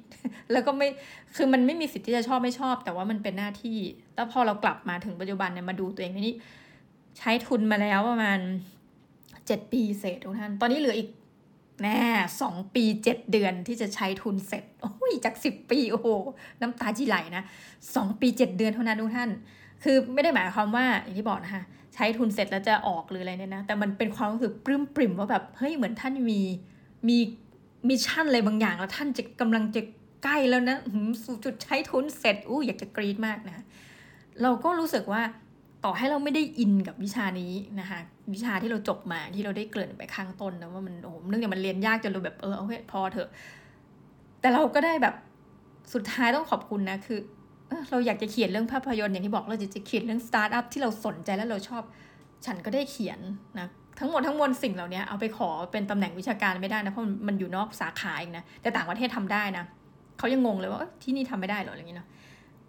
[0.51, 0.87] แล้วก็ไม่
[1.35, 3.77] คือมันไม่มีสิทธิ์ที่จะชอบไม่ชอบ แต่ว่ามันเป็นหน้าที่
[4.15, 6.35] แล้วพอเรากลับมาถึงปัจจุบันเนี่ยมาดูตัวเองนี่
[7.17, 8.39] ใช้ทุนมาแล้วประมาณ
[9.47, 11.09] เจ็ดปีเศษทุกท่าน ตอนนี้เหลืออีก
[11.83, 12.01] แน่
[12.41, 16.07] สองปีเจ็ดเดือนที่จะใช้ทุนเสร็จ โอ้ยจากสิบปี โอ้โห
[16.61, 17.43] น้ำตาจีไหลนะ
[17.95, 19.29] สองปีเจ็ดเดือนเท่านั้นทุกท่าน
[19.83, 21.63] คือไม่ได้หมายความว่าอย่างที่บอกนะคะ
[21.95, 26.41] ใช้ทุนเสร็จแล้วจะออกหรืออะไรเนี่ยนะ แต่มันเป็นความรู้สึกปลื้มปริ่มว่าแบบเฮ้ยเหมือนท่านมี
[27.07, 27.17] มี
[27.89, 29.81] mission อะไรบางอย่าง แล้วท่านจะกำลังจะ
[30.23, 30.77] ใกล้แล้วนะ
[31.23, 33.65] สู่จุดใช้ทุนเสร็จอู้อยากจะกรี๊ดมากนะ
[34.41, 35.21] เราก็รู้สึกว่า
[35.85, 37.99] ต่อให้เราไม่ได้อินกับวิชานี้นะคะ
[38.33, 43.29] วิชาที่เราจบมาที่เราได้เกริ่นไปข้างต้นนะว่ามันโอ้โหเนื่องจากมันเรียนยากจนเราแบบเออโอเคพอเถอะ
[44.41, 45.15] แต่เราก็ได้แบบ
[45.93, 47.19] สุดท้ายต้องขอบคุณนะคือ
[47.91, 51.83] เราอยากจะเขียนเรื่องภาพยนตร์อย่างที่บอกเราจะจะเขียนเรื่องสตาร์ทอัพที่เราสนใจและเราชอบ
[52.45, 53.19] ฉันก็ได้เขียน
[53.59, 53.67] นะ
[53.99, 59.63] ทั้งหมดทั้งมวลสิ่งเหล่านี้เอาไปขอเป็นตำแหน่งวิชาการไม่ได้นะเพราะมันอยู่นอกสาขาเองนะแต่ต่างประเทศทำได้นะ
[60.17, 62.07] เขายังงงเลยว่าที่นี่ทำไม่ได้หรออะไรอย่างนี้เนาะ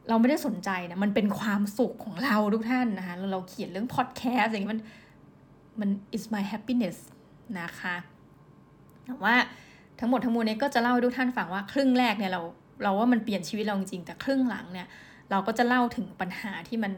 [0.09, 4.81] เราไม่ได้สนใจนะมันเป็นความสุขของเราทุกท่านนะคะเราเขียนเรื่องพอดแคสต์อย่างนี้มัน
[5.81, 6.97] มัน is my happiness
[7.61, 7.97] นะคะ
[9.07, 9.35] แต่ว่า
[10.01, 12.41] ทั้งหมดทั้งมวลนี้ก็จะเล่าให้ทุกท่านฟังว่าครึ่งแรกเนี่ยเรา
[12.83, 14.87] เราว่ามันเปลี่ยนชีวิตเราจริงแต่ครึ่งหลังเนี่ย
[15.31, 16.93] เราก็จะเล่าถึงปัญหาที่มัน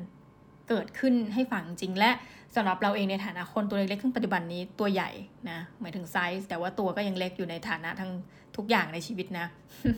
[0.68, 2.10] เกิดขึ้นให้ฟังจริง และ
[2.56, 5.10] สำหรับเราเองในฐานะคนตัวเล็กๆขึ้นปัจจุบันนี้ตัวใหญ่
[5.50, 8.10] นะหมายถึงไซส์แต่ว่าตัวก็ยังเล็กอยู่ในฐานะทั้ง
[8.56, 9.46] ทุกอย่างในชีวิตนะ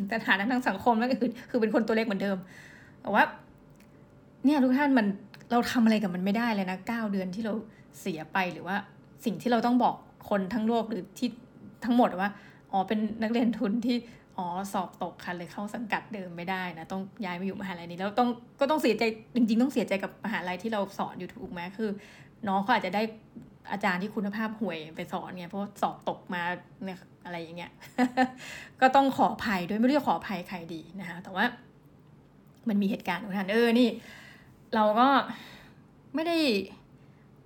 [0.09, 2.39] แต่ฐานะทางสังคมก็คือคือเป็นคนตัวเล็กเหมือนเดิม
[3.07, 3.25] แต่ว่า
[4.45, 5.07] เนี่ยทุกท่านมัน
[5.51, 7.55] เราทำอะไรกับมันไม่ได้เลยนะเก้าเดือนที่เรา
[8.01, 8.77] เสียไปหรือว่า
[9.25, 9.95] สิ่งที่เราต้องบอก
[10.31, 11.29] คนทั้งโลกหรือที่
[11.85, 12.31] ทั้งหมดว่า
[12.73, 13.97] อ๋อเป็นนักเรียนทุนที่
[14.37, 18.29] อ๋อสอบตกค่ะเลยเข้าสังกัดเดิมไม่ได้นะ ต้องย้ายมาอยู่มหาลัยนี้แล้วต้อง
[18.61, 19.03] ก็ต้องเสียใจ
[19.35, 21.91] จริง ๆ ต้องเสียใจกับมหาลัยที่เราสอนอยู่ถูกไหมคือ
[22.49, 23.03] น้องเขาอาจจะได้
[23.73, 26.43] อาจารย์ที่คุณภาพห่วยไปสอนเนี่ยเพราะสอบตกมา
[26.85, 27.73] เนี่ยอะไรอย่างเงี้ย
[28.81, 31.45] ก็ต้องขออภัยด้วยไม่รู้จะขออภัยใครดีนะคะแต่ว่า
[32.69, 33.89] มันมีเหตุการณ์ทุกท่านเออนี่
[34.75, 35.09] เราก็
[36.15, 36.37] ไม่ได้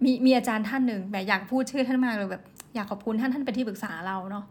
[0.05, 2.45] มีมีอาจารย์ท่านหนึ่งแบบอยากพูดชื่อท่านมากเลยแบบ
[2.75, 4.45] อยากขอบคุณท่านท่านเป็นที่ปรึกษาเราเนาะ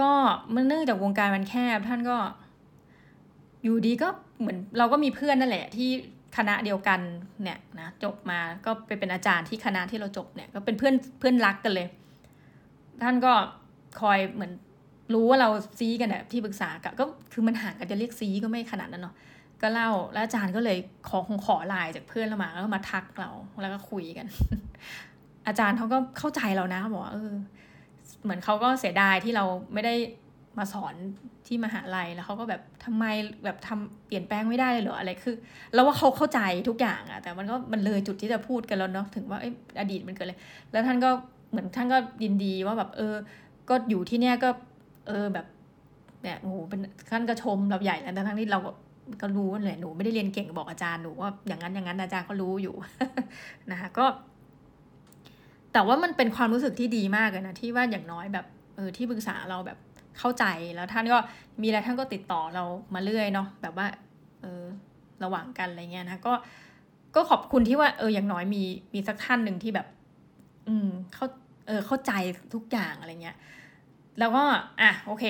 [0.00, 0.10] ก็
[0.54, 2.16] มันเนื่องจากวงการมันแคบท่านก็
[3.62, 4.08] อยู่ดีก็
[4.40, 5.88] เหมือนเราก็มีเพื่อนนั่นแหละ ที่
[6.36, 7.00] คณะเดียวกัน
[7.42, 11.88] เนี่ยนะจบมาก็ไปเป็นอาจารย์ที่คณะที่เราจบเนี่ย ก็เป็นเพื่อนเพื่อนรักกันเลย
[13.02, 13.32] ท่านก็
[14.00, 14.52] คอยเหมือน
[15.14, 15.48] รู้ว่าเรา
[15.78, 16.68] ซีกันเนี่ยที่ปรึกษา
[17.00, 19.14] ก็คือมันห่างกันจะเรียกซีก็ไม่ขนาดนั้นเนาะ
[19.62, 20.78] ก็เล่าแล้วอาจารย์ก็เลย
[21.08, 23.30] ขอคงขอไลน์จากเพื่อนเรามาแล้วมาทักเรา
[23.62, 24.26] แล้วก็คุยกัน
[25.46, 27.32] อาจารย์เขาก็เข้าใจเรานะบอกว่าเออ
[28.22, 29.44] เหมือนเขาก็เสียดายที่เรา
[29.74, 29.94] ไม่ได้
[30.58, 30.94] มาสอน
[31.46, 33.04] ที่มหาลัยแล้วเขาก็แบบทำไม
[33.44, 35.34] แบบทำเปลี่ยนแปลงไม่ได้เลยเหรออะไรคือ
[35.74, 39.40] เราว่าเขาเข้าใจทุกอย่างอะแต่มันก็มันเลยจุดที่จะพูดกันแล้วเนาะถึงว่า
[39.80, 40.38] อดีตมันเกิดเลย
[40.72, 41.10] แล้วท่านก็
[41.50, 43.14] เหมือนท่านก็ยินดีว่าแบบ เออ
[43.68, 44.48] ก็อยู่ที่เนี้ยก็
[45.08, 45.46] เออแบบ
[46.22, 46.80] เนี่ยโอ้โหเป็น
[47.10, 48.60] ขั้นกระชมเราใหญ่แล้วทั้งที่เรา
[49.20, 52.74] ก็รู้แหละหนูไม่ได้เรียนเก่งบอกอาจารย์หนูว่าอย่างนั้นอย่างนั้นอาจารย์ก็รู้อยู่
[53.70, 54.06] นะคะก็
[55.72, 58.46] แต่ว่ามันเป็นความรู้สึกที่ดีมากเลยนะที่ว่าอย่างน้อยแบบ
[58.76, 59.78] เออที่ปรึกษาเราแบบ
[60.18, 60.44] เข้าใจ
[60.74, 61.18] แล้วท่านก็
[61.62, 63.86] มีอะไรท่านก็ติดต่อเรามาเรื่อยเนาะแบบว่า
[64.42, 64.62] เออ
[65.24, 66.32] ระหว่างกันอะไรเงี้ยนะก็
[67.14, 68.62] ก็ขอบคุณที่ว่าเอออย่างน้อยมี
[68.94, 69.86] มีสักท่านหนึ่งที่แบบ
[70.68, 71.26] อืมเข้า
[71.66, 72.12] เออเข้าใจ
[72.54, 73.36] ทุกอย่างอะไรเงี้ย
[74.18, 74.44] แล้วก็
[74.80, 75.24] อะโอเค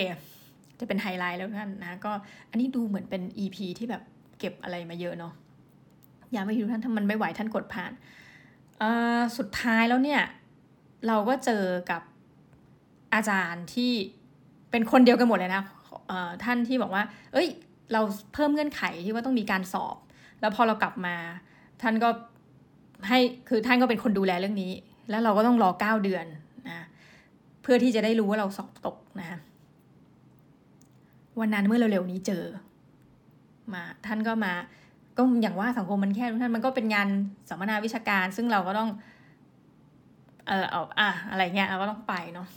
[0.81, 2.13] จะเป็นไฮไลท์แล้วท่านนะก็
[2.51, 4.03] อันนี้ดูเหมือนเป็น EP ที่แบบ
[4.39, 5.33] เก็บอะไรมาเยอะเนาะ
[6.33, 7.93] อย่าไปดูท่านถ้ามันไม่ไหวท่านกดผ่าน
[8.83, 10.21] อ่าสุดท้ายแล้วเนี่ย
[11.07, 12.03] เราก็เจอกับ
[13.15, 13.93] อาจารย์ที่
[14.71, 15.63] เป็นคนเดียวกันหมดเลยนะ
[16.45, 17.03] ท่านที่บอกว่า
[17.33, 17.49] เอ้ย
[17.93, 18.01] เรา
[18.35, 19.97] เพิ่มเงื่อนไขที่ว่าต้องมีการสอบ
[20.41, 21.17] แล้วพอเรากลับมา
[21.83, 22.09] ท่านก็
[23.09, 23.19] ให้
[23.49, 24.73] คือท่านก็เป็นคนดูแลเรื่องนี้
[25.11, 26.27] แล้วเราก็ต้องรอเก้าเดือน
[26.69, 26.87] นะ
[27.63, 29.39] เพื่อที่จะได้รู้ว่าเราสอบตกนะ
[31.41, 32.45] วันนั้นเมื่อเร็วๆนี้เจอ
[33.75, 34.53] มาท่านก็มา
[35.17, 37.09] ก็อย่างว่าสังคมมันแค่ท่านมันก็เป็นงาน
[37.49, 38.89] สัมมนาวิชาการ ซึ่งเราก็ต้อง
[40.49, 42.49] เออเอาอะอะไรเงี้ยเราก็ต้องไปเนาะ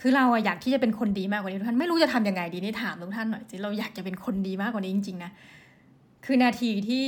[0.00, 5.30] คือเราอยากที่จะเป็นคนดีมากกว่านี้ทุกท่านไม่รู้จะทํำยังไงดีนี่ถามทุกท่านหน่อยสิเราอยากจะเป็นคนดีมากกว่านี้จริงๆนะ
[6.24, 7.06] คือนาทีที่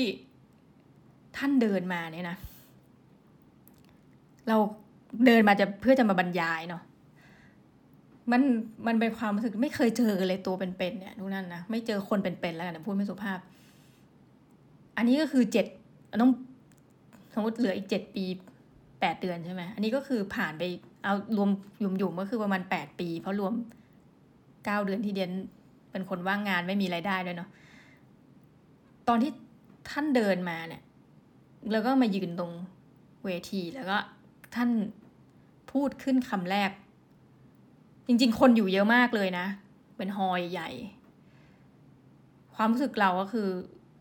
[1.36, 2.36] ท่านเดินมาเนี่ยนะ
[4.48, 4.56] เรา
[5.26, 6.82] เดินมาจะเพื่อจะมาบรรยายเนาะ
[8.32, 8.42] มัน
[8.86, 13.38] มันเป็นความรู้สึกไม่เคยเจอเลยตัวเป็นๆเนี่ยทุกนั่นนะไม่เจอคนเป็นๆแล้วกันพูดไม่สุภาพ
[14.96, 15.66] อันนี้ก็คือเจ็ด
[16.20, 16.32] ต้อง
[17.34, 18.24] สมมติเหลืออีกเจ็ดปี
[19.00, 20.62] แปดเดือนใช่ไหมอันนี้ก็คือผ่านไป
[21.04, 21.50] เอารวม
[21.82, 23.52] ยุ่มๆก็คือประมาณแปดปี เพราะรวม
[24.64, 25.32] เก้าเดือนที่เดียน
[25.90, 27.48] เป็นคนว่างงานไม่มีไรายได้ด้วยเนาะ
[29.08, 29.32] ตอนที่
[29.90, 30.82] ท่านเดินมาเนี่ย
[31.72, 32.52] แล้วก็มายืนตรง
[33.24, 33.98] เวทีแล้วก็
[34.54, 34.70] ท่าน
[35.72, 36.70] พูดขึ้นคำแรก
[38.12, 39.46] จริง ๆ คนอยู่เยอะมากเลยนะ
[39.96, 40.70] เป็นฮอยใหญ่
[42.54, 43.48] ความรู้สึกเราก็คือ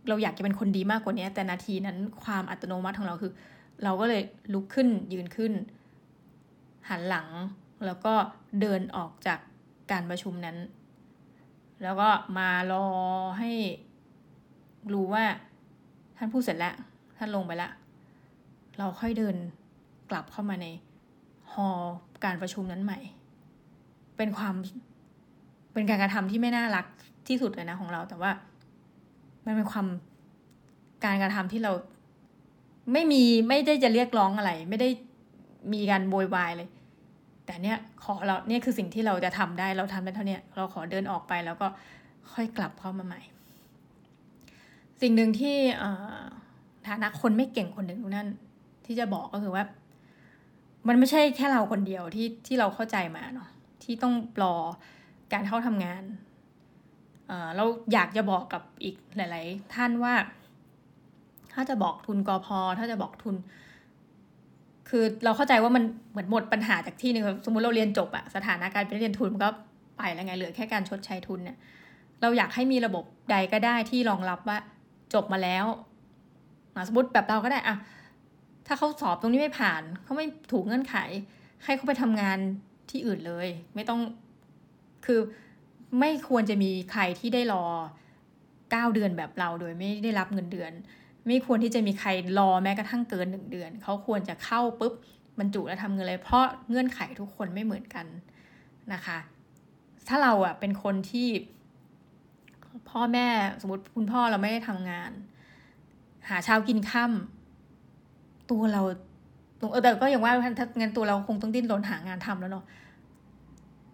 [0.08, 3.32] เราอยากจะเป็นคนดีมากกว่านี้ แต่นาทีนั้นความอัตโนมัติของเราคือ
[3.84, 4.22] เราก็เลย
[4.54, 5.54] ลุกขึ้นยืนขึ้น
[6.90, 7.28] หันหลัง
[7.86, 8.14] แล้วก็
[8.62, 9.40] เดินออกจาก
[9.92, 10.58] การประชุมนั้น
[11.84, 12.86] แล้วก็มารอ
[13.40, 13.52] ให้
[14.94, 15.26] รู้ว่า
[16.18, 16.76] ท่านพูดเสร็จแล้ว
[17.18, 17.72] ท่านลงไปแล้ว
[18.78, 19.36] เราค่อยเดิน
[20.10, 20.68] กลับเข้ามาใน
[21.52, 21.82] ฮอล
[22.26, 23.00] การประชุมนั้นใหม่
[24.20, 24.56] เป็นความ
[25.74, 26.86] เป็นการกระทำที่ไม่น่ารัก
[27.28, 28.32] ที่สุดเลยนะของเรา แต่ว่า
[29.46, 29.88] มันเป็นความ
[31.06, 31.72] การกระทำที่เรา
[32.94, 34.90] ไม่มีไม่ได้จะเรียกร้องอะไร ไม่ได้
[35.74, 36.70] มีการโวยวายเลย
[37.46, 41.68] แต่เนี้ยขอเราเนี่ยคือสิ่งที่เราจะทำได้เราทำได้เท่านี้เราขอเดินออกไปแล้วก็
[42.34, 43.22] ค่อยกลับเข้ามาใหม่
[45.02, 45.56] สิ่งหนึ่งที่
[46.88, 48.28] ฐานะคนไม่เก่งคนหนึ่งนั่น
[48.86, 49.64] ที่จะบอกก็คือว่า
[50.88, 53.50] มันไม่ใช่แค่เราคนเดียวที่ที่เราเข้าใจมาเนาะ
[53.84, 54.14] ที่ต้อง
[54.44, 54.56] รอ
[55.34, 56.04] การเข้าทำงาน
[57.56, 60.14] เราอยากจะบอกกับอีกหลาย ๆ ท่านว่า
[61.54, 63.36] ถ้าจะบอกทุนกอพอถ้าจะบอกทุน
[64.90, 69.50] คือเราเข้าใจว่ามันเหมือนหมดปัญหาจากที่หนึ่งสมมติเราเรียนจบอะสถานะการเป็นเรียนทุนมันก็
[69.98, 71.58] ไปแล้วไงเหลือแค่การชดใช้ทุนเนี่ย
[72.22, 74.58] เราอยากให้มีระบบใดก็ได้ที่รองรับว่า
[75.14, 75.66] จบมาแล้ว
[76.88, 77.76] สมมติแบบเราก็ได้อะ
[78.68, 80.96] ถ้าเขาสอบตรงนี้ไม่ผ่านเขาไม่ถูกเงื่อนไข
[81.64, 82.40] ให้เขาไปทำงาน
[82.92, 84.00] ที่อื่นเลย ไม่ต้อง
[85.06, 85.20] คือ
[86.00, 87.66] ไม่ควรจะมีใครที่ได้รอ
[88.72, 90.72] เก้าเดือนแบบเราโดยไม่ได้รับเงินเดือน
[91.28, 92.10] ไม่ควรที่จะมีใคร
[92.40, 94.94] รอแม้กระทั่งเกินหนึ่งเดือน เขาควรจะเข้าปุ๊บ
[95.40, 98.06] บรรจุและทำเงินเลย เพราะเงื่อนไขทุกคนไม่เหมือนกัน
[98.94, 99.18] นะคะ
[100.08, 101.28] ถ้าเราอะเป็นคนที่
[102.90, 103.28] พ่อแม่
[103.62, 105.12] สมมติคุณพ่อเราไม่ได้ทำงาน
[106.30, 108.82] หาเช้ากินค่ำตัวเรา
[109.84, 112.66] แต่ก็อย่างว่าถ้าเงั้นตัวเราคงต้องดิ้นรนหางานทำแล้วเนาะ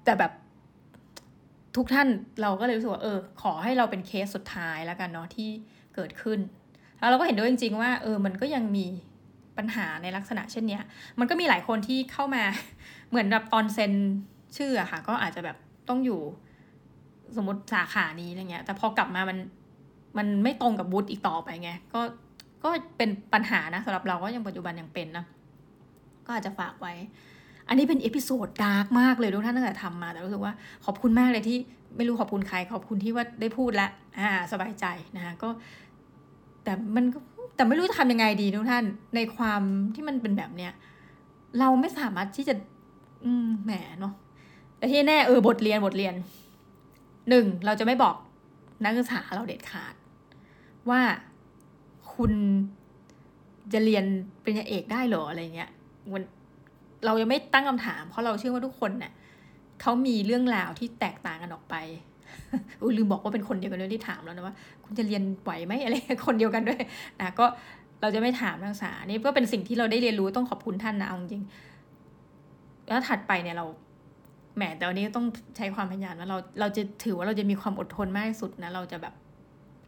[0.05, 0.31] แต่แบบ
[1.75, 2.07] ทุกท่าน
[2.41, 5.49] เราก็เลยรู้สึกว่าเออ ขอให้เราเป็นเคสสุดท้ายแล้วกันเนาะที่
[5.95, 6.39] เกิดขึ้น
[6.99, 8.85] แล้วเราก็เห็นด้วยจริง ๆ ว่า เออ มันก็ยังมี
[9.57, 10.83] ปัญหาในลักษณะเช่นเนี้ย
[11.19, 12.43] มันก็มีหลายคนที่เข้ามา
[13.09, 13.91] เหมือนแบบตอนเซ็น
[14.57, 15.57] ชื่ออะค่ะ ก็อาจจะแบบ
[15.89, 16.21] ต้องอยู่
[17.35, 19.37] สมมติสาขานี้อะไรเงี้ย แต่พอกลับมามัน
[20.17, 22.01] มันไม่ตรงกับบูธอีกต่อไปไง ก็
[22.63, 25.25] ก็เป็นปัญหานะสำหรับเราก็ยังปัจจุบันยังเป็นนะ
[26.25, 26.93] ก็อาจจะฝากไว้
[27.67, 30.53] อันนี้เป็น episode dark มากเลยทุกท่านตั้งแต่ทำมา แต่รู้สึกว่า
[30.85, 31.57] ขอบคุณมากเลยที่
[31.95, 35.49] ไม่รู้ขอบคุณใคร ขอบคุณที่ว่าได้พูดแล้วอ่า สบายใจนะคะก็
[36.63, 37.05] แต่มัน
[37.55, 38.83] แต่ไม่รู้จะทำยังไงดีทุกท่าน
[39.15, 39.61] ในความ
[39.95, 40.71] ที่มันเป็นแบบเนี้ย
[41.59, 42.55] เราไม่สามารถที่จะ
[43.25, 44.13] อืมแหมเนาะ
[44.77, 46.13] แต่ที่แน่เออบทเรียนบทเรียน
[47.29, 48.15] หนึ่งเราจะไม่บอก
[48.83, 49.93] นักศึกษาเราเด็ดขาด
[50.89, 51.01] ว่า
[52.15, 52.31] คุณ
[53.73, 54.05] จะเรียน
[54.43, 55.69] ปริญญาเอกได้หรออะไรเงี้ย
[56.11, 56.23] มัน
[57.05, 59.11] เรายังไม่ตั้งคำถาม เพราะเราเชื่อว่าทุกคนเนี่ย
[59.81, 61.75] เขามีเรื่องราวที่แตกต่างกันออกไป
[62.81, 65.95] อุ้ยลืมบอกว่าเป็นคนเดียวกันด้วยที่ถามแล้วนะว่า คุณจะเรียนไหวไหมอะไร
[66.27, 66.81] คนเดียวกันด้วย
[67.19, 67.45] นะก็
[68.01, 71.43] เราจะไม่ถามนักศึกษานี่ก็เป็นสิ่งที่เราได้เรียนรู้ต้องขอบคุณท่านนะเอาจริง
[72.87, 73.65] แล้วถัดไปเนี่ยเรา
[74.55, 75.25] แหมแต่วันนี้ต้อง
[75.57, 79.13] ใช้ความพยายามว่าเราเราจะถือว่าเราจะมีความอดทนมากที่สุดนะเราจะแบบ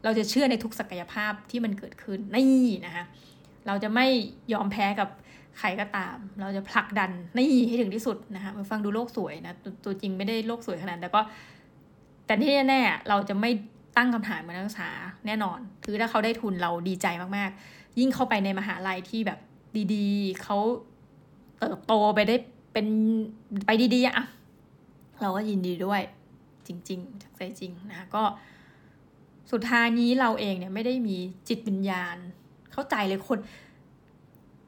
[0.03, 3.03] เราจะเชื่อในทุกศักยภาพที่มันเกิดขึ้นนี่นะคะ
[3.67, 4.07] เราจะไม่
[4.53, 5.09] ยอมแพ้กับ
[5.59, 9.53] ใครก็ตาม เราจะผลักดันนี่ให้ถึงที่สุดนะคะมาฟังดูโลกสวยนะ
[9.85, 11.21] ตัวจริงไม่ได้โลกสวยขนาดแต่ก็
[12.25, 13.51] แต่ที่แน่ๆเราจะไม่
[13.97, 14.89] ตั้งคำถามมานักศึกษา
[15.25, 19.39] แน่นอนคือถ้าเขาได้ทุนเราดีใจมากๆ ยิ่งเข้าไปในมหาลัยที่แบบ
[19.93, 20.57] ดีๆเขา
[21.59, 22.35] เติบโตไปได้
[22.73, 22.87] เป็น
[23.65, 24.25] ไปดีๆอะ
[25.21, 26.01] เราก็ยินดีด้วย
[26.67, 28.23] จริง ๆ จากใจจริงนะก็
[29.51, 31.17] สุดท้ายนี้เราเองเนี่ยไม่ได้มี
[31.49, 32.15] จิตวิญญาณ
[32.71, 33.39] เข้าใจเลยคน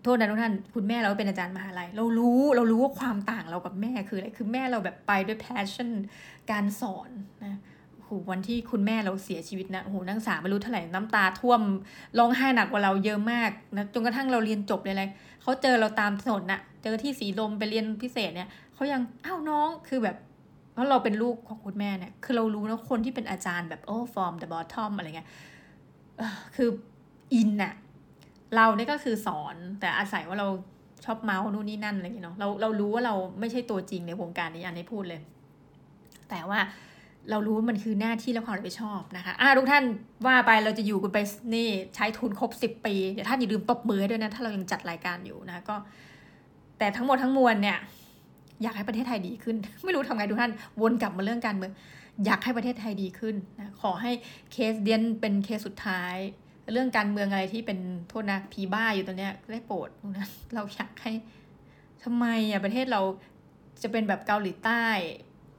[0.04, 5.90] โทษนะทุกท่านคุณแม่เราเป็นอาจารย์มหาลัย เรารู้เรารู้ว่าความต่างเรากับแม่คืออะไรคือแม่เราแบบไปด้วย passion
[6.52, 7.10] การสอน
[7.44, 7.60] นะ
[8.04, 11.62] โหวันที่คุณแม่เราเสียชีวิตนะโหนักศึกษาไม่รู้เท่าไหร่น้ำตาท่วม
[12.18, 15.06] ร้องไห้หนักกว่าเราเยอะมากนะจนกระทั่งเราเรียนจบเลยอะไร
[15.42, 20.18] เขาเจอเราตามถนนน่ะ เจอที่สีลมไปเรียนพิเศษเนี่ยเขายังอ้าวน้องคือแบบ
[20.74, 25.30] เพราะเราเป็นลูกของคุณแม่เนี่ยคือเรารู้นะคนที่เป็นอาจารย์แบบโอ้ from the bottom อะไรเงี้ย
[26.56, 26.70] คือ
[27.34, 27.74] อินน่ะ
[28.56, 30.48] เราเนี่ยก็คือสอน แต่อาศัยว่าเรา
[31.06, 35.22] ชอบเมาส์นู่นนี่นั่นอะไรอย่างเงี้ยเนาะเราเรารู้ว่าเราไม่ใช่ตัวจริงในวงการนี้อันนี้พูดเลย
[36.30, 36.60] แต่ว่า
[37.30, 39.84] เรารู้ว่ามันคือหน้าที่และความรับผิดชอบนะคะอ่าทุกท่าน
[40.26, 41.18] ว่าไปเราจะอยู่กันไป
[41.56, 45.76] นี่ใช้ทุนครบสิบปี เดี๋ยวท่านอย่าลืมตบมือด้วยนะ ถ้าเรายังจัดรายการอยู่นะก็
[46.78, 47.78] แต่ทั้งหมดทั้งมวลเนี่ย
[48.64, 51.72] อยากให้ประเทศไทยดีขึ้น ไม่รู้ทำไงทุกท่านวนกลับมาเรื่องการเมือง
[52.26, 54.12] อยากให้ประเทศไทยดีขึ้นนะขอให้
[54.52, 56.16] เคสเดียนเป็นเคสสุดท้าย
[56.72, 61.14] เรื่องการเมืองอะไรที่เป็นโทษนะผีบ้าอยู่ตรงเนี้ยได้โปรดนะเราอยากให้
[62.04, 63.02] ทำไมอะประเทศเรา
[63.84, 64.84] จะเป็นแบบเกาหลีใต้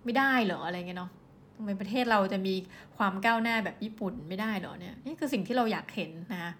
[0.04, 1.10] ไม่ได้เหรออะไรเงี้ยเนาะ
[1.56, 2.54] ทำไมประเทศเราจะมี
[2.96, 6.52] ความก้าวหน้าแบบญี่ปุ่นไม่ได้เหรอเนี่ยนี่คือสิ่งที่เราอยากเห็นนะ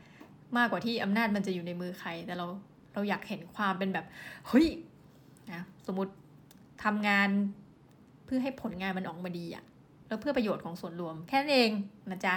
[0.57, 2.47] มากกว่าที่อำนาจมันจะอยู่ในมือใคร แต่เรา
[2.95, 4.07] เราอยากเห็นความเป็นแบบ
[4.49, 4.67] เฮ้ย
[5.53, 6.13] นะสมมติ
[6.85, 7.29] ทำงาน
[8.25, 9.65] เพื่อให้ผลงานมันออกมาดีอะ
[10.09, 11.71] แล้วเพื่อประโยชน์ของส่วนรวมแค่นั้นเอง
[12.11, 12.35] นะจ๊ะ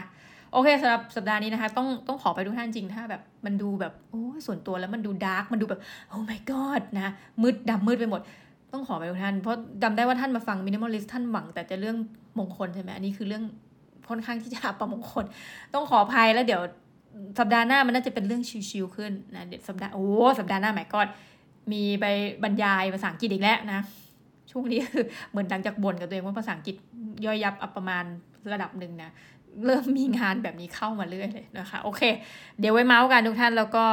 [0.53, 7.09] โอเคสำหรับสัปดาห์นี้นะคะ ต้องต้องขออภัยทุกท่านจริงถ้าแบบมันดูแบบโอ้ส่วนตัวแล้วมันดู dark มันดูแบบโอ้ my god นะ
[7.41, 8.21] มืดดำมืดไปหมด
[8.71, 11.97] ต้องขออภัยทุกท่านเพราะจำได้ว่าท่านมาฟัง minimalist ท่านหวัง แต่จะเรื่อง
[12.37, 13.43] มงคลใช่ไหมอันนี้คือเรื่อง
[14.09, 15.25] ค่อนข้างที่จะประมงคล
[15.73, 16.61] ต้องขออภัยแล้วเดี๋ยว
[17.39, 20.07] สัปดาห์หน้ามันน่าจะเป็นเรื่องชิวๆขึ้นนะเดี๋ยวสัปดาห์โอ้
[20.39, 20.99] สัปดาห์หน้าหมายก็
[21.71, 22.05] มีไป
[22.43, 23.81] บรรยายภาษาอังกฤษอีกแล้วนะ
[24.51, 26.75] ช่วงนี้คือเหมือนดังจากบ่นกับตัวเองว่าภาษาอังกฤษ
[27.25, 28.03] ย่อยยับอัปประมาณ
[28.51, 29.11] ระดับหนึ่งนะ
[29.65, 32.01] เริ่มมีงานแบบนี้เข้ามาเรื่อยเลยนะคะ โอเค
[32.59, 33.85] เดี๋ยวไว้เมาส์กันทุกท่านแล้วก็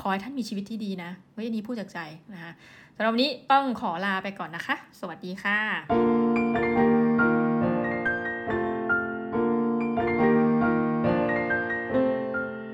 [0.00, 1.98] ขอให้ท่านมีชีวิตที่ดีนะเฮ้ยอันนี้พูดจากใจ
[2.32, 2.52] นะคะ
[2.96, 6.99] สำหรับวันนี้ต้องขอลาไปก่อนนะคะ สวัสดีค่ะ